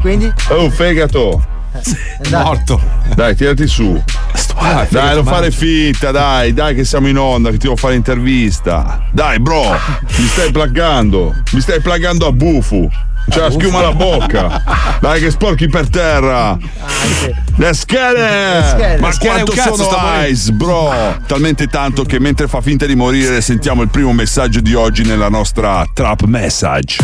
[0.00, 0.32] Quindi?
[0.50, 1.52] oh, fegato.
[2.30, 2.80] Morto.
[3.14, 4.00] Dai, tirati su.
[4.56, 7.94] Ah, Dai, non fare finta, dai, dai che siamo in onda, che ti devo fare
[7.94, 9.04] intervista.
[9.12, 9.76] Dai, bro,
[10.16, 11.34] mi stai plaggando.
[11.52, 12.88] Mi stai plaggando a bufu.
[13.28, 14.62] C'è la schiuma alla bocca.
[15.00, 16.56] Dai che sporchi per terra.
[17.56, 18.98] Le schede!
[19.00, 20.28] Ma quanto sono sta morendo.
[20.28, 20.92] ice, bro!
[21.26, 25.28] Talmente tanto che mentre fa finta di morire sentiamo il primo messaggio di oggi nella
[25.28, 26.98] nostra trap message.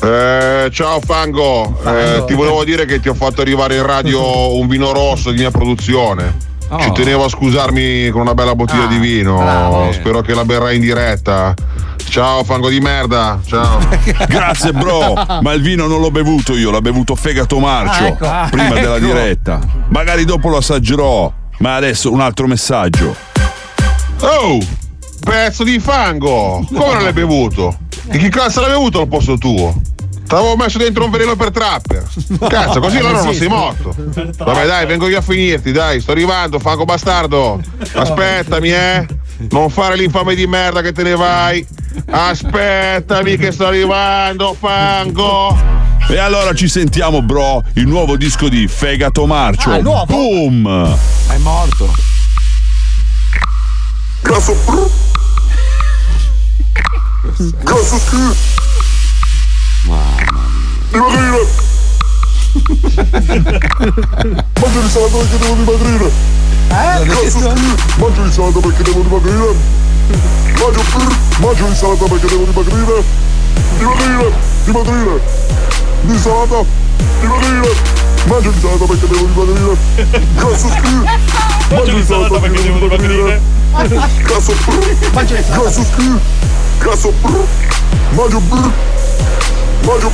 [0.00, 4.68] Eh, ciao Fango, Eh, ti volevo dire che ti ho fatto arrivare in radio un
[4.68, 6.46] vino rosso di mia produzione.
[6.70, 6.78] Oh.
[6.78, 9.38] Ci tenevo a scusarmi con una bella bottiglia di vino.
[9.38, 9.90] bravo.
[9.92, 11.54] Spero che la berrai in diretta.
[12.10, 13.78] Ciao Fango di merda, ciao.
[14.28, 15.14] Grazie, bro.
[15.42, 18.26] Ma il vino non l'ho bevuto io, l'ha bevuto Fegato Marcio Ah, ecco.
[18.26, 19.06] Ah, prima della ecco.
[19.06, 19.60] diretta.
[19.88, 21.32] Magari dopo lo assaggerò.
[21.58, 23.14] Ma adesso un altro messaggio.
[24.20, 24.58] Oh,
[25.20, 26.64] pezzo di fango!
[26.72, 27.76] Come l'hai bevuto?
[28.10, 29.80] E chi cazzo l'ha bevuto al posto tuo?
[30.26, 32.06] T'avevo messo dentro un veleno per trapper.
[32.48, 33.94] Cazzo, così allora non sei morto.
[33.96, 37.60] Vabbè, dai, vengo io a finirti, dai, sto arrivando, fango bastardo.
[37.94, 39.06] Aspettami, eh.
[39.50, 41.66] Non fare l'infame di merda che te ne vai.
[42.10, 45.56] Aspettami che sto arrivando, fango.
[46.10, 49.70] E allora ci sentiamo, bro, il nuovo disco di Fegato Marcio.
[49.70, 50.06] Ah, nuovo?
[50.06, 50.98] Boom!
[51.28, 51.94] È morto.
[54.22, 54.56] Cazzo,
[57.20, 58.32] Cazzo schifo!
[60.90, 61.46] Dimagrire!
[64.60, 66.12] Mangio l'insalata perché devo dimagrire!
[66.68, 67.06] Eh?
[67.06, 67.74] Cazzo schifo!
[67.98, 69.54] Mangio l'insalata perché devo dimagrire!
[70.58, 70.82] Mangio,
[71.40, 73.02] mangio l'insalata perché devo dimagrire!
[73.78, 74.32] Dimagrire!
[74.64, 75.20] Dimagrire!
[76.02, 76.64] L'insalata!
[77.20, 77.74] Dimagrire!
[78.26, 79.76] Mangio l'insalata perché devo dimagrire!
[80.36, 81.74] Cazzo schifo!
[81.74, 83.40] Mangio l'insalata perché devo dimagrire!
[84.22, 84.54] Cazzo
[85.50, 85.84] Cazzo
[86.78, 87.12] Cazzo
[88.12, 88.40] Mangio
[89.82, 90.10] Mangio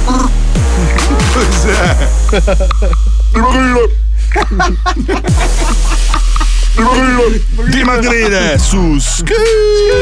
[1.32, 2.08] Cos'è?
[3.32, 4.03] Dimagrire!
[6.74, 7.40] Dimagrire!
[7.70, 9.30] Dimagrire su Sk-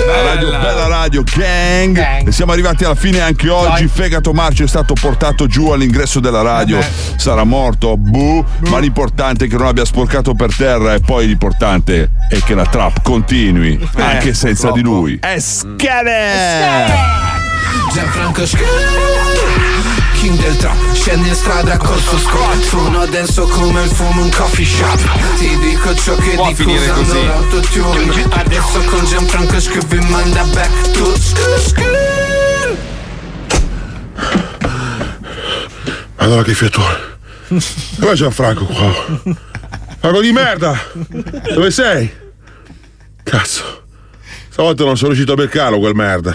[0.07, 2.27] la radio, bella radio gang.
[2.27, 3.87] E siamo arrivati alla fine anche oggi.
[3.89, 6.79] Fegato Marcio è stato portato giù all'ingresso della radio.
[7.17, 8.45] Sarà morto, buh.
[8.69, 10.95] Ma l'importante è che non abbia sporcato per terra.
[10.95, 15.19] E poi l'importante è che la trap continui anche senza di lui.
[15.21, 16.31] È schede!
[17.93, 18.47] Gianfranco
[20.23, 24.31] King del trap Scendi in strada col suo squad Suono denso come il fumo in
[24.31, 29.57] coffee shop Ti dico ciò che Può dico usando l'autotune Adesso con Gianfranco
[29.89, 32.77] vi manda back to school
[36.19, 36.99] Allora che fiatone.
[37.97, 38.94] Dov'è Gianfranco qua?
[39.99, 40.78] Fango di merda!
[41.53, 42.09] Dove sei?
[43.24, 43.82] Cazzo.
[44.51, 46.32] Stavolta non sono riuscito a beccarlo quel merda.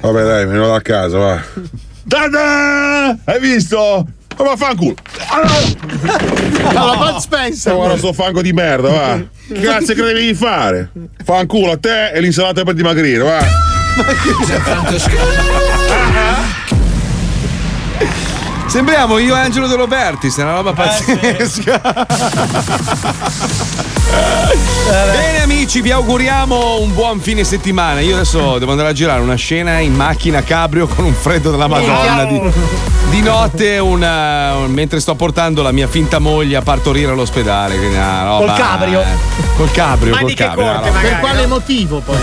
[0.00, 1.44] Vabbè dai, me ne vado a casa, va.
[2.08, 3.18] Tada!
[3.24, 4.06] Hai visto?
[4.38, 4.94] Ma vaffanculo!
[6.74, 7.74] Alla Bud Spencer.
[7.74, 9.20] Guarda sto fango di merda, va.
[9.48, 10.90] Che cazzo credevi di fare?
[11.24, 13.44] Fanculo a te e l'insalata per dimagrire, va.
[18.66, 21.80] Sembriamo io e Angelo De Roberti, è una roba pazzesca.
[25.12, 28.00] Bene amici, vi auguriamo un buon fine settimana.
[28.00, 31.68] Io adesso devo andare a girare una scena in macchina cabrio con un freddo della
[31.68, 32.24] Madonna.
[32.24, 32.40] Di,
[33.10, 37.76] di notte, una- un- mentre sto portando la mia finta moglie a partorire all'ospedale.
[37.78, 39.00] roba- Col cabrio?
[39.00, 39.04] eh,
[39.56, 40.64] Col cabrio, col Maniche cabrio.
[40.64, 42.16] una corte, Per quale motivo poi?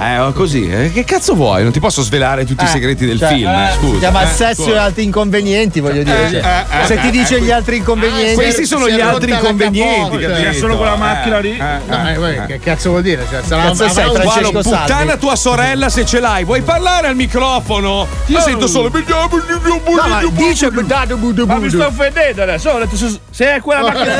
[0.00, 0.68] Eh, oh, così.
[0.70, 1.64] eh, Che cazzo vuoi?
[1.64, 3.92] Non ti posso svelare tutti i Eh, segreti del cioè, film, eh, eh, scusa.
[3.94, 6.26] Si chiama eh, sesso e altri inconvenienti, voglio dire.
[6.26, 8.34] Eh, cioè, eh, eh, se ti eh, dice eh, gli altri inconvenienti.
[8.34, 10.52] Questi sono gli altri inconvenienti, capito?
[10.52, 11.56] solo quella macchina lì.
[11.58, 13.26] Eh, eh, che cazzo vuol dire?
[13.28, 14.78] Cioè, sarà Cazzo sei, un- Francesco Salvi.
[14.86, 16.44] puttana tua sorella se ce l'hai.
[16.44, 18.06] Vuoi parlare al microfono?
[18.26, 18.40] Io Oh.
[18.40, 18.90] sento solo.
[18.90, 22.70] No, ma dice Ma mi sto offendendo adesso.
[22.70, 24.14] Ho detto se, se è quella macchina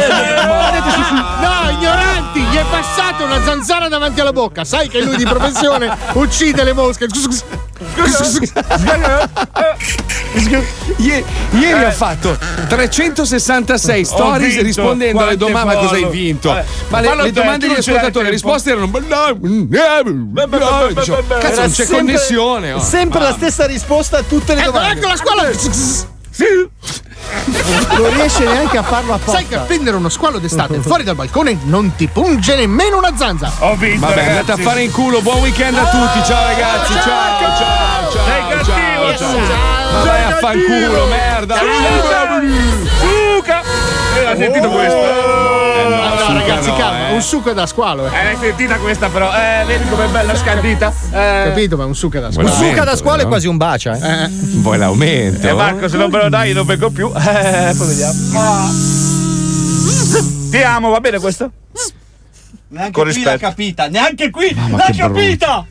[1.41, 4.65] No, ignoranti, gli è passata una zanzara davanti alla bocca.
[4.65, 5.67] Sai che lui di professione
[6.15, 7.07] uccide le mosche.
[10.97, 12.37] Ie- ieri ha fatto
[12.69, 15.75] 366 stories vinto, rispondendo alle domande.
[15.75, 16.57] Ma cosa hai vinto?
[16.57, 18.91] Eh, Ma le, le domande degli ascoltatori, le risposte erano.
[21.41, 22.81] Cazzo, non c'è connessione.
[22.81, 24.99] Sempre la stessa risposta a tutte le Ecco, domande.
[24.99, 26.18] ecco la scuola.
[27.97, 29.33] Non riesce neanche a farlo apposta.
[29.33, 33.53] Sai che appendere uno squalo d'estate fuori dal balcone non ti punge nemmeno una zanza.
[33.59, 34.07] Ho vinto.
[34.07, 34.39] Vabbè, ragazzi.
[34.39, 35.21] andate a fare in culo.
[35.21, 36.25] Buon weekend a tutti.
[36.25, 36.93] Ciao ragazzi.
[36.93, 38.11] Ciao, ciao, ciao.
[38.11, 39.15] Sei ciao.
[39.15, 39.39] cattivo,
[39.93, 41.57] Ma vai a fanculo, merda!
[43.01, 43.63] Suca!
[44.17, 45.68] Eh, hai sentito questo?
[45.89, 48.07] No, ragazzi, calma, un succo da squalo.
[48.07, 48.19] Eh.
[48.19, 49.31] Eh, l'hai sentita questa però?
[49.33, 50.93] Eh, vedi com'è bella scandita?
[51.11, 51.43] Eh.
[51.49, 52.49] Capito, ma un succo da Un squalo.
[52.51, 54.29] succa da scuola è quasi un bacio, eh.
[54.31, 55.47] Vuoi l'aumento?
[55.49, 57.11] E Marco, se non me lo dai, io non vengo più.
[57.15, 58.13] Eh, poi vediamo.
[60.51, 61.51] Ti amo, va bene questo?
[62.71, 63.39] Neanche Con qui l'ha rispetto.
[63.49, 65.67] capita, neanche qui Mamma, l'ha capita!